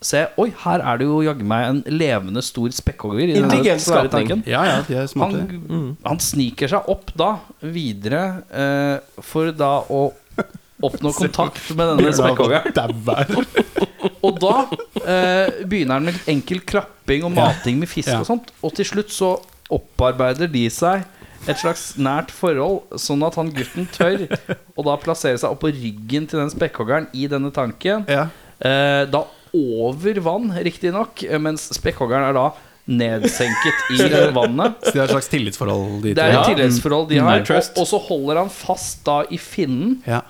[0.00, 3.34] se Oi, her er det jo jaggu meg en levende stor spekkhogger.
[3.36, 4.44] Intelligent skapning.
[4.48, 5.04] Ja, ja.
[5.20, 10.06] Han, han sniker seg opp da videre eh, for da å
[10.80, 12.72] oppnå kontakt med denne spekkhoggeren.
[14.26, 14.54] Og da
[15.04, 18.20] eh, begynner han med litt enkel klapping og mating med fisk Ja.
[18.20, 18.50] og sånt.
[18.62, 19.34] Og til slutt så
[19.70, 21.04] opparbeider de seg
[21.48, 24.26] et slags nært forhold, sånn at han gutten tør
[24.76, 28.04] å da plassere seg oppå ryggen til den spekkhoggeren i denne tanken.
[28.10, 28.26] Ja.
[28.60, 29.22] Eh, da
[29.56, 32.48] over vann, riktignok, mens spekkhoggeren er da
[32.90, 34.76] nedsenket i vannet.
[34.84, 37.40] Så de har et slags tillitsforhold, de Det er et tillitsforhold de har.
[37.40, 37.56] Mm.
[37.56, 40.20] Og, og så holder han fast da i finnen, Ja.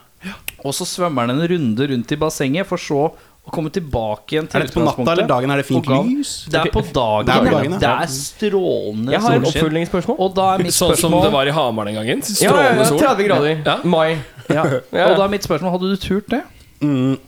[0.62, 3.11] og så svømmer han en runde rundt i bassenget, for så
[3.51, 5.51] å komme tilbake igjen til Er dette på natta eller dagen?
[5.51, 6.33] Er det fint Og lys?
[6.51, 7.27] Det er på dagen.
[7.27, 7.81] Det er på dagen, ja.
[7.83, 9.63] Det er strålende Jeg har et solskinn.
[9.65, 10.17] oppfølgingsspørsmål.
[10.27, 12.23] Og da er mitt Sånn som spørsmål det var i Hamar den gangen.
[12.23, 13.03] Ja, ja, Strålende ja, sol.
[13.03, 13.63] 30 grader.
[13.67, 13.77] Ja.
[13.85, 14.09] Mai.
[14.49, 14.65] ja.
[14.93, 15.11] Ja.
[15.11, 16.43] Og da er mitt spørsmål Hadde du turt det?
[16.81, 17.19] Mm,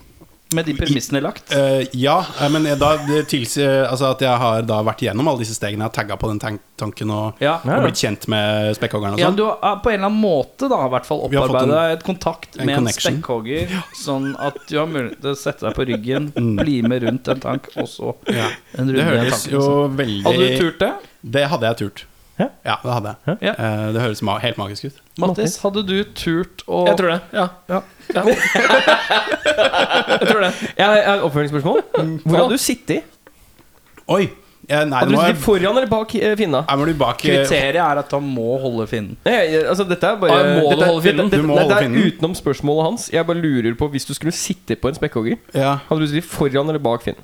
[0.53, 1.53] Med de premissene lagt?
[1.55, 5.39] Uh, ja, eh, men da det tilsier altså at jeg har da vært gjennom alle
[5.45, 5.83] disse stegene.
[5.85, 6.41] Jeg har tagga på den
[6.79, 7.55] tanken og, Ja.
[7.65, 9.37] og blitt kjent med spekkhoggeren og Ja, sånn.
[9.37, 12.67] du har på en eller annen måte da i hvert fall opparbeida et kontakt en
[12.67, 13.19] med en connection.
[13.23, 13.69] spekkhogger,
[14.05, 16.31] sånn at du har mulighet til å sette deg på ryggen,
[16.63, 18.35] bli med rundt en tank, og så Mm.
[18.37, 18.49] Ja.
[18.79, 19.53] en runde Det i en høres tank.
[19.53, 19.97] jo liksom.
[19.97, 20.93] veldig Hadde du turt det?
[21.39, 22.05] Det hadde jeg turt.
[22.43, 22.49] Ja.
[22.67, 23.39] Ja, det hadde jeg.
[23.49, 23.55] Ja.
[23.55, 25.01] Eh, det høres ma helt magisk ut.
[25.23, 27.21] Mattis, hadde du turt å Jeg tror det.
[27.37, 27.47] Ja.
[27.71, 27.81] Ja.
[28.13, 28.23] Ja.
[30.13, 30.53] jeg tror det.
[30.77, 31.83] Jeg har jeg har et oppfølgingsspørsmål.
[32.27, 33.09] Hvor hadde du sittet?
[34.11, 34.25] Oi!
[34.71, 36.61] Ja, nei, Hadde du må sittet foran eller bak eh, finna?
[36.69, 39.17] Nei, du bak eh, Kriteriet er at han må holde finnen.
[39.27, 41.31] Nei, jeg- altså dette er bare Ah, må du dette, er- holde finnen?
[41.31, 42.13] Dette, Du må dette, holde dette er finnen.
[42.13, 43.09] utenom spørsmålet hans.
[43.11, 45.73] Jeg bare lurer på Hvis du skulle sitte på en spekkhogger, ja.
[45.89, 47.21] hadde du sittet foran eller bak finnen?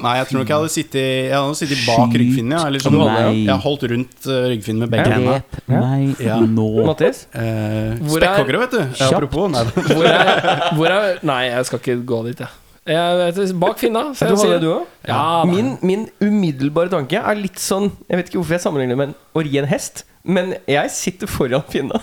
[0.00, 0.94] Nei, jeg tror nok jeg hadde sittet
[1.28, 2.54] Jeg hadde sittet bak ryggfinnen.
[2.56, 3.34] Ja, eller sånn, hadde.
[3.36, 5.42] Jeg har holdt rundt eh, ryggfinnen med begge hendene.
[5.68, 6.38] meg Ja.
[6.40, 6.86] nå.
[6.88, 7.26] Mattis?
[7.34, 8.80] Eh, Hvor er- Spekkhoggere, vet du.
[8.96, 9.50] Ja, apropos.
[9.52, 12.48] Nei, Hvor er, hvor er Nei, jeg skal ikke gå dit, jeg.
[12.94, 14.04] Jeg bak finna.
[14.16, 14.62] Så jeg du hadde det.
[14.62, 14.86] du òg?
[15.08, 15.22] Ja.
[15.48, 19.14] Min, min umiddelbare tanke er litt sånn Jeg vet ikke hvorfor jeg sammenligner det med
[19.36, 22.00] å ri en hest, men jeg sitter foran finna.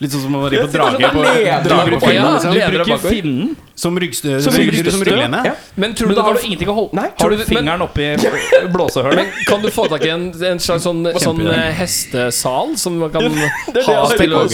[0.00, 1.22] Litt sånn som å ri på drage sånn på,
[1.68, 2.34] drager på finnen.
[2.34, 2.52] Liksom.
[2.52, 3.54] Du Bruker finnen.
[3.76, 5.40] Som ryggstø- Som som ryggstøtte, som rygglene.
[5.44, 5.52] ja.
[5.76, 8.06] Men tror Men du da har du ingenting å holde Nei, Har du fingeren oppi
[8.72, 9.34] blåsehølet?
[9.50, 13.26] Kan du få tak i en, en slags sånn, sånn eh, hestesal som man kan
[13.28, 14.46] ha til å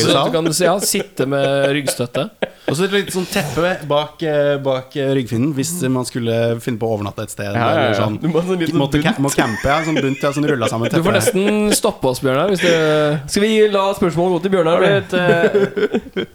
[0.67, 2.27] ja, sitte med ryggstøtte?
[2.71, 6.79] Og så et litt sånn teppe bak, eh, bak eh, ryggfinnen hvis man skulle finne
[6.83, 7.51] på å overnatte et sted.
[7.55, 8.19] Eller sånn.
[8.23, 9.07] Du må sånn litt Måtte bunt.
[9.19, 9.81] ca må campe, ja.
[9.87, 10.31] Sånn bunt, ja.
[10.35, 14.55] Sånn rulla sammen Du får nesten stoppe oss, Bjørnar, Skal vi la spørsmålet gå til
[14.57, 14.87] Bjørnar?
[15.33, 16.27] Eh,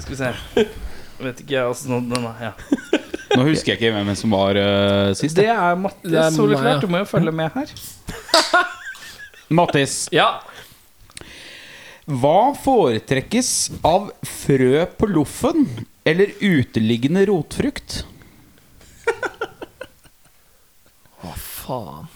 [0.00, 0.30] Skal vi se
[1.24, 2.52] Vet ikke jeg åssen den er- ja.
[3.36, 5.36] Nå husker jeg ikke hvem som var uh, sist.
[5.36, 6.80] Det er Mattis Soleklart.
[6.84, 7.72] Du må jo følge med her.
[9.56, 9.96] Mattis.
[10.14, 10.28] Ja.
[12.06, 13.50] Hva foretrekkes
[13.84, 15.64] av frø på loffen
[16.06, 18.04] eller uteliggende rotfrukt?
[21.66, 22.06] Faen.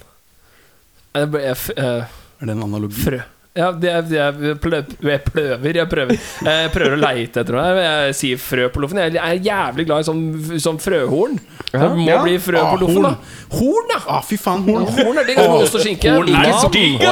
[1.16, 2.04] Jeg, ble- jeg, eh,
[2.40, 3.00] Er det en analogi?
[3.02, 3.18] frø.
[3.61, 5.78] Ja, jeg, jeg, det jeg pløver.
[5.80, 7.64] Jeg prøver Jeg prøver å leite etter noe.
[7.84, 9.00] Jeg sier frø på loffen.
[9.04, 10.22] Jeg er jævlig glad i sånn,
[10.64, 11.36] sånn frøhorn.
[11.70, 12.22] Det må Ja.
[12.24, 13.14] bli frø Ah, på loffen, da.
[13.58, 14.00] Horn, ja!
[14.16, 14.86] Ah, fy faen, horn.
[14.98, 15.38] Horn er digg.
[15.44, 16.11] Ost og skinke.
[16.16, 17.02] Horn er digg,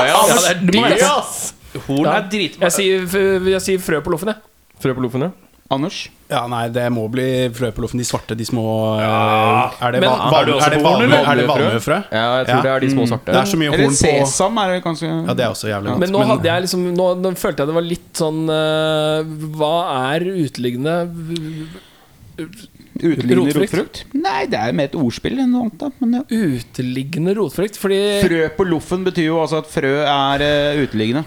[1.07, 1.55] ass.
[1.87, 2.71] Horn er dritbra.
[2.73, 4.43] Jeg sier frø på loffen, jeg.
[4.83, 5.31] Frø på loffen, ja.
[5.71, 6.09] Anders?
[6.33, 8.01] Ja, nei, det må bli frø på loffen.
[8.01, 8.63] De svarte, de små
[9.01, 9.69] ja.
[9.85, 11.37] Er det, Men- val, Har du val, også det, på horn, valmø- eller?
[11.37, 11.99] det valmøfrø?
[12.13, 12.63] Ja, jeg tror Ja.
[12.63, 13.27] det er de små svarte.
[13.33, 15.69] Det er så mye Eller horn på sesam er det kanskje Ja, det er også
[15.69, 15.99] jævlig godt.
[16.01, 19.23] Men nå hadde jeg liksom Nå, nå følte jeg det var litt sånn uh,
[19.59, 19.75] Hva
[20.15, 20.95] er uteliggende
[22.99, 23.73] Uteliggende Rotfrukt?
[23.75, 24.05] rotfrukt?
[24.15, 25.79] Nei, det er mer et ordspill enn noe annet.
[25.79, 26.23] da, Men ja.
[26.33, 27.77] Uteliggende rotfrukt?
[27.79, 31.25] Fordi Frø på loffen betyr jo altså at frø er uh, uteliggende.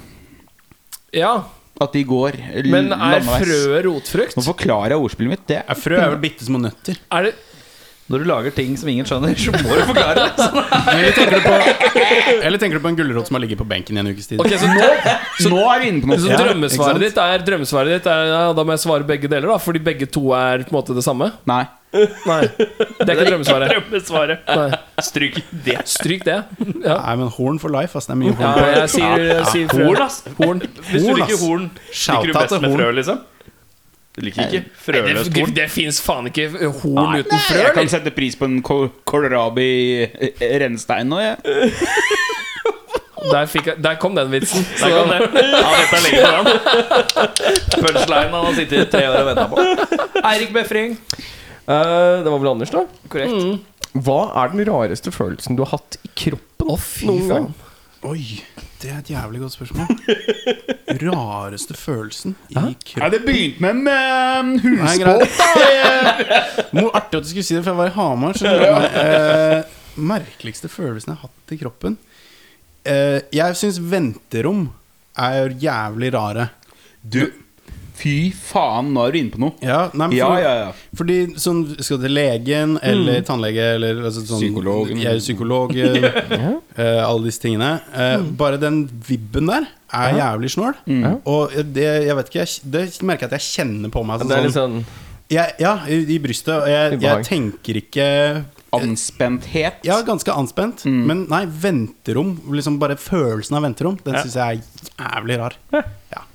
[1.13, 1.43] Ja,
[1.81, 2.35] At de går
[2.69, 3.45] men er landeveis.
[3.45, 4.35] frø rotfrukt?
[4.37, 5.47] Nå forklarer jeg ordspillet mitt.
[5.49, 6.99] Det Er Frø er vel bitte små nøtter.
[7.11, 7.31] Er det
[8.11, 10.47] Når du lager ting som ingen skjønner, så må du forklare det.
[10.93, 11.59] Eller tenker du på,
[12.43, 14.41] eller tenker du på en gulrot som har ligget på benken i en ukes tid?
[14.43, 14.89] Ok, så nå
[15.39, 16.19] Så nå er vi inne på noe.
[16.19, 19.57] Så drømmesvaret ditt er Drømmesvaret ditt er ja, Da må jeg svare begge deler, da
[19.63, 21.31] fordi begge to er på en måte det samme?
[21.47, 21.63] Nei.
[21.91, 22.41] Nei,
[23.01, 23.71] det er ikke drømmesvaret.
[23.73, 24.45] Drømmesvaret.
[24.47, 24.79] Nei.
[25.03, 25.77] Stryk det.
[25.91, 26.37] Stryk det.
[26.85, 28.07] Ja, Nei, men horn for life, ass.
[28.07, 28.71] Det er mye ja horn.
[28.77, 29.89] jeg sier, jeg sier frø.
[29.89, 30.21] Horn, ass.
[30.39, 30.63] Horn.
[30.87, 31.43] Hvis du Horn, liker ass.
[31.43, 32.79] horn, liker du best til med horn.
[32.85, 33.21] frø, liksom?
[34.11, 35.53] Du liker ikke Det, frøløst det, horn?
[35.55, 37.91] det fins faen ikke horn uten frø, Jeg kan eller?
[37.93, 39.69] sette pris på en ko- kålrabi
[40.03, 40.67] eh,
[41.07, 41.37] nå, jeg.
[43.31, 44.63] Der, fikk jeg, der kom den vitsen.
[44.79, 45.19] Så, Der kom det.
[45.45, 47.81] Ja, dette er lenge på den.
[47.85, 49.65] Punchline han har sittet i tre år og venta på.
[50.25, 50.95] Eirik Befring.
[51.71, 52.85] Eh, det var vel Anders, da?
[53.11, 53.67] Korrekt.
[54.05, 56.69] Hva er den rareste følelsen du har hatt i kroppen?
[56.71, 57.47] oh, fy Noen gang?
[57.51, 57.67] faen.
[58.11, 58.41] Oi,
[58.81, 59.89] det er et jævlig godt spørsmål.
[61.01, 65.35] Rareste følelsen i Ja, kroppen det begynte med en uh, husbåt.
[66.73, 68.39] Mo- Artig at du skulle si det, for jeg var i Hamar.
[68.39, 68.63] Så den
[68.95, 71.97] uh, merkeligste følelsen jeg har hatt i kroppen
[72.87, 74.65] uh, Jeg syns venterom
[75.21, 76.47] er jævlig rare.
[77.03, 77.21] Du,
[78.01, 79.53] fy faen, nå er du inne på noe.
[79.61, 80.95] Ja, nei, men Ja, for, ja, ja.
[80.97, 85.01] Fordi sånn, skal til legen eller tannlege eller altså, sånn, Psykologen.
[85.03, 86.07] Jeg er psykologen.
[86.79, 87.75] uh, alle disse tingene.
[87.93, 90.77] Eh, Bare den vibben der er jævlig snål.
[91.29, 94.23] Og det, jeg vet ikke, jeg, det merker jeg at jeg kjenner på meg.
[94.25, 96.57] Det er litt Sånn, sånn jeg, ja, i, i brystet.
[96.57, 98.07] Og jeg, jeg tenker ikke
[98.71, 99.81] Anspenthet.
[99.83, 100.85] Ja, ganske anspent.
[100.87, 102.37] Men nei, venterom.
[102.55, 104.23] Liksom bare følelsen av venterom, den Ja.
[104.23, 105.57] syns jeg er jævlig rar.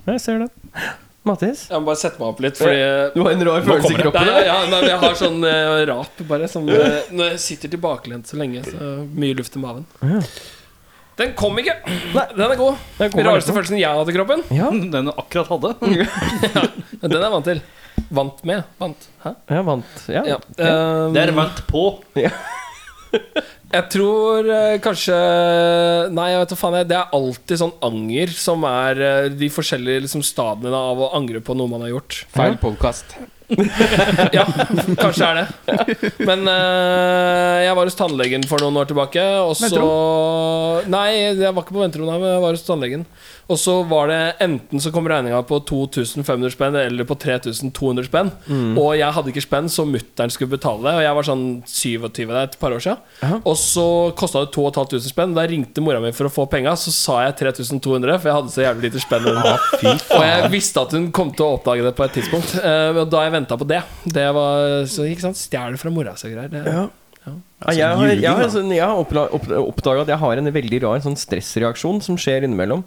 [0.07, 0.51] Jeg ser det.
[1.29, 1.65] Mattis?
[1.71, 2.83] Jeg må bare sette meg opp litt, fordi
[3.15, 4.29] Du har en rar følelse i kroppen.
[4.31, 6.51] Nei, ja, nei, jeg har sånn uh, rap, bare.
[6.51, 9.87] Som, uh, når jeg sitter tilbakelent så lenge, så mye luft i maven.
[11.17, 11.79] Den kom ikke!
[12.13, 12.77] Den er god.
[12.99, 13.55] Den Rareste etterpå.
[13.57, 14.43] følelsen jeg hadde i kroppen.
[14.53, 15.73] Ja, Den du akkurat hadde.
[17.01, 17.63] Den er jeg vant til.
[18.13, 18.67] Vant med.
[18.79, 19.09] Vant.
[19.25, 19.33] Hæ?
[19.49, 20.05] Ja, vant.
[20.13, 20.23] Ja.
[20.29, 20.37] Ja.
[20.61, 21.89] Um, Det er vant på.
[23.77, 25.17] Jeg tror eh, kanskje
[26.15, 30.07] Nei, jeg vet hva faen Det er alltid sånn anger som er eh, de forskjellige
[30.07, 32.23] liksom, stadiene av å angre på noe man har gjort.
[32.35, 33.19] Feil podkast.
[34.37, 34.45] Ja,
[34.99, 36.11] kanskje er det.
[36.27, 39.87] Men uh, jeg var hos tannlegen for noen år tilbake, og så
[40.91, 43.07] Nei, jeg var ikke på venterommet, men jeg var hos tannlegen.
[43.47, 48.33] Og så var det enten så kom regninga på 2500 spenn eller på 3200 spenn.
[48.75, 50.95] Og jeg hadde ikke spenn, så mutter'n skulle betale det.
[50.99, 53.37] Og jeg var sånn 27 der et par år siden.
[53.47, 53.87] Og så
[54.19, 55.37] kosta det 2500 spenn.
[55.37, 58.55] Da ringte mora mi for å få penga, så sa jeg 3200, for jeg hadde
[58.57, 59.31] så jævlig lite spenn.
[59.31, 62.57] og jeg visste at hun kom til å oppdage det på et tidspunkt.
[62.59, 63.83] Uh, og da jeg venta på det,
[64.19, 66.53] det var så ikke sant, stjele fra mora si og greier.
[66.57, 66.87] Det, Ja.
[67.27, 71.01] Ja, jeg har, jeg har, sånn, jeg har oppdaga at jeg har en veldig rar
[71.03, 72.85] sånn stressreaksjon som skjer innimellom.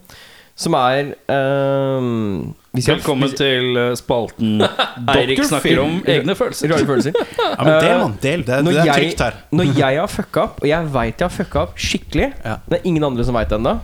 [0.60, 4.62] Som er um, hvis jeg- Velkommen hvis- til eh, spalten
[5.16, 6.72] Eirik snakker om egne følelser.
[6.72, 7.14] Rare følelser.
[7.40, 8.18] Ja, men del, mann.
[8.22, 8.44] Del.
[8.48, 9.38] Det, Når det er jeg, trygt her.
[9.52, 12.58] når jeg har fucka opp, og jeg veit jeg har fucka opp skikkelig Ja.
[12.70, 13.76] Det er ingen andre som veit det ennå.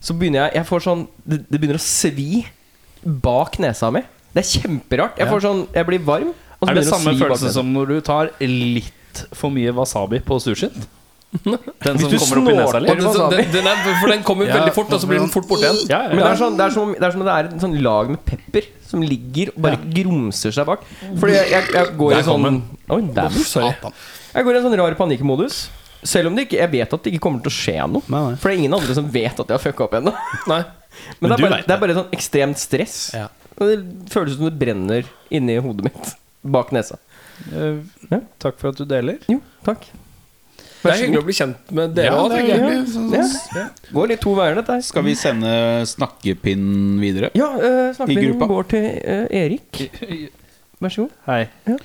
[0.00, 2.46] Så begynner jeg Jeg får sånn det, det begynner å svi
[3.04, 4.00] bak nesa mi.
[4.38, 5.18] Det er kjemperart.
[5.18, 6.30] Jeg får sånn Jeg blir varm.
[6.58, 10.38] Og så Er det samme følelse som når du tar litt for mye wasabi på
[10.42, 10.74] sushien?
[11.84, 13.02] Den som kommer opp i nesa litt?
[13.02, 15.66] Den, den er, for den kommer Ja, veldig fort, og så blir den fort borte
[15.66, 15.80] igjen.
[15.90, 17.50] Ja, ja, Men det er, sånn, det, er som, det er som om det er
[17.50, 20.86] et sånn lag med pepper som ligger og bare grumser seg bak.
[21.04, 23.92] Fordi jeg, jeg, jeg går i sånn oh, damn, Sorry.
[24.32, 25.60] Jeg går i en sånn rar panikkmodus.
[26.06, 28.06] Selv om det ikke, jeg vet at det ikke kommer til å skje noe.
[28.08, 28.38] Nei, nei.
[28.40, 30.14] For det er ingen andre som vet at jeg har fucka opp ennå.
[30.48, 30.64] Men,
[31.20, 32.96] Men det, er bare, det er bare sånn ekstremt stress.
[33.14, 33.28] Ja.
[33.58, 35.04] Det føles som det brenner
[35.34, 36.12] inni hodet mitt.
[36.44, 36.98] Bak nesa.
[37.52, 37.80] Eh,
[38.10, 38.20] Ja.
[38.38, 39.18] Takk for at du deler.
[39.28, 39.84] Jo, takk.
[40.78, 42.30] Det er hyggelig å bli kjent med dere Ja, òg.
[42.30, 42.86] det er hyggelig.
[42.94, 43.68] Sånn- Ja.
[43.92, 44.80] Går litt to veier, dette her.
[44.86, 47.30] Skal vi sende snakkepinn videre?
[47.34, 48.46] Ja, uh, I snakkingen gruppa.
[48.48, 50.30] går til eh, Erik.
[50.80, 51.10] Vær så god.
[51.26, 51.48] Hei.
[51.66, 51.76] Ja.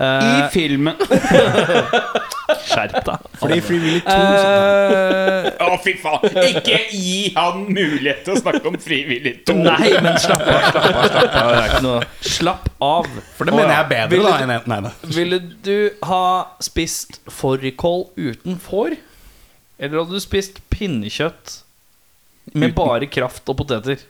[0.00, 0.96] I Eh, filmen
[2.70, 3.26] skjerp deg.
[3.40, 6.24] Fordi Frivillig 2 Eh, Å, fy faen!
[6.48, 9.54] Ikke gi han mulighet til å snakke om frivillig 2!
[9.60, 10.64] nei, men slapp av.
[10.70, 11.50] Slapp av, slapp av.
[11.50, 13.10] Det er ikke noe Slapp av.
[13.36, 14.92] For det mener jeg er bedre da enn Nei da.
[15.18, 15.76] Ville du
[16.08, 16.22] ha
[16.64, 18.96] spist fårikål uten får?
[19.80, 21.58] Eller hadde du spist pinnekjøtt
[22.58, 24.00] med bare kraft og poteter?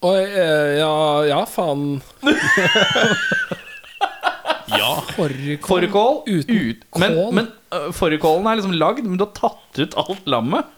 [0.00, 0.92] Oi, eh, ja,
[1.28, 2.00] ja, faen.
[4.70, 5.02] Ja.
[5.16, 7.32] Fårikål uten ut, Men, kål?
[7.34, 10.68] men uh, fårikålen er liksom lagd, men du har tatt ut alt lammet.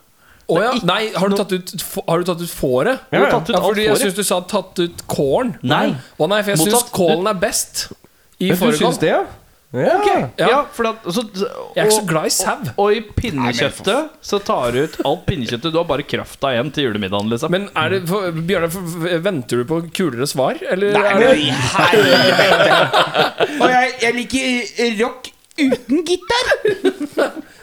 [0.49, 0.71] Å ja.
[0.89, 1.75] Nei, har du tatt ut,
[2.07, 3.05] har du tatt ut fåret?
[3.13, 5.55] Ja, ut Ja, fordi jeg syns du sa tatt ut kålen.
[5.61, 5.93] Nei.
[6.19, 7.85] Å nei, for jeg syns kålen er best
[8.41, 8.99] i Men fårikål.
[9.73, 9.93] Ja?
[9.99, 10.25] Okay.
[10.39, 10.59] Ja, Ja.
[10.73, 12.57] for at, så, Jeg er ikke så glad i sau.
[12.61, 15.73] Og, og i pinnekjøttet så tar du ut alt pinnekjøttet.
[15.73, 17.51] Du har bare krafta igjen til julemiddagen, liksom.
[17.55, 20.61] Men er det for, Bjørnar, for- venter du på kulere svar?
[20.71, 21.37] Eller Nei, er men det
[21.77, 22.81] helvete!
[23.63, 25.31] Og jeg, jeg liker rock
[25.63, 26.53] uten gitar.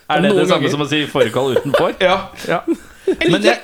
[0.09, 0.71] er det det samme ganger.
[0.73, 1.93] som å si fårikål utenfor?
[2.01, 2.17] Ja.
[3.09, 3.57] Men, jeg,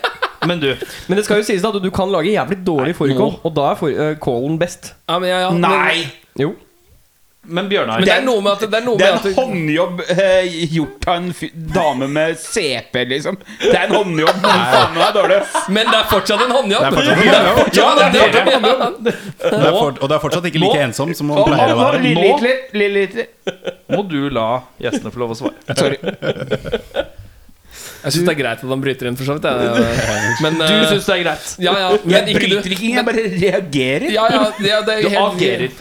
[0.49, 0.71] men du,
[1.09, 3.91] Men det skal jo sies at du kan lage jævlig dårlig fårikål, og da er
[4.11, 4.93] eh, kålen best.
[5.09, 6.05] ja, men, ja, ja, men, Nei!
[6.41, 6.53] Jo.
[7.47, 9.35] Men Bjørnar men det er noe med at Det er noe Det er med en
[9.39, 13.37] håndjobb eh, gjort av en fy- dame med CP, liksom.
[13.61, 14.39] Det er en håndjobb.
[14.41, 15.39] Men faen det er dårlig.
[15.77, 16.81] Men det er fortsatt en håndjobb!
[16.81, 17.73] Det er fortsatt en håndjobb.
[17.75, 19.03] Ja, det er fortsatt en håndjobb.
[19.05, 19.13] Det
[19.53, 22.01] er for, og det er fortsatt ikke like ensom som man pleier å være.
[22.05, 23.27] lille Hitler, lille Hitler.
[23.95, 24.47] må du la
[24.81, 25.77] gjestene få lov å svare.
[25.77, 27.05] Sorry.
[28.05, 29.45] Jeg syns det er greit at han bryter inn, for så vidt.
[29.49, 30.35] jeg.
[30.45, 31.47] Men Du eh, syns det er greit?
[31.65, 34.07] Ja, ja, men Jeg ikke bryter ikke, jeg bare reagerer.
[34.13, 35.71] Ja, ja, ja, det er Du helt- agerer.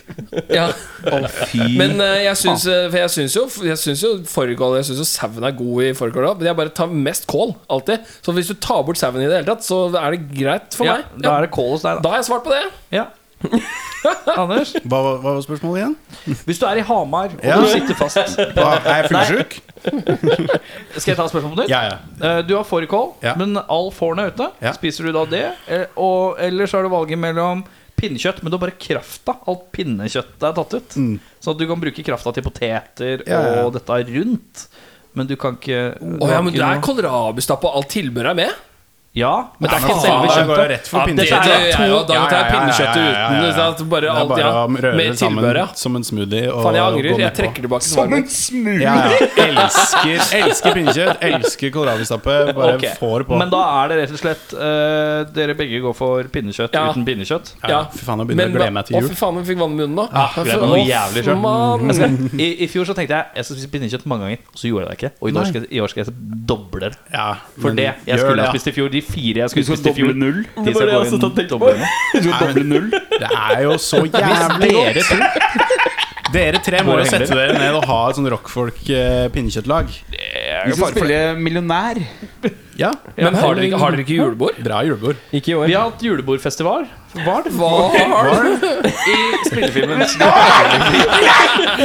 [0.55, 0.67] Ja.
[1.05, 1.19] Å,
[1.51, 5.07] fy Men uh, jeg syns, eh, for jo Jeg syns jo fårikål Jeg syns jo
[5.09, 6.31] sauen er god i fårikål.
[6.41, 7.53] Men jeg bare tar mest kål.
[7.71, 8.01] Alltid.
[8.25, 10.89] Så hvis du tar bort sauen i det hele tatt, så er det greit for
[10.89, 11.21] Ja, meg.
[11.23, 12.01] da er det kål hos deg, da.
[12.09, 12.65] Da har jeg svart på det.
[12.97, 13.07] Ja.
[14.41, 15.95] Anders, Hva, hva var spørsmålet igjen?
[16.49, 17.59] hvis du er i Hamar og Ja.
[17.61, 18.17] du sitter fast
[18.57, 19.57] Hva, er jeg fyllesyk?
[20.99, 21.71] Skal jeg ta spørsmålet på nytt?
[21.73, 21.97] Ja, ja.
[22.21, 23.35] Eh, Du har fårikål, Ja.
[23.41, 24.51] men all fåren er ute.
[24.65, 24.73] Ja.
[24.77, 25.45] Spiser du da det?
[25.69, 27.65] Eh, Og, ellers har du valget mellom
[28.01, 29.37] pinnekjøtt, men du har bare krafta.
[29.49, 30.97] Alt pinnekjøttet er tatt ut.
[31.41, 33.65] Så at du kan bruke krafta til poteter Ja, ja.
[33.67, 34.67] og dette er rundt.
[35.15, 38.55] Men du kan ikke Å ja, men det er kålrabistappe og alt tilbehøret er med?
[39.15, 40.89] Ja, men det er ikke selve kjøttet.
[40.91, 43.11] Ja, dette Det er to- jo, da måtte tar jeg ja, ja, pinnekjøttet ja, ja,
[43.15, 43.67] ja, ja.
[43.71, 43.89] uten.
[43.93, 44.49] Bare Det er alt, bare ja.
[44.51, 46.49] å røre Med det sammen tilbehør, som en smoothie.
[46.51, 47.21] Og Faen, jeg angrer.
[47.23, 48.83] Jeg trekker tilbake Som en smoothie.
[48.83, 49.29] Ja, ja.
[49.45, 51.23] Elsker, elsker pinnekjøtt.
[51.29, 52.35] Elsker kålrabistappe.
[52.59, 53.39] Bare får på.
[53.39, 56.89] Men da er det rett og slett eh, Dere begge går for pinnekjøtt Ja.
[56.91, 57.55] uten pinnekjøtt.
[57.71, 59.13] ja, fy faen, jeg begynner å glede meg til Å, jul.
[59.15, 60.09] fy faen, jeg fikk vann i munnen nå.
[60.11, 62.41] Ah, Å, noe jævlig.
[62.49, 64.91] I, I fjor så tenkte jeg jeg skal spise pinnekjøtt mange ganger, så gjorde jeg
[64.91, 65.13] det ikke.
[65.23, 66.19] Og i, år skal, jeg
[66.51, 66.93] doble det.
[67.63, 68.53] For det jeg skulle ha ja.
[68.57, 70.41] spist i fjor, de fire jeg skulle spist i fjor doble null.
[70.65, 72.91] De skal gå skal doble null.
[72.91, 75.94] Det er jo så jævlig godt.
[76.35, 79.29] Dere tre må jo sette dere ned og ha et sånn rockfolk eh.
[79.35, 82.01] Vi skal spille millionær.
[82.75, 84.57] Ja, Men har dere, ikke- har dere ikke julebord?
[84.65, 85.17] bra julebord.
[85.33, 85.67] Ikke i år.
[85.69, 86.89] Vi har hatt julebordfestival.
[87.15, 87.71] Var det Hva?
[89.07, 90.01] i spillefilmen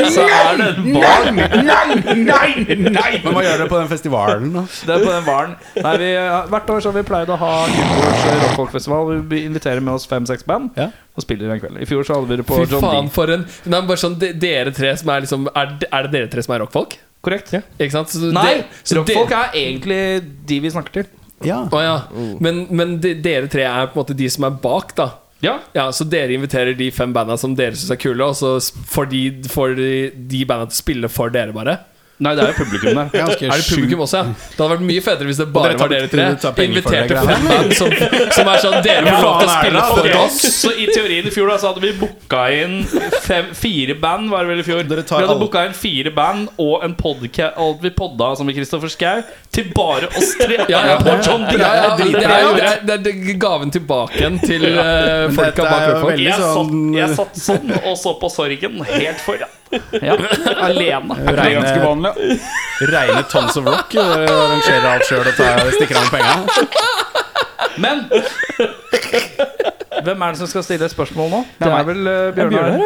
[0.10, 3.12] Så er det en bar Nei, nei, nei!
[3.22, 4.64] Men hva gjør dere på den festivalen, da?
[4.88, 5.54] Det er på den baren.
[5.78, 6.10] Nei, vi,
[6.50, 9.14] hvert år så har vi pleid å ha julebords rockfolkfestival.
[9.30, 10.90] Vi inviterer med oss fem-seks band Ja.
[11.20, 11.78] Og spiller en kveld.
[11.84, 13.14] I fjor så hadde vi det på Fy John faen, D.
[13.20, 16.04] for en Nei, men bare sånn, de- Dere tre som er liksom Er, det- er
[16.08, 16.98] det dere tre som er rockfolk?
[17.22, 17.52] Korrekt?
[17.78, 18.08] Ikke sant?
[18.16, 20.02] Så Nei, så rockfolk er egentlig
[20.48, 21.08] de vi snakker til.
[21.44, 21.66] Ja.
[21.72, 21.98] Å ja.
[22.40, 25.10] Men, men de, dere tre er på en måte de som er bak, da.
[25.42, 28.58] Ja, Ja, Så dere inviterer de fem banda som dere syns er kule, og så
[28.60, 29.92] s- får de, får de,
[30.28, 31.78] de banda til å spille for dere, bare?
[32.20, 33.12] Nei, det er jo publikum der.
[33.50, 34.24] Er det publikum også, ja?
[34.36, 36.26] Det hadde vært mye fetere hvis det bare var dere tre.
[36.66, 37.94] Inviterte fem band som,
[38.36, 40.40] som er sånn Dere får lov til å spille for oss.
[40.60, 42.82] Så i teorien i fjor da Så hadde vi booka inn
[43.24, 44.84] fem, fire band Var det vel i fjor.
[44.90, 48.56] Dere Vi hadde booka inn fire band Og en podcast Og vi podda som i
[48.58, 49.24] Kristoffer Skau
[49.56, 50.60] Til bare oss tre.
[50.72, 54.20] Ja, ja, På John ja, ja, det, er, er det, er, det er gaven tilbake
[54.20, 56.04] igjen til uh, folka bak
[56.40, 59.59] sånn- jeg satt sånn og så på sorgen Helt foran
[60.02, 60.16] ja,
[60.66, 62.12] Alene er Reine- ganske vanlig
[62.90, 63.92] Reine Tons of Rock.
[63.94, 66.34] Dere arrangerer alt sjøl og tar- stikker av med penga.
[67.80, 68.06] Men
[70.04, 71.40] Hvem er det som skal stille spørsmål nå?
[71.60, 72.82] Det er vel uh, Bjørnar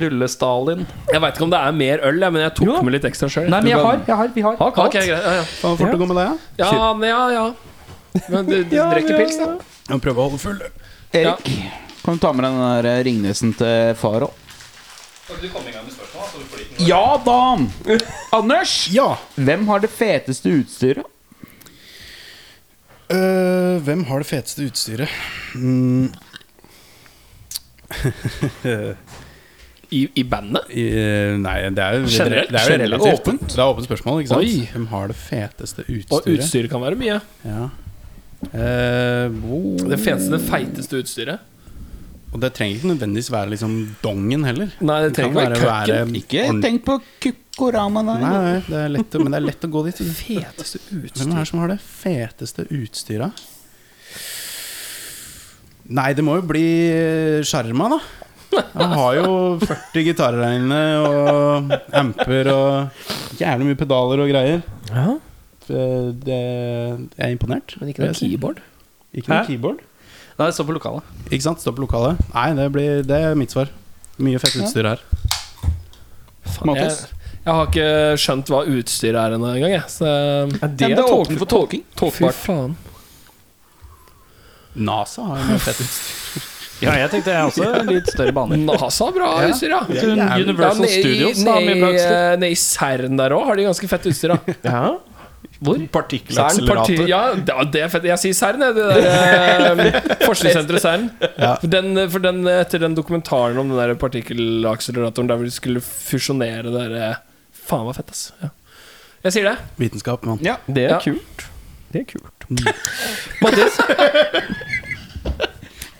[0.00, 3.28] Rulle-Stalin Jeg veit ikke om det er mer øl, men jeg tok med litt ekstra
[3.32, 3.48] sjøl.
[3.50, 5.08] Nei, men jeg har, jeg har, vi har Ok, greit.
[5.10, 5.44] Ja, ja.
[5.62, 6.70] Fort å gå med deg, ja?
[6.70, 7.46] ja, men ja, ja.
[8.30, 9.48] Men du, du drikker pils, da?
[9.90, 10.60] Må prøve å holde full.
[11.14, 11.50] Erik,
[12.04, 14.36] kan du ta med den der eh, Ringnesen til far òg?
[16.88, 17.38] Ja da!
[18.32, 19.16] Anders, Ja.
[19.36, 21.04] hvem har det feteste utstyret?
[23.10, 25.08] Øh, hvem har det feteste utstyret?
[25.54, 26.12] Mm,
[29.90, 30.68] I, I bandet?
[30.70, 30.84] i,
[31.42, 32.52] nei, det er jo Generelt?
[32.52, 33.46] det er jo Generelt relativt åpent?
[33.50, 34.44] Det er åpent spørsmål, ikke sant?
[34.46, 34.68] Oi.
[34.70, 36.28] Hvem har det feteste Og utstyret?
[36.38, 37.16] utstyret kan være mye.
[37.42, 37.64] Ja.
[38.54, 39.74] Eh, oh.
[39.90, 41.42] Det feteste, det feiteste utstyret.
[42.30, 43.72] Og det trenger ikke nødvendigvis være liksom
[44.04, 44.70] dongen heller.
[44.86, 46.12] Nei, det trenger ikke være køkken.
[46.20, 49.70] Ikke tenk på kukkorama Nei, nei, det er lett å, men det er lett å
[49.74, 50.02] gå dit.
[50.20, 53.42] Feteste Hvem er det som har det feteste utstyret?
[55.90, 56.66] Nei, det må jo bli
[57.42, 58.00] skjerma, Sjarma, da.
[58.74, 64.62] Han har jo 40 gitarer der inne, og amper og jævlig mye pedaler og greier.
[64.90, 65.16] Ja.
[65.70, 67.76] Eh, Det, jeg er imponert.
[67.80, 68.62] Men ikke noe keyboard.
[69.14, 69.82] Ikke noe keyboard.
[70.40, 71.60] Nei, stå på lokalet Ikke sant?
[71.60, 72.20] Stå på lokalet.
[72.32, 73.70] Nei, det, blir, det er mitt svar.
[74.20, 75.02] Mye fett utstyr her.
[75.60, 77.00] Jeg, Mattis?
[77.44, 77.88] jeg har ikke
[78.20, 79.84] skjønt hva utstyret er ennå engang, jeg.
[79.92, 80.08] Så
[80.60, 81.84] det det er åpent for tolking.
[82.00, 82.74] Fy faen.
[84.80, 86.48] NASA har jo mye fett utstyr.
[86.80, 89.80] Ja, jeg tenkte jeg også litt større baner NASA har bra utstyr, ja.
[90.16, 90.28] Ja.
[90.40, 94.08] Universal Studios har mye bra utstyr Nede i CERN der òg har de ganske fett
[94.08, 94.54] utstyr, da.
[94.64, 94.80] ja.
[95.60, 95.76] Hvor?
[95.76, 95.88] Parti,
[96.24, 97.08] Partikkelakselerator.
[97.10, 97.18] ja,
[97.68, 98.04] det er fett.
[98.08, 98.74] Jeg sier CERN, jeg.
[98.78, 101.04] Det der eh, forskningssenteret CERN.
[101.36, 101.50] Ja.
[101.60, 105.82] For, den, for den, etter den dokumentaren om den der partikkelakseleratoren der hvor de skulle
[105.84, 107.20] fusjonere det der eh,
[107.70, 108.30] Faen, var fett, ass.
[108.40, 108.48] Ja.
[109.28, 109.56] Jeg sier det.
[109.82, 110.40] Vitenskap, mann.
[110.42, 110.56] Ja.
[110.66, 111.00] Det er Ja.
[111.04, 111.44] kult.
[111.92, 112.46] Det er kult.
[113.44, 113.76] Mattis,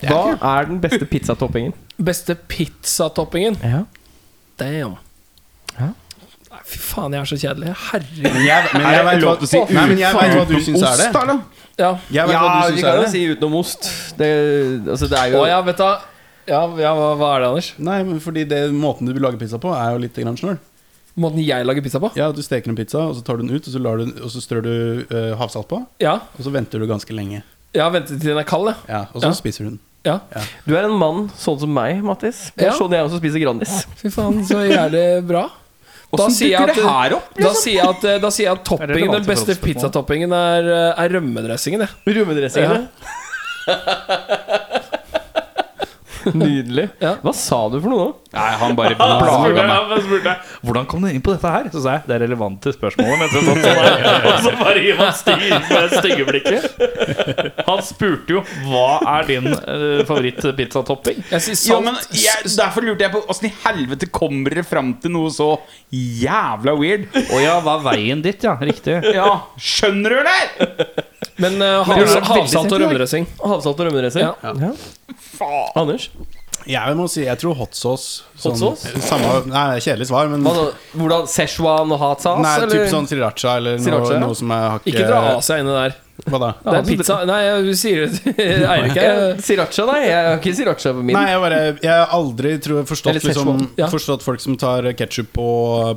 [0.01, 1.75] Hva er den beste pizzatoppingen?
[2.01, 3.59] beste pizzatoppingen.
[3.61, 3.83] Ja.
[4.61, 4.97] Damn.
[6.61, 6.67] Ja.
[6.69, 7.73] Fy faen, jeg er så kjedelig.
[7.89, 8.27] Herregud.
[8.29, 11.39] Men jeg, men jeg vet hva, du syns er det.
[11.81, 11.91] Ja.
[12.13, 13.89] Jeg vet Ja, hva du vi kan jo si utenom ost.
[14.19, 14.31] Det,
[14.85, 16.09] altså, det er jo Å ja, vet du.
[16.51, 17.71] Ja, ja hva, hva er det, Anders?
[17.79, 20.59] Nei, men fordi det, måten du lager pizza på, er jo litt grann snøl.
[21.21, 22.11] Måten jeg lager pizza på?
[22.19, 24.11] Ja, du steker en pizza, og så tar du den ut, og så, lar du,
[24.21, 24.75] og så strør du
[25.11, 25.81] uh, havsalt på.
[26.03, 26.19] Ja.
[26.37, 27.43] Og så venter du ganske lenge.
[27.77, 28.73] Ja, venter til den er kald.
[28.89, 29.39] Ja, Og så Ja.
[29.39, 29.81] spiser du den.
[30.07, 30.19] Ja.
[30.65, 32.51] Du er en mann sånn som meg, Mattis.
[32.57, 32.77] Det er Ja.
[32.79, 33.85] sånn jeg også spiser Grandis.
[34.01, 35.49] Fy faen, så jævlig bra.
[36.19, 37.29] Da sier at, det her opp?
[37.39, 41.87] da sier jeg at, da sier jeg at toppingen, den beste pizzatoppingen, er, er rømmedressingen.
[41.87, 42.17] jeg.
[42.19, 42.89] Rummedressingene.
[46.37, 46.89] Nydelig.
[47.03, 47.15] Ja.
[47.25, 48.09] Hva sa du for noe nå?
[48.31, 49.95] Nei, han bare plaga meg.
[50.05, 51.67] spurte Hvordan kom du inn på dette her?
[51.73, 53.19] Så sa jeg det er relevant til spørsmålet.
[53.23, 53.65] Mens jeg sånn.
[54.31, 57.65] Og så bare gir man stygge, med stygge blikket.
[57.67, 58.87] Han spurte jo hva
[59.17, 61.23] er din uh, favoritt-pizzatopping.
[61.41, 65.31] Sier men jeg, Derfor lurte jeg på åssen i helvete kommer dere fram til noe
[65.35, 65.53] så
[65.95, 67.09] jævla weird?
[67.11, 68.55] Å ja, hva er veien ditt, ja.
[68.61, 69.01] Riktig.
[69.17, 69.31] Ja,
[69.61, 71.07] Skjønner du det?
[71.41, 73.27] Men uh, havsalt og rømmedressing.
[73.41, 74.29] Havsalt og rømmedressing?
[74.29, 74.73] Ja.
[75.75, 76.10] Anders?
[76.69, 78.25] Jeg må si, jeg tror hot sauce.
[78.43, 78.91] Hot sauce?
[79.07, 80.69] Samme, nei, kjedelig svar, men Hva?
[80.93, 81.29] Hvordan?
[81.31, 82.43] Szechuan og hot sauce?
[82.45, 82.75] Nei, eller?
[82.75, 84.21] typ sånn sriracha eller noe, ja.
[84.21, 85.97] noe som er hakket Ikke dra Asia inni der.
[86.27, 86.51] Hva da?
[86.65, 88.35] Det er pizza Nei, du sier det
[88.75, 88.97] Eirik.
[89.01, 90.01] Eh, Siracha, nei.
[90.05, 91.17] Jeg har ikke sriracha på min.
[91.17, 93.89] Nei, jeg, bare, jeg har aldri tror, jeg, forstått, liksom, ja.
[93.93, 95.49] forstått folk som tar ketsjup på,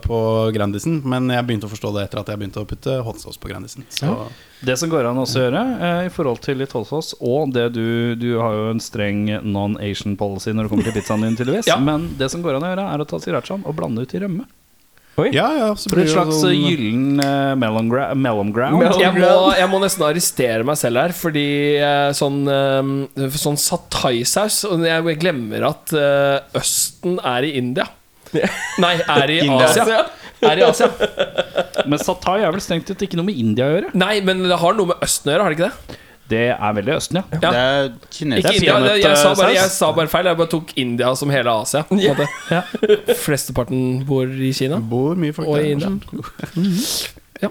[0.06, 0.22] på
[0.56, 1.02] Grandisen.
[1.10, 3.52] Men jeg begynte å forstå det etter at jeg begynte å putte hot sauce på
[3.52, 3.88] Grandisen.
[3.94, 4.16] Så
[4.64, 7.70] Det som går an også å gjøre eh, i forhold til litt hotsaus, og det
[7.76, 11.70] du Du har jo en streng non-Asian policy når det kommer til pizzaen din, tydeligvis.
[11.72, 11.80] Ja.
[11.82, 14.22] Men det som går an å gjøre, er å ta sirachaen og blande ut i
[14.24, 14.48] rømme.
[15.30, 18.80] Ja, ja, så blir det slags sånn- gyllen uh, mellom, gra mellom ground.
[18.82, 19.32] Mellom- Jeg må,
[19.62, 21.46] jeg må nesten arrestere meg selv her, fordi
[21.78, 27.86] uh, sånn, uh, sånn sataisaus Og jeg glemmer at uh, Østen er i India.
[28.84, 30.00] Nei, er i Asia.
[30.44, 30.90] Er i Asia.
[31.86, 33.92] Men satai er vel strengt tatt ikke noe med India å gjøre.
[33.94, 36.00] Nei, men det har noe med Østen å gjøre, har det ikke det?
[36.30, 37.24] Det er veldig Østen, ja.
[37.36, 37.40] Ja.
[37.52, 38.54] Det er Ikke kinesisk.
[38.56, 40.26] India, det, jeg, sa bare, jeg sa bare feil.
[40.32, 41.84] Jeg bare tok India som hele Asia.
[42.00, 42.16] Ja.
[42.52, 42.62] Ja.
[43.26, 44.80] Flesteparten bor i Kina.
[44.80, 45.66] Bor mye folk Og der.
[45.66, 45.92] i India.
[47.44, 47.50] Ja.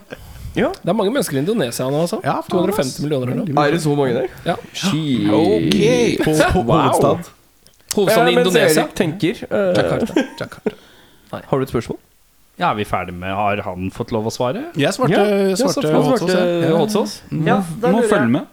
[0.56, 0.68] Ja.
[0.82, 2.18] Det er mange mennesker i Indonesia nå, altså.
[2.24, 3.66] Ja, 250 millioner eller noe.
[3.66, 4.26] Er det så mange der?
[4.46, 4.54] Ja.
[4.72, 5.28] Shit.
[5.32, 5.78] Ok.
[6.24, 6.72] På, på Wow.
[6.80, 7.30] hovedstad.
[7.96, 8.82] Hovedstaden i mens Indonesia.
[8.86, 10.24] Erik tenker uh, Jakarta.
[10.40, 10.74] Jakarta.
[11.32, 11.98] Har du et spørsmål?
[12.62, 14.68] Ja, Er vi ferdig med Har han fått lov å svare?
[14.78, 16.42] Jeg svarte, Ja, svarte, ja, svarte hot sauce.
[16.62, 16.74] ja.
[16.78, 17.22] hot sauce.
[17.42, 17.58] Ja,
[17.90, 18.46] Må følge med.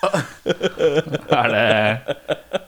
[1.30, 1.66] Er det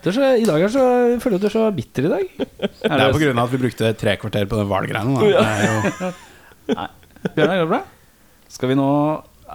[0.03, 0.82] du er så, I dag er så,
[1.12, 2.32] jeg føler at du er så bitter i dag.
[2.36, 5.03] Det er på grunn av at vi brukte tre kvarter på den hvalgreia.
[5.23, 6.90] Det er
[7.36, 7.81] Bjørnar, går det bra?
[8.53, 8.89] Skal vi nå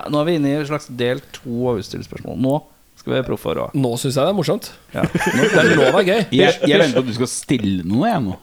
[0.07, 2.37] Nå er vi inne i en slags del to av utstillingspørsmål.
[2.39, 2.55] Nå
[2.97, 4.71] skal vi være å Nå syns jeg det er morsomt.
[4.95, 5.05] ja.
[5.05, 6.21] Det er lov det er gøy.
[6.37, 8.37] Jeg, jeg venter på at du skal stille noe, jeg nå.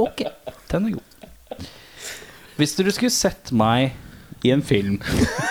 [0.00, 0.24] Ok,
[0.72, 1.13] den er god.
[2.58, 3.94] Hvis dere skulle sett meg
[4.46, 5.00] I en film.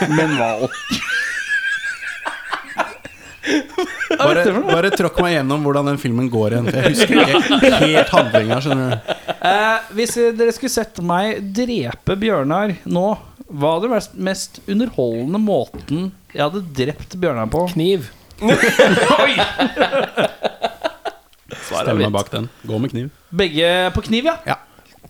[0.07, 0.69] med en hval
[4.13, 6.67] Bare, bare tråkk meg gjennom hvordan den filmen går igjen.
[6.69, 7.19] For jeg husker
[7.57, 8.59] ikke helt handlinga.
[8.63, 8.93] skjønner
[9.49, 13.05] eh, Hvis dere skulle sett meg drepe Bjørnar nå,
[13.49, 17.65] hva hadde vært mest underholdende måten jeg hadde drept Bjørnar på?
[17.73, 18.07] Kniv.
[21.63, 22.47] Stemmer bak den.
[22.65, 23.09] Gå med kniv.
[23.33, 24.37] Begge på kniv, ja?
[24.47, 24.57] Ja.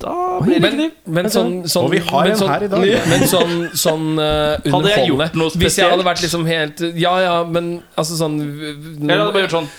[0.01, 0.91] Da blir det Men, kniv.
[1.05, 2.85] men sånn, sånn Og vi har men en sånn, her i dag.
[3.11, 5.27] Men sånn, sånn uh, Hadde jeg gjort underholdende.
[5.39, 6.05] noe Hvis jeg hadde spesielt?
[6.09, 9.69] vært liksom helt Ja, ja, men altså sånn Eller hadde bare gjort sånn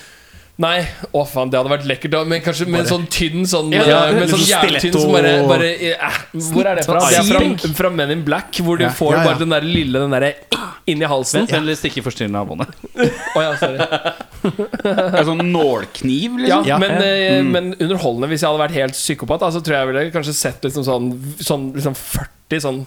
[0.63, 3.83] Nei, å faen, det hadde vært lekkert Men kanskje med en sånn tynn sånn Ja,
[3.89, 6.19] ja, Med sånn sånn jævlig som bare, bare eh,
[6.53, 7.01] Hvor er det fra?
[7.03, 9.25] Sånn Det er fra, fra Men in Black Hvor du Ja, får ja, ja.
[9.27, 10.29] bare den der lille Den der
[10.87, 12.67] inni halsen Vent, vennligst ikke forstyrr naboene.
[13.41, 13.81] Åja, sorry
[15.17, 16.69] En sånn nålkniv, Ja, liksom.
[16.71, 16.79] Ja.
[16.79, 19.91] men, eh, men underholdende Hvis jeg hadde vært helt psykopat da, Så tror jeg jeg
[19.91, 21.11] ville kanskje sett liksom sånn
[21.43, 22.85] Sånn liksom 40 sånn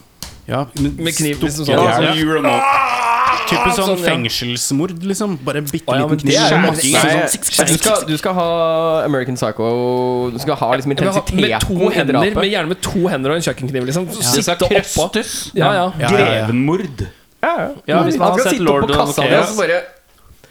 [0.48, 1.74] Ja, Med kniv, liksom sånn.
[1.76, 2.48] Ja, hjel.
[2.48, 3.04] Ja.
[3.48, 5.36] Typisk sånn sånn, fengselsmord, liksom.
[5.46, 6.36] Bare bitte liten kniv.
[6.36, 8.48] Sånn, du, skal, du skal ha
[9.06, 9.68] American Psycho
[10.34, 13.46] Du skal ha liksom intensiteten Med to hender, med, gjerne med to hender og en
[13.48, 13.88] kjøkkenkniv.
[13.88, 14.08] Liksom.
[14.20, 15.22] Sitte oppå.
[15.56, 15.72] Ja, ja.
[15.72, 16.10] Ja, ja, ja.
[16.12, 17.06] Grevenmord.
[17.42, 17.68] Ja, ja.
[17.86, 19.48] Ja, hvis man har skal sett sitte Lord of kassa di Chaos.
[19.48, 19.80] og så bare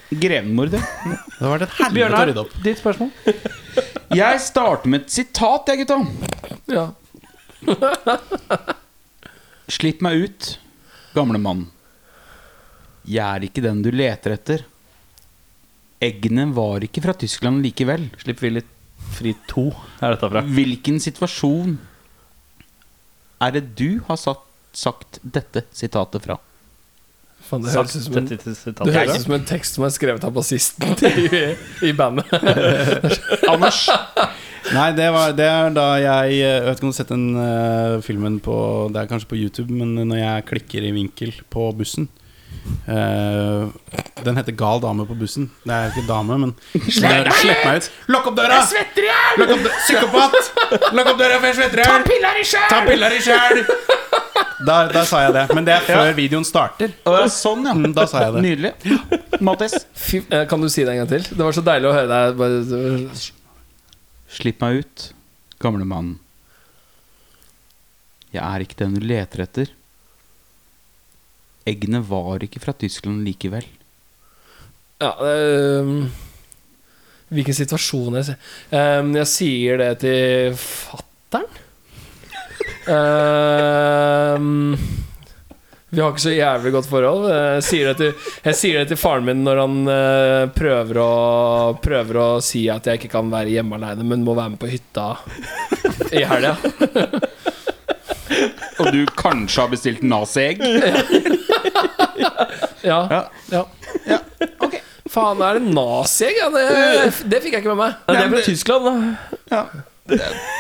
[0.08, 0.84] Grevenmord, ja.
[1.04, 2.54] Det har vært et helvete å rydde opp.
[2.64, 3.10] ditt spørsmål.
[4.22, 5.98] Jeg starter med et sitat, jeg, gutta.
[6.72, 6.86] ja.
[9.68, 10.48] Slipp meg ut,
[11.18, 11.66] gamle mann.
[13.08, 14.66] Jeg er ikke den du leter etter.
[16.04, 18.10] Eggene var ikke fra Tyskland likevel.
[18.22, 18.74] Slipp vi litt
[19.18, 19.70] fri to,
[20.02, 20.44] er dette fra.
[20.58, 21.78] Hvilken situasjon
[23.46, 24.44] er det du har satt,
[24.76, 26.38] sagt dette sitatet fra?
[27.48, 30.34] Fan, det høres ut som en det høres som en tekst som er skrevet av
[30.36, 31.54] bassisten i,
[31.88, 32.28] i bandet.
[33.54, 33.86] Anders?
[34.68, 37.28] Nei, det, var, det er da jeg Jeg vet ikke om du har sett den
[37.40, 38.56] uh, filmen på
[38.92, 42.10] Det er kanskje på YouTube, men når jeg klikker i vinkel på bussen
[42.88, 43.68] eh,
[44.24, 45.50] Den heter 'Gal dame på bussen'.
[45.66, 47.90] Det er ikke dame, men Slipp, meg ut!
[48.08, 48.60] Lokk opp døra!
[48.62, 49.70] Jeg svetter i hjel!
[49.84, 50.38] Psykopat!
[50.98, 51.94] Lokk opp døra, for jeg svetter i hjel!
[51.94, 52.70] Ta piller i sjæl!
[52.74, 53.64] Ta piller i sjæl!
[54.68, 55.44] Da, da sa jeg det.
[55.54, 56.94] Men det er før videoen starter.
[57.30, 57.74] sånn, ja.
[57.78, 58.42] Mm, Da sa jeg det.
[58.42, 58.72] Nydelig.
[59.46, 59.76] Mattis?
[59.94, 61.28] Fy, eh, kan du si det en gang til?
[61.30, 62.38] Det var så deilig å høre deg.
[62.42, 63.28] Bare,
[64.38, 65.06] Slipp meg ut,
[65.62, 66.16] gamle mann.
[68.34, 69.70] Jeg er ikke den du leter etter.
[71.68, 73.66] Eggene var ikke fra Tyskland likevel.
[75.02, 76.08] ja, øh,
[77.28, 81.50] hvilken situasjon jeg sier um, Jeg sier det til fattern.
[82.88, 84.78] um,
[85.88, 87.30] vi har ikke så jævlig godt forhold.
[87.32, 91.12] Jeg sier det til, sier det til faren min når han uh, prøver, å,
[91.84, 94.72] prøver å si at jeg ikke kan være hjemme aleine, men må være med på
[94.72, 95.14] hytta
[96.12, 96.58] i helga.
[98.80, 100.62] Og du kanskje har bestilt naziegg?
[102.88, 103.02] Ja.
[103.52, 103.64] Ja.
[104.08, 104.18] ja.
[105.12, 106.38] Faen, er det naziegg?
[106.40, 107.98] Ja, det, det fikk jeg ikke med meg.
[108.08, 108.94] Nei, det er fra Tyskland, da.
[109.52, 109.64] Ja.
[110.08, 110.20] Det,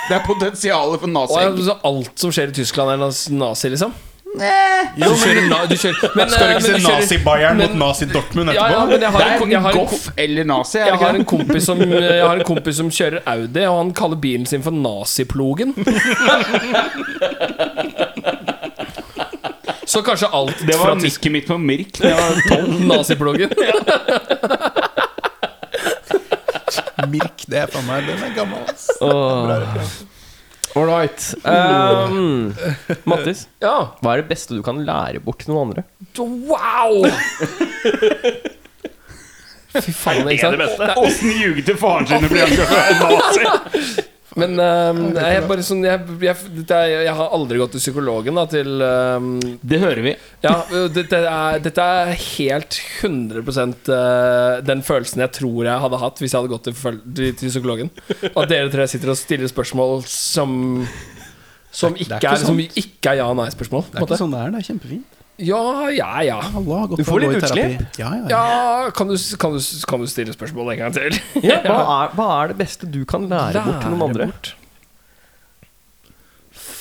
[0.09, 1.61] det er potensialet for naziegg.
[1.69, 3.95] så alt som skjer i Tyskland, er nazi, liksom?
[4.37, 8.67] Du kjører, na, du kjører men, Skal du eh, ikke se Nazi-Bayern mot Nazi-Dortmund Ja,
[8.69, 8.91] ja, etterpå?
[8.91, 10.77] men jeg har Det er jeg har Goff eller Nazi.
[10.83, 14.21] Jeg har en kompis som Jeg har en kompis som kjører Audi, og han kaller
[14.21, 15.73] bilen sin for Naziplogen.
[19.87, 21.97] Så kanskje alt Det var nikket mitt på Mirk.
[22.01, 22.81] Det var tolv.
[22.89, 23.49] Naziplogen.
[27.07, 28.87] Mirk, det er faen meg Den er gammel, ass.
[30.77, 31.23] All right.
[31.47, 32.51] Um,
[33.09, 33.75] Mattis, Ja.
[34.03, 35.83] hva er det beste du kan lære bort til noen andre?
[36.19, 37.07] Wow!
[39.77, 40.97] Fy faen, ikke sant?
[40.99, 43.43] Åssen ljuge til faren sin og bli anklaget for nazi?
[44.37, 46.37] Men um, jeg, bare sånn, jeg, jeg,
[47.07, 49.31] jeg har aldri gått til psykologen da, til um,
[49.61, 50.13] Det hører vi.
[50.45, 50.53] Ja,
[50.93, 56.33] dette er, dette er helt 100 eh, den følelsen jeg tror jeg hadde hatt hvis
[56.35, 57.01] jeg hadde gått til,
[57.33, 57.91] til, psykologen.
[58.35, 60.57] Og at dere tre sitter og stiller spørsmål som
[61.77, 63.89] som Det er ikke ikke er, som ikke er ja-nei-spørsmål.
[63.91, 64.53] Det er ikke sånn det er.
[64.53, 65.16] Det er kjempefint.
[65.37, 66.37] Ja, ja, ja.
[66.97, 67.81] Du får litt utslipp.
[68.01, 68.29] Ja, ja, ja.
[68.33, 71.17] Ja, kan du, kan, du, kan du stille spørsmål en gang til?
[71.45, 74.29] Ja, hva, er, hva er det beste du kan lære, bort til noen andre?
[74.31, 74.55] bort.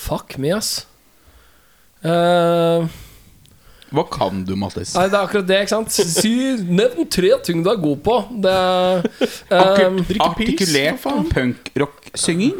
[0.07, 0.87] Fuck me, ass.
[2.01, 2.87] Uh,
[3.91, 4.93] Hva kan du, Mattis?
[4.95, 5.93] nei, det er akkurat det, ikke sant?
[6.17, 6.33] Si,
[6.65, 8.17] nevn tre ting du er god på.
[8.45, 8.55] Det
[9.53, 12.57] um, Artik artikulert punkrock-synging?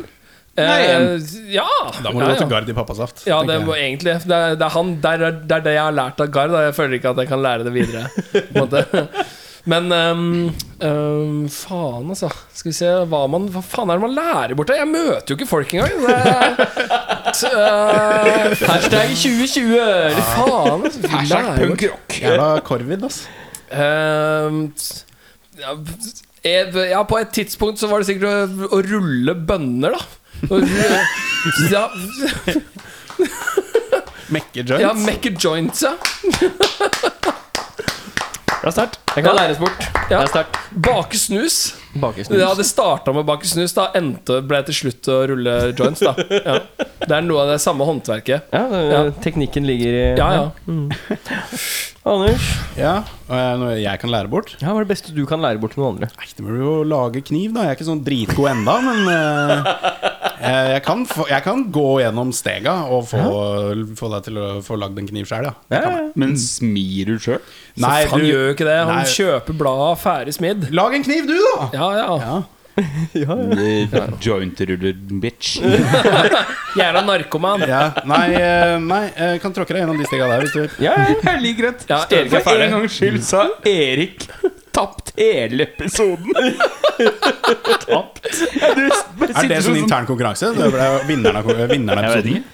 [0.57, 1.17] Eh,
[1.53, 1.67] Ja!
[2.03, 2.49] Da må du ja, gå til.
[2.51, 3.25] Gard i pappasaft.
[3.29, 3.65] Ja, det jeg.
[3.67, 6.21] må egentlig Det er, det er, han, det er, det er det jeg har lært
[6.23, 6.55] av Gard.
[6.67, 8.07] Jeg føler ikke at jeg kan lære det videre.
[8.53, 8.85] På måte.
[9.67, 10.21] Men um,
[10.79, 12.29] um, faen, altså.
[12.55, 14.77] Skal vi se hva, man, hva faen er det man lærer borte?
[14.79, 15.97] Jeg møter jo ikke folk engang.
[16.05, 16.55] Det er,
[17.41, 19.81] t- øh, Hashtag 2020!
[20.15, 21.11] Fy faen, altså.
[21.11, 22.15] Hashtag punkrock.
[22.23, 23.19] Jævla korvid, ass.
[23.75, 24.61] Ehm,
[25.59, 25.75] ja,
[26.47, 30.26] jeg- ja, på et tidspunkt så var det sikkert å, å rulle bønner, da.
[31.71, 31.89] Ja,
[34.27, 34.81] Mekke joints.
[34.83, 35.93] ja, mekke joints, joint, ja.
[38.57, 38.97] Det er sterkt.
[39.13, 39.77] Det kan læres bort.
[39.79, 40.19] Det Ja.
[40.23, 40.57] er sterkt.
[40.83, 41.55] Bake snus.
[41.97, 42.37] Bakesnus.
[42.41, 46.01] Ja, det starta med bake snus, da endte ble til slutt å rulle joints.
[46.03, 46.57] da ja.
[46.99, 48.41] Det er noe av det samme håndverket.
[48.51, 48.99] Ja, det, Ja.
[49.23, 50.51] teknikken ligger i Ja, ja.
[52.07, 52.41] Anders,
[52.77, 54.55] Ja, og jeg- noe jeg kan lære bort.
[54.61, 56.09] ja, hva er det beste du kan lære bort til noen andre?
[56.17, 57.61] Nei, det blir jo å lage kniv, da.
[57.63, 60.06] Jeg er ikke sånn dritgod enda, men eh,
[60.41, 63.21] jeg, kan få, jeg kan gå gjennom stega og få,
[63.97, 65.81] få deg til å få lagd en kniv sjøl, ja.
[66.17, 67.41] Men smir du sjøl?
[67.81, 68.77] Nei, han du- gjør jo ikke det.
[68.89, 69.07] Han Nei.
[69.15, 70.69] kjøper bladet ferdig smidd.
[70.77, 71.71] Lag en kniv, du, da!
[71.73, 72.21] Ja, ja.
[72.27, 72.37] Ja.
[73.17, 74.03] Ja, ja.
[74.21, 74.93] Jointruller,
[75.23, 75.55] bitch.
[76.77, 77.63] Jævla narkoman.
[77.65, 80.75] Ja, nei, eh, nei, jeg kan tråkke deg gjennom de stega der hvis du vil.
[80.85, 80.93] Ja.
[81.09, 81.87] Jeg liker det.
[81.89, 82.69] Ja, Erik er For en ferdig.
[82.75, 84.27] gangs skyld sa Erik
[84.77, 86.31] tapt hele episoden.
[87.87, 88.27] tapt.
[88.61, 90.53] Ja, du Er det sånn sånn intern konkurranse?
[90.57, 92.45] Det ble vinneren av, vinneren av episoden?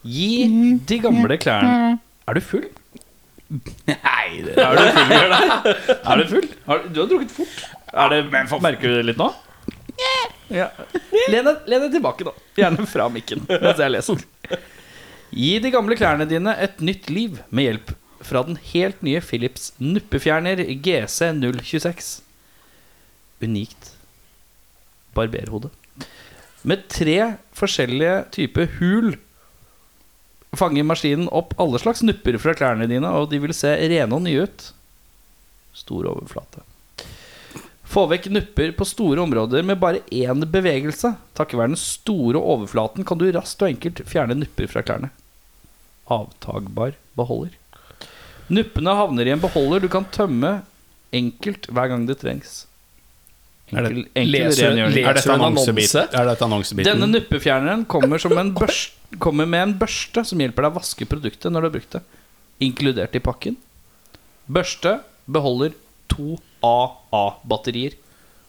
[0.00, 0.30] Gi
[0.88, 1.98] de gamle klærne
[2.30, 2.68] Er du full?
[3.50, 5.14] Nei, det Er du full?
[5.90, 6.48] Er du full?
[6.70, 7.62] Har, du har drukket fort.
[7.90, 9.28] Er det, merker du det litt nå?
[10.50, 10.68] Ja.
[11.30, 12.32] Len deg tilbake, da.
[12.58, 14.22] Gjerne fra mikken mens jeg leser.
[15.30, 19.72] Gi de gamle klærne dine et nytt liv med hjelp fra den helt nye Philips
[19.78, 22.20] nuppefjerner GC026.
[23.40, 23.94] Unikt
[25.16, 25.70] barberhode.
[26.62, 27.16] Med tre
[27.56, 29.14] forskjellige typer hul
[30.56, 34.24] fanger maskinen opp alle slags nupper fra klærne dine, og de vil se rene og
[34.26, 34.66] nye ut.
[35.76, 36.64] Stor overflate.
[37.90, 41.14] Få vekk nupper på store områder med bare én bevegelse.
[41.38, 45.10] Takket være den store overflaten kan du raskt og enkelt fjerne nupper fra klærne.
[46.10, 47.59] Avtagbar beholder.
[48.50, 50.62] Nuppene havner i en beholder du kan tømme
[51.14, 52.64] enkelt hver gang det trengs.
[53.70, 56.08] Er det- Enkel, enkel Leser- leser- Er dette annonse?
[56.12, 56.84] Er annonsebiten?
[56.84, 61.06] Denne nuppefjerneren kommer, som en børst, kommer med en børste som hjelper deg å vaske
[61.06, 62.02] produktet når du har brukt det.
[62.60, 63.56] Inkludert i pakken.
[64.50, 65.00] Børste
[65.30, 65.72] beholder
[66.08, 67.92] to AA-batterier.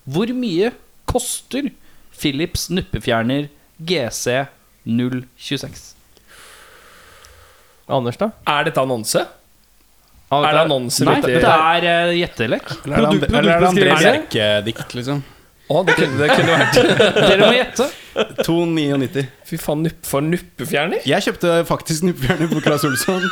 [0.10, 0.72] Hvor mye
[1.06, 1.70] koster
[2.18, 3.50] Philips nuppefjerner
[3.80, 5.94] GC026?
[7.92, 8.32] Anders, da?
[8.48, 9.28] Er dette annonse?
[10.32, 11.06] Ah, Er det annonser?
[11.10, 12.70] Nei, det er uh, gjettelek.
[12.86, 13.96] Eller er det, Produkt- eller er det André?
[14.00, 15.24] Bjerke-dikt, liksom?
[15.72, 16.78] Å, det kunne det kunne vært
[17.32, 17.86] Dere må gjette.
[18.44, 19.22] 2,99.
[19.48, 21.04] Fy faen, nupp, for nuppefjerner?
[21.08, 23.24] Jeg kjøpte faktisk nuppefjerner på Claes Olsson.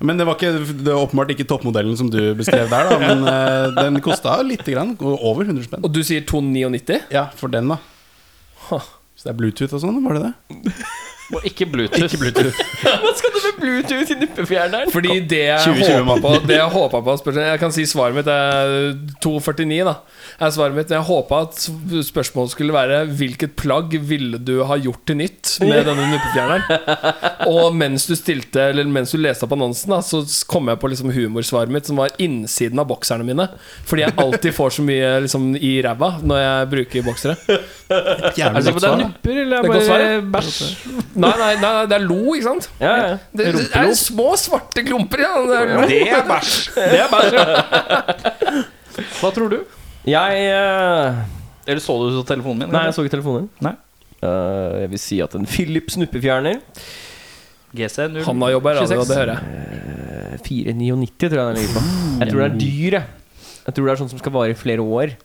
[0.00, 3.00] Men det var ikke, det var åpenbart ikke toppmodellen som du beskrev der, da.
[3.02, 4.94] Men uh, den kosta lite grann.
[5.00, 5.84] Over 100 spenn.
[5.84, 7.02] Og du sier 299?
[7.12, 7.80] Ja, for den, da.
[8.70, 8.88] Huh.
[9.16, 10.80] Så det er Bluetooth og sånn, var det det?
[11.34, 12.04] Og ikke Bluetooth.
[12.04, 12.58] Ikke Bluetooth.
[13.02, 14.92] Hva skal du med Bluetooth i nuppefjerneren?
[14.94, 18.30] Fordi det jeg håpa på, det jeg håpet på spørsmål, Jeg kan si svaret mitt
[18.30, 18.94] er
[19.24, 19.96] 2,49, da.
[20.36, 21.58] Er svaret mitt Jeg håpa at
[22.04, 26.64] spørsmålet skulle være hvilket plagg ville du ha gjort til nytt med denne nuppefjerneren?
[27.54, 30.90] Og mens du stilte Eller mens du leste opp annonsen, da så kom jeg på
[30.92, 33.46] liksom humorsvaret mitt, som var innsiden av bokserne mine.
[33.88, 37.36] Fordi jeg alltid får så mye liksom i ræva når jeg bruker boksere.
[38.36, 40.60] Jævlig godt det er svar, nupper, eller er det bare bæsj?
[41.16, 42.68] Nei, nei, nei, det er lo, ikke sant?
[42.82, 43.16] Ja, ja.
[43.32, 45.32] Det, det er små, svarte klumper, ja.
[45.48, 45.88] Det er lo.
[45.88, 46.54] Det er bæsj.
[46.76, 48.62] Det er bæsj.
[49.20, 49.60] Hva tror du?
[50.06, 51.16] Jeg eh,
[51.66, 52.74] Eller så du så telefonen min?
[52.76, 53.48] Nei, jeg så ikke telefonen.
[53.64, 53.74] Nei.
[54.22, 56.60] Eh, jeg vil si at en Philips snuppefjerner
[57.76, 59.10] GC 0 Han har jobba i radio, 26.
[59.10, 59.42] det hører jeg.
[60.30, 61.82] eh, 499 tror jeg den ligger på.
[62.22, 63.04] Jeg tror det er dyr, jeg.
[63.66, 65.16] Jeg tror det er sånn som skal vare i flere år.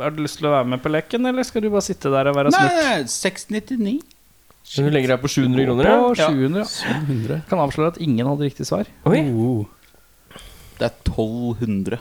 [0.00, 2.28] Har du lyst til å være med på leken, eller skal du bare sitte der
[2.32, 2.80] og være smurt?
[2.80, 3.94] Nei, 699.
[4.66, 5.96] Men du legger deg på 700 kroner, ja?
[6.02, 6.66] På 700, ja.
[7.06, 7.38] 700.
[7.52, 8.88] Kan avsløre at ingen hadde riktig svar.
[9.06, 9.20] Oi.
[9.30, 9.62] Oh.
[10.80, 12.00] Det er 1200.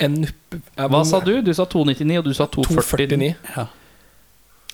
[0.00, 1.40] En nuppe Hva sa du?
[1.42, 3.34] Du sa 299, og du sa 249.
[3.54, 3.68] 249.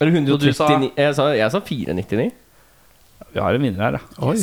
[0.01, 2.31] Eller 139 sa- Jeg sa, jeg sa 499.
[3.35, 4.01] Vi har en vinner her, da.
[4.27, 4.37] Oi.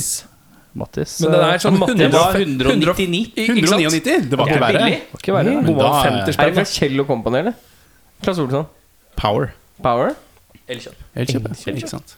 [0.77, 1.15] Mattis.
[1.21, 3.33] Men den er sånn Det var 199.
[3.33, 4.29] 199?
[4.29, 4.77] Det var ikke er verre.
[4.77, 4.99] billig.
[5.11, 5.55] Var ikke verre.
[5.57, 5.71] Mm.
[5.79, 6.63] Da er- 50 det fra.
[6.77, 7.53] Kjell og Company, eller?
[8.21, 8.67] Klasse Olsson.
[9.15, 9.53] Power.
[9.81, 10.13] Power?
[10.69, 10.93] Elkjøp.
[11.17, 12.15] Ikke sant.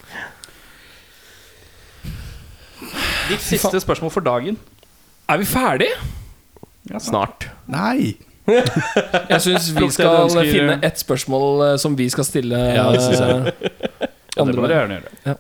[3.30, 4.57] Ditt siste spørsmål for dagen.
[5.30, 5.90] Er vi ferdig?
[6.99, 7.48] Snart.
[7.69, 8.15] Nei!
[9.31, 13.19] Jeg syns vi skal finne ett spørsmål eh, som vi skal stille Ja, det synes
[13.19, 13.30] jeg.
[13.30, 15.38] eh, Ja, det andre du gjerne gjøre.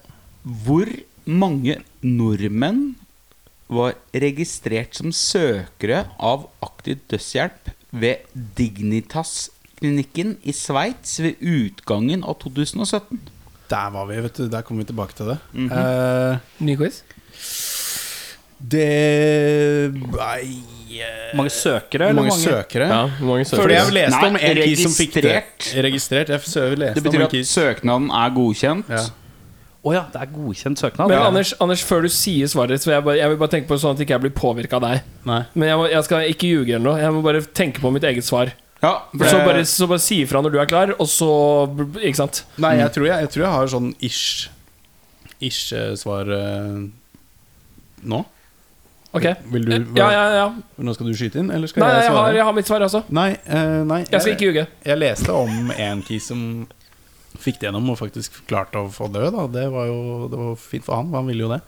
[0.65, 0.89] Hvor
[1.29, 2.81] mange nordmenn
[3.69, 8.25] var registrert som søkere av aktiv dødshjelp ved
[8.57, 13.19] Dignitas-klinikken i Sveits ved utgangen av 2017?
[13.69, 14.47] Der var vi, vet du.
[14.49, 15.37] Der kommer vi tilbake til det.
[15.69, 17.03] Eh, Ny quiz?
[18.59, 20.59] det Nei
[21.37, 22.43] Mange søkere, eller mange mange?
[22.43, 22.89] søkere?
[22.89, 23.61] Ja, mange søkere.
[23.61, 25.33] Fordi jeg leste Nei, om en kis som fikk det.
[25.85, 26.33] registrert.
[26.33, 28.89] Det betyr at søknaden er godkjent.
[28.89, 29.03] Ja.
[29.79, 31.07] Å ja, det er godkjent søknad.
[31.07, 31.27] Men Ja.
[31.29, 33.95] Anders, Anders, før du sier svaret ditt, jeg, jeg vil bare tenke på det sånn
[33.95, 35.05] at jeg ikke blir påvirka av deg.
[35.29, 35.43] Nei.
[35.53, 36.99] Men jeg, må, jeg skal ikke ljuge eller noe.
[36.99, 38.51] Jeg må bare tenke på mitt eget svar.
[38.83, 41.27] Ja, for Så bare, så bare si ifra når du er klar, og så
[41.99, 42.45] Ikke sant?
[42.63, 44.47] Nei, jeg tror jeg, jeg tror jeg har sånn ish
[45.43, 46.79] Ish eh, svar uh,
[48.03, 48.21] nå.
[49.11, 49.25] Ok.
[49.49, 50.47] Vil du Ja, ja, ja.
[50.77, 52.25] Nå skal du skyte inn, eller skal Nei, jeg jeg svare?
[52.27, 53.03] har, jeg har mitt svar også.
[53.09, 54.65] Nei, eh, nei Jeg skal ikke ljuge.
[54.85, 56.43] Jeg leste om en key som
[57.39, 59.25] fikk det gjennom og faktisk klarte å få dø.
[59.33, 59.47] Da.
[59.49, 61.61] Det var jo det var fint for han, han ville jo det.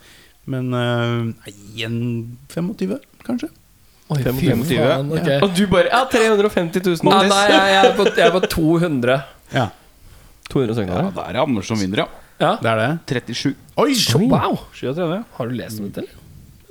[0.51, 1.55] Men eh, nei,
[1.87, 1.97] en
[2.53, 2.95] 25,
[3.25, 3.49] kanskje?
[4.11, 5.29] Oi, 25, fy faen, ok.
[5.45, 7.05] Og du bare Ja, 350 000.
[7.07, 9.19] Nei, nei, jeg, jeg, er på, jeg er på 200.
[9.55, 9.69] Ja,
[10.51, 11.13] 200 ja, søknader.
[11.15, 12.09] der er Anders som vinner, ja.
[12.41, 12.55] Ja.
[12.61, 12.89] det er det.
[13.31, 13.53] 37.
[13.79, 13.93] Oi!
[14.29, 14.57] Wow!
[14.75, 15.21] 37.
[15.37, 16.20] Har du lest om dette, eller?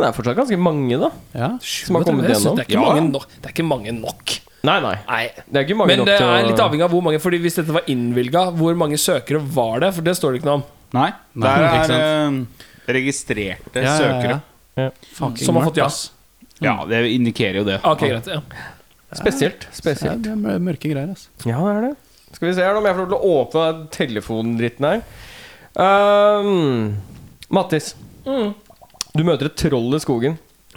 [0.01, 1.11] Det er fortsatt ganske mange, da.
[1.37, 1.51] Ja.
[1.61, 2.57] Som har kommet gjennom.
[2.57, 2.87] Det er ikke, Ja.
[2.89, 4.35] mange, nok, det er ikke mange nok.
[4.63, 4.95] Nei, nei.
[5.09, 5.23] Nei.
[5.49, 7.39] Det er ikke mange Men nok det til er litt avhengig av hvor mange Fordi
[7.41, 9.95] hvis dette var innvilga, hvor mange søkere var det?
[9.97, 10.65] For det står det ikke noe om.
[10.93, 12.67] Nei, Nei, der ikke er eh,
[12.99, 14.41] registrerte Ja, ja, ja.
[14.77, 14.93] søkere.
[15.17, 15.87] Fucking Som har fått ja.
[15.87, 16.11] ass.
[16.61, 17.79] Ja, det indikerer jo det.
[17.89, 18.27] Ok, greit.
[18.29, 18.41] Ja.
[19.17, 19.65] Spesielt.
[19.65, 20.23] Ja, Spesielt.
[20.23, 21.29] det er mør- mørke greier, ass.
[21.47, 21.97] Ja, det er det.
[22.37, 25.01] Skal vi se her da, om jeg får lov til å åpne telefondritten her.
[25.75, 26.97] Um,
[27.51, 27.95] Mattis.
[29.17, 30.35] Du møter et troll i skogen.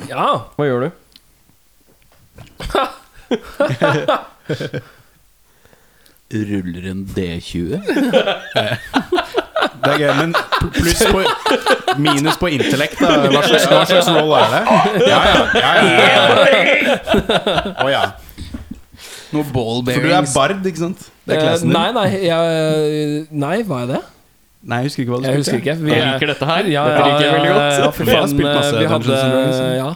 [0.10, 0.28] ja.
[0.58, 0.92] Hva gjør du?
[6.34, 7.78] Ruller en D20?
[9.84, 10.32] Det er gøy, men
[10.74, 11.20] pluss på
[12.02, 13.10] Minus på intellekt, da.
[13.30, 14.62] Hva slags, hva slags roll er det?
[15.12, 15.42] Ja, ja.
[15.60, 16.00] ja, ja, ja.
[17.84, 18.04] Å ja.
[19.34, 21.00] Noe ball For du er bard, ikke sant?
[21.24, 21.76] Det er Eh, klassen din.
[21.78, 22.42] nei, nei, jeg,
[23.46, 24.02] nei, hva er det?
[24.64, 25.44] Nei, jeg husker ikke hva du Jeg spilte.
[25.44, 25.76] husker ikke.
[25.84, 26.68] Vi, Jeg liker dette her.
[26.72, 27.74] Ja, Dette liker jeg ja, veldig godt.
[27.84, 29.60] Ja, fy Vi har faen, spilt masse vi Dungeons hadde and Dragons.
[29.78, 29.90] Ja.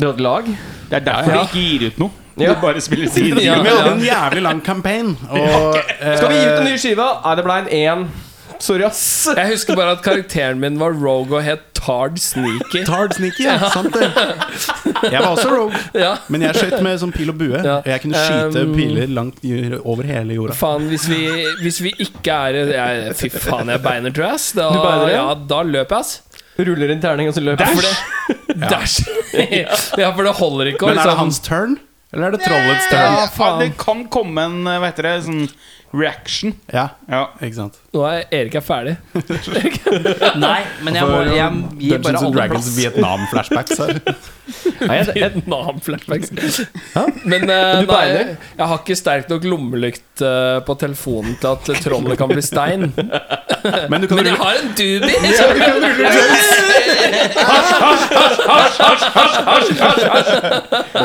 [0.00, 0.44] Dere hadde lag?
[0.90, 1.36] Det er derfor Ja.
[1.38, 2.10] de ikke gir ut noe.
[2.42, 2.54] Ja.
[2.54, 3.42] Du bare spiller side.
[3.44, 5.16] Ja, Vi hadde en jævlig lang campaign.
[5.30, 5.76] Og,
[6.16, 7.06] Skal vi gi ut en ny eh, skive?
[7.24, 8.06] Nei, det ble en én.
[8.58, 9.28] Sorry, ass.
[9.36, 12.84] Jeg husker bare at karakteren min var Rogue og het Tard Sneaky.
[12.86, 13.56] Tard Sneaky, ja.
[13.74, 14.06] Sant det.
[15.10, 16.12] Jeg var også rogue, Ja.
[16.30, 17.58] men jeg skjøt med sånn pil og bue.
[17.58, 17.78] Ja.
[17.80, 19.42] Og jeg kunne skyte Um, piler langt
[19.82, 20.54] over hele jorda.
[20.54, 21.18] Faen, hvis vi,
[21.62, 24.44] hvis vi ikke er jeg, Fy faen, jeg beiner, tror jeg.
[24.60, 25.24] Da, beiner, ja?
[25.26, 26.20] ja, da løper jeg, ass.
[26.62, 27.94] Ruller en terning, og så løper jeg.
[28.52, 29.00] det, Dash!
[30.02, 31.78] ja, for det holder ikke Men er det liksom hans turn?
[32.12, 33.30] Eller er det trollets Ja, turn?
[33.38, 33.60] faen.
[33.64, 35.46] Det kan komme en hva heter det, sånn
[35.92, 36.54] reaction.
[36.72, 37.26] Ja, Ja.
[37.40, 37.74] ikke sant.
[37.92, 38.96] Nå er Erik er ferdig.
[40.40, 42.76] Nei, men jeg, må, For jeg gir bare Dungeons and alle Dragons plass.
[42.78, 43.92] Vietnam-flashbacks her.
[44.88, 46.28] Nei, jeg, jeg, Vietnam-flashbacks.
[47.28, 48.06] Men eh, nei,
[48.56, 52.88] jeg har ikke sterk nok lommelykt eh, på telefonen til at trollet kan bli stein.
[53.92, 55.12] Men du kan Men jeg rulle har en dubi!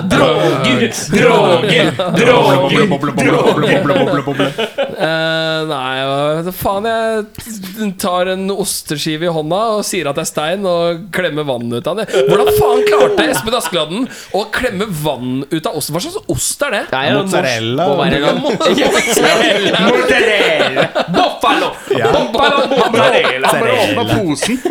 [0.10, 2.88] Droger, droger, droger.
[2.88, 3.32] Boble, boble, boble,
[3.68, 4.48] boble, boble, boble.
[4.78, 6.86] Eh, nei, faen.
[6.88, 11.72] Jeg tar en osteskive i hånda og sier at det er stein, og klemmer vann
[11.74, 12.08] ut av det.
[12.28, 15.96] Hvordan faen klarte Espen Askeladden å klemme vann ut av osten?
[15.98, 16.84] Hva slags ost er det?
[16.92, 17.88] det er mozzarella.
[17.98, 19.84] Mozzarella.
[19.88, 20.88] Mozzarella.
[21.18, 21.72] Buffalo.
[21.98, 22.12] Ja.
[22.14, 22.62] Buffalo.
[22.76, 23.54] Mozzarella.
[23.58, 24.62] Bare åpne posen.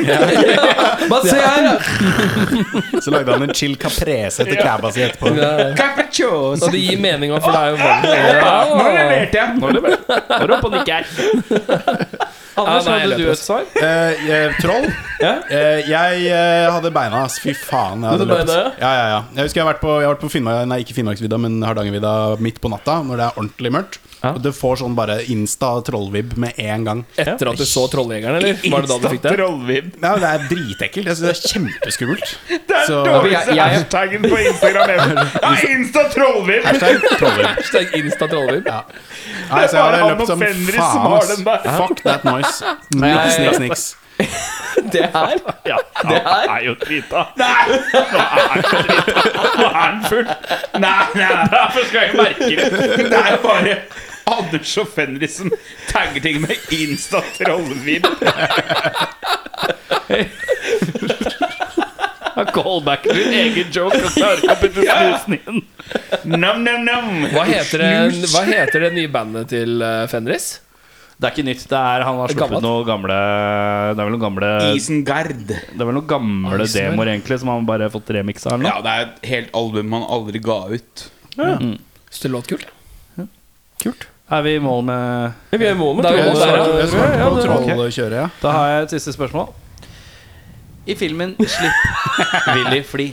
[1.10, 1.66] Hva ser jeg?
[3.04, 5.34] Så lagde han en chill caprese etter crabba si etterpå.
[5.78, 6.66] Capriccioso.
[6.66, 8.76] Og det gir mening, for det er jo vann.
[8.76, 9.60] Nå leverte jeg.
[9.60, 9.95] Nå er
[10.46, 11.02] du oppe og nikker.
[12.56, 13.64] Anders, Ja, nei, jeg hadde du et svar?
[13.76, 14.86] Eh, eh, troll?
[15.20, 15.32] Ja.
[15.50, 17.38] Eh, jeg eh, hadde beina, ass.
[17.42, 18.02] Fy faen.
[18.02, 18.46] Jeg, hadde hadde løpt.
[18.48, 19.20] beina, ja, ja, ja.
[19.36, 21.60] jeg husker jeg har vært på, jeg har vært på Finnmark, Nei, ikke Finnmarksvidda, men
[21.66, 23.98] Hardangervidda midt på natta, når det er ordentlig mørkt.
[24.22, 24.30] Ja.
[24.32, 27.02] Og Du får sånn bare insta-trollvib med en gang.
[27.20, 28.56] Etter at du så Trolljegeren, eller?
[28.72, 29.32] Var det da du fikk det?
[29.36, 29.90] Trollvibb.
[30.02, 31.06] Ja, det er dritekkelt.
[31.12, 32.32] Jeg synes det er kjempeskummelt.
[32.66, 35.30] Det er Så- dårligste Jeg- jeg- hashtaggen på Instagram ever.
[35.42, 36.64] Ja, Insta trollvibb.
[36.64, 37.46] Hashtag trollvib.
[37.46, 38.66] Hashtag Insta Trollvibb.
[38.66, 38.80] Ja.
[39.50, 41.76] Nei, så jeg hadde han løpt og som Fenris som faen, har den der.
[41.76, 42.45] Fuck that noise.
[42.96, 43.86] Niks, niks, niks.
[44.92, 45.34] Det her?
[45.68, 45.76] Ja,
[46.08, 46.48] Det her?
[46.56, 47.24] er jo drita.
[47.36, 47.66] Nei!
[47.92, 49.14] Nå er han drita.
[49.58, 50.26] Nå er han full.
[50.80, 52.66] Nei, nei, derfor skal jeg merke det.
[53.10, 53.76] Det er bare
[54.36, 55.52] Anders og Fenris som
[55.90, 58.08] tagger ting med Insta trollvibb.
[62.52, 65.60] Callback til din egen joke og klarer ikke å putte snusen inn.
[66.36, 67.08] Nam, nam, nam.
[67.32, 70.48] Hva heter, det, hva heter det nye bandet til eh, Fenris?
[71.16, 71.62] Det er ikke nytt.
[71.70, 75.46] Det er, han har sluppet noen noe gamle Det er vel noen gamle Isengard.
[75.48, 76.92] Det er vel noen gamle Isengard.
[76.92, 80.04] demoer egentlig som han bare har fått remiksa Ja, det er et helt album han
[80.18, 81.06] aldri ga ut.
[81.36, 82.68] Syns det låt kult?
[83.80, 84.06] Kult.
[84.26, 86.32] Er vi i mål med Vi er i mål med Da er troll.
[86.34, 88.08] mål der, ja.
[88.08, 88.28] Ja, ja.
[88.42, 89.52] Da har jeg et siste spørsmål.
[90.86, 93.06] I filmen Slipp Willy fly.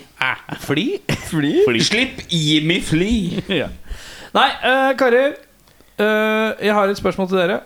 [0.62, 0.86] Fly?
[1.30, 1.80] Fly?
[1.82, 3.14] Slipp Jimmy fly.
[3.62, 3.68] Ja.
[4.34, 5.36] Nei, uh, karer.
[6.00, 7.60] Uh, jeg har et spørsmål til dere,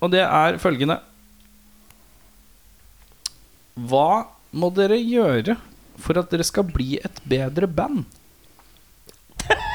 [0.00, 0.98] og det er følgende.
[3.76, 4.24] Hva
[4.56, 5.56] må dere gjøre
[6.00, 8.04] for at dere skal bli et bedre band?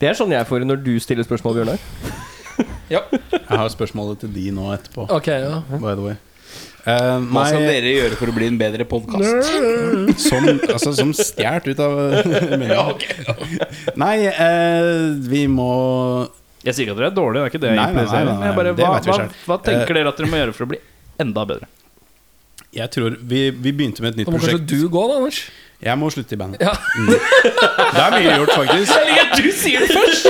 [0.00, 1.82] Det er sånn jeg får det når du stiller spørsmål, Bjørnar.
[2.90, 3.02] Jeg
[3.46, 5.04] har spørsmålet til de nå etterpå.
[5.14, 5.60] Ok, ja.
[5.70, 6.16] By the way.
[6.80, 9.50] Uh, Hva skal dere gjøre for å bli en bedre podkast?
[10.24, 11.92] som, altså, som stjert ut av
[12.60, 13.04] munnen.
[14.00, 15.70] Nei, uh, vi må
[16.64, 18.24] Jeg sier ikke at dere er dårlige, det er ikke det jeg Nei, nei, impliserer.
[18.28, 19.36] nei, nei, jeg bare, det hva, vet vi hva, selv.
[19.48, 20.78] hva tenker Eh, dere at dere må gjøre for å bli
[21.24, 21.68] enda bedre?
[22.76, 24.68] Jeg tror Vi, vi begynte med et nytt Da må kanskje prosjekt.
[24.70, 25.40] du gå, da, Anders.
[25.80, 26.60] Jeg må slutte i bandet.
[26.60, 26.74] Ja.
[27.08, 28.92] Det er mye gjort, faktisk.
[29.40, 30.28] Du sier det først!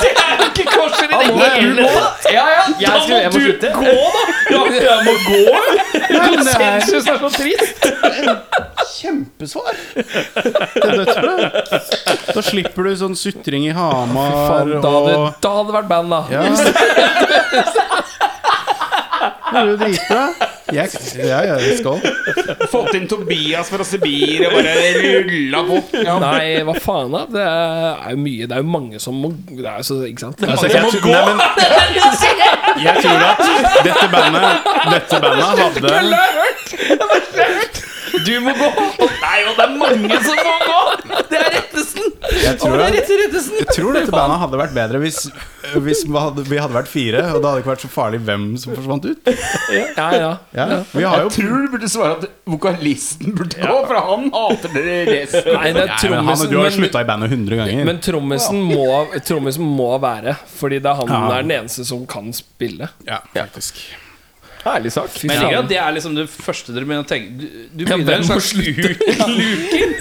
[0.00, 2.28] Det er ikke korset i det hele tatt!
[2.32, 2.62] Ja, ja.
[2.80, 3.70] Jeg må slutte.
[3.74, 3.82] Gå,
[4.14, 4.22] da!
[4.54, 5.42] Ja, jeg må gå.
[6.28, 7.88] Konsensus er så trist.
[8.94, 9.74] Kjempesvar!
[9.94, 11.34] Det er dødsbra.
[12.34, 16.20] Da slipper du sånn sutring i Hamar da og da hadde det vært band, da.
[16.32, 16.42] Ja.
[19.54, 20.22] Det er jo dritbra.
[20.74, 20.88] Jeg,
[21.20, 22.00] ja, ja, skål.
[22.72, 24.72] Fått inn Tobias fra Sibir og bare
[25.28, 25.76] rulla på.
[26.02, 26.16] Ja.
[26.22, 27.20] Nei, hva faen, da?
[27.30, 30.42] Det er jo mye Det er jo mange som må Det er så Ikke sant?
[30.48, 31.38] Altså, jeg, tror- nei, men,
[32.82, 33.38] jeg tror at
[33.86, 34.50] dette bandet
[34.90, 35.80] Dette bandet hadde
[38.24, 38.68] Du må gå.
[39.24, 40.80] Nei, og det er mange som må gå.
[41.30, 42.10] Det er Rettesen.
[42.44, 43.56] Jeg tror, Det er rett Rettesen.
[43.60, 45.18] jeg tror dette bandet hadde vært bedre hvis,
[45.84, 48.46] hvis vi hadde, vi hadde vært fire, og det hadde ikke vært så farlig hvem
[48.60, 49.30] som forsvant ut.
[49.74, 50.30] Ja, ja.
[50.56, 54.30] Ja, vi har jo Jeg tror du burde svare at vokalisten burde gå, for han
[54.34, 55.50] hater dere resten.
[55.58, 57.84] Nei, det er Nei, han, Du har slutta i bandet 100 ganger.
[57.90, 58.86] men trommisen må,
[59.28, 61.22] trommisen må være, fordi det er han Ja.
[61.38, 62.88] er den eneste som kan spille.
[63.06, 63.84] ja, faktisk.
[64.64, 65.10] Herlig sak.
[65.24, 67.84] Men jeg liker at det er liksom det første dere begynner å tenke Du, du
[67.84, 68.94] begynner ja, en slags luker.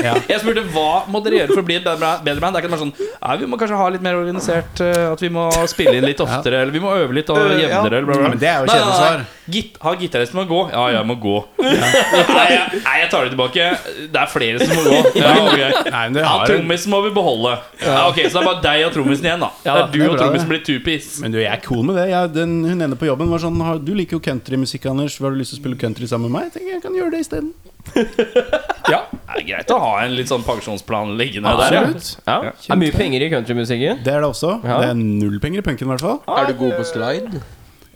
[0.03, 0.15] Ja.
[0.29, 2.55] Jeg spurte hva må dere gjøre for å bli et bedre, bedre band.
[2.55, 5.21] Det er ikke bare sånn Nei, vi må kanskje ha litt mer organisert, eh, at
[5.23, 8.07] vi må spille inn litt oftere, eller vi må øve litt og Øh, jevnere, eller
[8.07, 8.29] bla, bla.
[8.33, 9.23] Men det er jo kjedelig svar.
[9.53, 10.59] Git, ha gitaristen må gå.
[10.71, 11.33] Ja, jeg må gå.
[11.63, 13.65] nei, jeg, nei, jeg tar det tilbake.
[14.13, 14.99] Det er flere som må gå.
[15.19, 15.71] Ja, okay.
[15.89, 17.57] Nei, men det Ja, Trommisen må vi beholde.
[17.83, 19.49] Ja, ok, Så det er bare deg og trommisen igjen, da.
[19.65, 21.19] Ja, det er du det er og trommisen blir two-piece.
[21.23, 22.05] men du, jeg er cool med det.
[22.13, 24.23] Jeg, den, hun ene på jobben var sånn Du liker jo
[24.53, 25.17] countrymusikk, Anders.
[25.19, 26.49] Har du lyst til å spille country sammen med meg?
[26.49, 27.53] Jeg tenker jeg kan gjøre det isteden.
[28.83, 28.97] Ja.
[29.33, 31.75] Det er greit å ha en litt sånn pensjonsplan liggende der.
[31.77, 31.83] ja.
[32.27, 32.51] Ja.
[32.51, 34.01] Det er mye penger i countrymusikken.
[34.03, 34.57] Det er det også.
[34.59, 34.81] Ja.
[34.83, 36.19] Det er null penger i punken, i hvert fall.
[36.27, 37.41] Er du god på slide?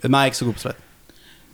[0.08, 0.80] Nei, ikke så god på slide.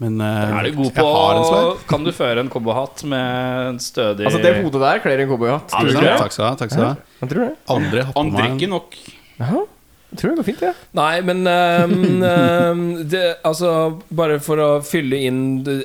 [0.05, 1.75] Men uh, Er du god jeg på har en slide.
[1.91, 5.75] Kan du føre en cowboyhatt med en stødig Altså, det hodet der kler en cowboyhatt.
[5.75, 6.17] Ja?
[6.23, 6.95] Takk skal du ha.
[6.95, 7.53] Jeg.
[7.75, 8.99] Aldri hatt på Han meg drikker nok.
[9.43, 9.67] Jaha.
[10.15, 10.75] Jeg tror det går fint, jeg.
[10.95, 13.71] Nei, men um, um, det, altså,
[14.15, 15.41] Bare for å fylle inn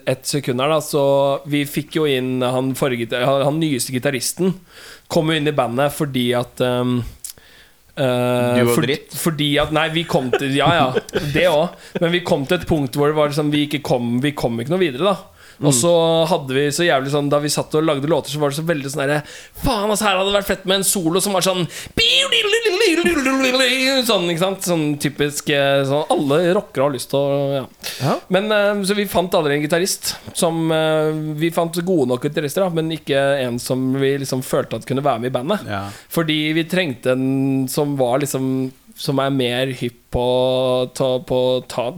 [0.05, 0.77] ett sekund her, da.
[0.85, 1.01] Så
[1.49, 4.53] vi fikk jo inn han, forrige, han, han nyeste gitaristen.
[5.09, 6.99] Kom jo inn i bandet fordi at um,
[7.99, 9.15] Uh, Du var for- dritt?
[9.19, 10.85] Fordi at Nei, vi kom til Ja, ja,
[11.33, 11.73] det òg.
[11.99, 14.55] Men vi kom til et punkt hvor det var liksom, vi ikke kom Vi kom
[14.61, 15.38] ikke noe videre, da.
[15.59, 15.91] Og så
[16.29, 18.63] hadde vi så jævlig sånn Da vi satt og lagde låter, så var det så
[18.67, 19.19] veldig sånn derre
[19.59, 21.65] Faen, altså, her hadde det vært fett med en solo som var sånn
[24.07, 24.65] Sånn, ikke sant?
[24.65, 27.63] Sånn typisk eh, sånn, Alle rockere har lyst til å ja.
[27.99, 28.15] Ja.
[28.33, 30.13] Men eh, Så vi fant aldri en gitarist.
[30.37, 34.87] Som eh, Vi fant gode nok gitarister, men ikke en som vi liksom følte at
[34.89, 35.65] kunne være med i bandet.
[35.69, 35.85] Ja.
[36.11, 38.69] Fordi vi trengte en som var liksom
[38.99, 40.25] Som er mer hypp på
[40.97, 41.91] ta, på ta,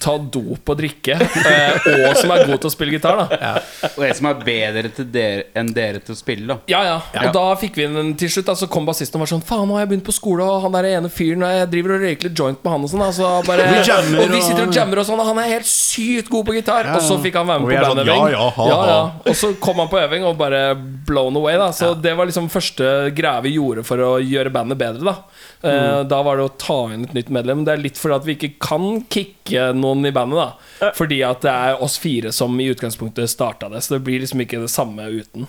[0.00, 3.18] ta dop og drikke, eh, og som er god til å spille gitar.
[3.28, 3.50] da
[3.90, 6.56] Og en som er bedre til dere enn dere til å spille, da.
[6.72, 7.26] Ja, ja.
[7.26, 8.48] Og da fikk vi inn en til slutt.
[8.48, 10.62] Da, så kom bassisten og var sånn Faen, nå har jeg begynt på skole, og
[10.64, 13.04] han der ene fyren Jeg driver og røyker litt joint med han og sånn.
[13.06, 15.68] Altså, bare, Vi jammer og vi sitter og jammer og sånn, og han er helt
[15.70, 16.88] sykt god på gitar.
[16.88, 18.26] Ja, Og så fikk han være med på er sånn, bandøving.
[18.32, 19.00] ja, ja, ha, ja, ja.
[19.28, 20.62] Og så kom han på øving og bare
[21.08, 21.58] blown away.
[21.60, 25.04] da Så det var liksom første greia vi gjorde for å gjøre bandet bedre.
[25.04, 25.18] Da
[25.64, 26.08] Mm.
[26.08, 27.62] Da var det å ta inn et nytt medlem.
[27.64, 30.38] Det er litt fordi at vi ikke kan kicke noen i bandet.
[30.80, 33.80] da Fordi at det er oss fire som i utgangspunktet starta det.
[33.84, 35.48] Så det blir liksom ikke det samme uten.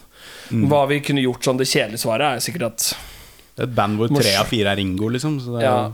[0.69, 2.89] Hva vi kunne gjort sånn det kjedelige svaret, er sikkert at
[3.55, 5.39] Det er et band hvor tre av fire er Ringo, liksom.
[5.43, 5.93] Så det er, Ja.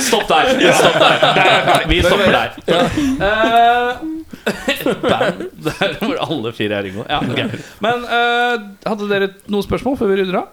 [0.00, 0.72] Stopp der!
[0.76, 1.86] Stopp der.
[1.88, 2.48] Vi stopper der.
[4.70, 7.04] Et band der hvor alle fire er Ringo.
[7.08, 7.60] Ja, okay.
[7.84, 8.56] Men uh,
[8.86, 10.48] hadde dere noen spørsmål før vi runder av?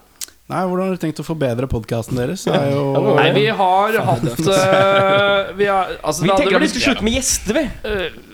[0.48, 2.46] Nei, Hvordan har dere tenkt å forbedre podkasten deres?
[2.48, 2.84] Det er jo
[3.18, 7.18] Nei, vi har hatt uh, Vi, har, altså, Vi tenker at vi skal slutte med
[7.18, 7.64] gjester, vi.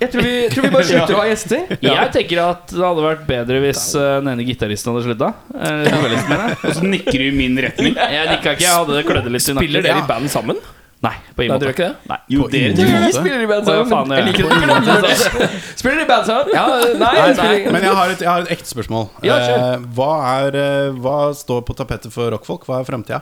[0.04, 1.74] Jeg tror vi, tror vi bare slutter å ha gjester.
[1.82, 5.32] Jeg tenker at det hadde vært bedre hvis uh, den ene gitaristen hadde slutta.
[5.50, 7.98] Uh, Og så nikker du i min retning.
[7.98, 9.66] jeg nikka ikke, jeg hadde det klødde litt i nakken.
[9.66, 10.62] Spiller dere i band sammen?
[11.04, 11.74] Nei, på Nei, ingen dere måte.
[11.74, 12.08] ikke det?
[12.10, 12.18] Nei.
[12.34, 12.72] Jo, På dere.
[12.78, 13.12] Vi måte.
[13.18, 14.14] spiller i band Hva sammen.
[14.16, 15.48] Jeg liker det ikke det.
[15.80, 16.54] Spiller dere i band sammen?
[16.54, 19.06] Ja, nei, Nei, nei, spiller men jeg har, et, jeg har et ekte spørsmål.
[19.26, 19.64] Ja, kjør.
[19.64, 22.64] Eh, hva, er, eh, hva står på tapetet for rockfolk?
[22.70, 23.20] Hva er fremtida?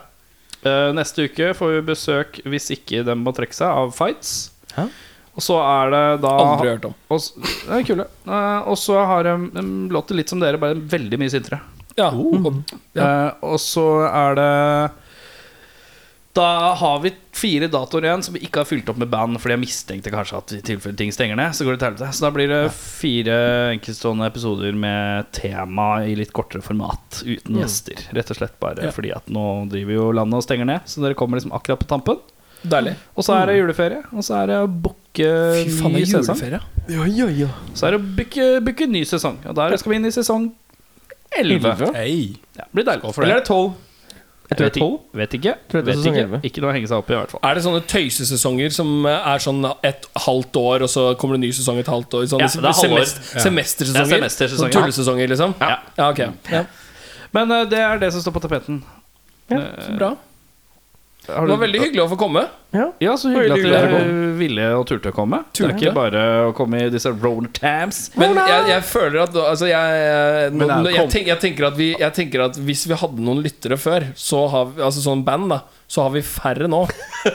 [0.63, 4.35] Eh, neste uke får vi besøk, hvis ikke de må trekke seg, av Fights.
[4.77, 4.87] Hæ?
[5.33, 6.93] Og så er det da Aldri hørt om.
[7.11, 8.03] Og, s- det er kule.
[8.29, 11.59] Eh, og så har de, de låter litt som dere, bare veldig mye sintere.
[11.97, 12.11] Ja.
[12.13, 12.61] Og,
[12.93, 14.49] Eh, og så er det
[16.33, 19.53] Da har vi fire datoer igjen som vi ikke har fylt opp med band, fordi
[19.53, 22.07] jeg mistenkte kanskje at i tilfelle ting stenger ned, så går det til.
[22.09, 23.35] Så da blir det fire
[23.75, 28.01] enkeltstående episoder med tema i litt kortere format, uten gjester.
[28.17, 28.91] Rett og slett bare Ja.
[28.95, 31.87] fordi at nå driver jo landet og stenger ned, så dere kommer liksom akkurat på
[31.93, 32.17] tampen.
[32.65, 32.95] deilig.
[33.17, 35.29] Og så er det juleferie, og så er det å booke
[35.93, 36.37] ny sesong.
[36.87, 37.47] Ja, ja, ja.
[37.75, 39.37] Så er det å booke, booke ny sesong.
[39.45, 40.51] Og der skal vi inn i sesong
[41.37, 41.93] 11.
[41.93, 42.37] Hey.
[42.57, 43.03] Ja, blir deilig.
[43.19, 43.73] Eller er det tolv?
[44.49, 44.95] Jeg tror det er tolv.
[45.17, 45.53] Vet ikke.
[45.71, 46.39] Tror det Vet ikke.
[46.49, 47.41] ikke noe å henge seg opp i, i hvert fall.
[47.47, 51.51] Er det sånne tøysesesonger som er sånn et halvt år, og så kommer det ny
[51.55, 52.27] sesong et halvt år?
[52.33, 53.45] Sånne Ja, det er semest ja.
[53.47, 54.03] Semestersesonger?
[54.03, 54.75] Det er semestersesonger.
[54.75, 55.55] Sånne tullesesonger, liksom?
[55.63, 55.79] Ja.
[55.97, 56.21] ja ok.
[56.51, 56.65] Ja.
[57.33, 58.83] Men uh, det er det som står på tapeten.
[59.49, 60.13] Ja, Så bra.
[61.27, 62.41] Har Det var veldig hyggelig å få komme.
[62.73, 65.43] Ja, så hyggelig hyggelig at dere ville og turte å komme.
[65.53, 68.09] Det er ikke bare å komme i disse roller tabs.
[68.19, 71.91] Men jeg, jeg føler at altså jeg, er- nå- jeg, tenk, jeg, tenker at vi,
[72.01, 75.49] jeg tenker at hvis vi hadde noen lyttere før, så har vi, altså sånn band,
[75.53, 76.79] da, så har vi færre nå,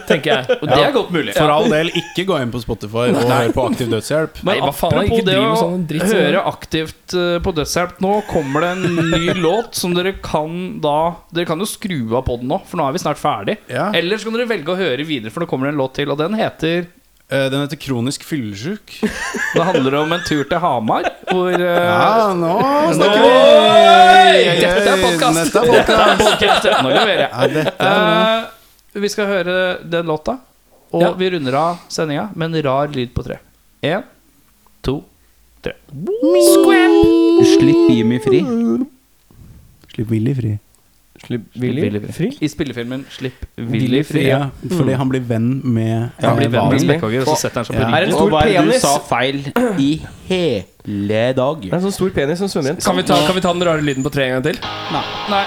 [0.08, 0.58] tenker jeg.
[0.58, 1.34] Og det er godt mulig.
[1.36, 4.40] For all del, ikke gå inn på Spotify og hør på Aktiv dødshjelp.
[4.42, 8.12] Men Nei, hva faen, apropos det å sånn dritt høre aktivt eh, på Dødshjelp Nå
[8.30, 10.98] kommer det en ny låt som dere kan da
[11.34, 13.58] Dere kan jo skru av på den nå, for nå er vi snart ferdig.
[13.70, 13.90] Ja.
[13.96, 16.10] Eller så kan dere velge å høre videre, for nå kommer det en låt til,
[16.12, 16.88] og den heter
[17.28, 19.00] Den heter Kronisk fyllesyk.
[19.54, 22.54] Det handler om en tur til Hamar, hvor uh, Ja, nå
[22.96, 23.32] snakker vi!
[24.62, 24.78] Dette er.
[24.80, 26.68] Dette podcast.
[26.82, 27.32] Nå leverer jeg.
[27.32, 27.90] Ja, dette
[28.96, 30.38] Eh, vi skal høre den låta,
[30.90, 31.10] og Ja.
[31.20, 33.36] vi runder av sendinga med en rar lyd på tre.
[33.84, 34.02] Én,
[34.82, 35.04] to,
[35.62, 35.74] tre.
[37.52, 38.40] Slipp Jimmy fri.
[39.92, 40.54] Slipp Willy fri.
[41.28, 42.30] Slipp Willy fri.
[42.40, 44.22] I spillefilmen 'Slipp Willy fri'.
[44.30, 46.80] Ja, fordi han blir venn med Han blir venn med.
[46.80, 47.88] Spekkhogger, og så setter han seg på Ja.
[47.88, 48.08] Er ryggen.
[48.08, 49.90] en Og stor hva er det du sa feil i
[50.28, 51.60] hele dag?
[51.60, 52.80] Det er en sånn stor penis som svømmer inn.
[52.80, 54.58] Kan vi, ta, kan vi ta den rare lyden på tre en gang til?
[54.92, 55.44] Nei.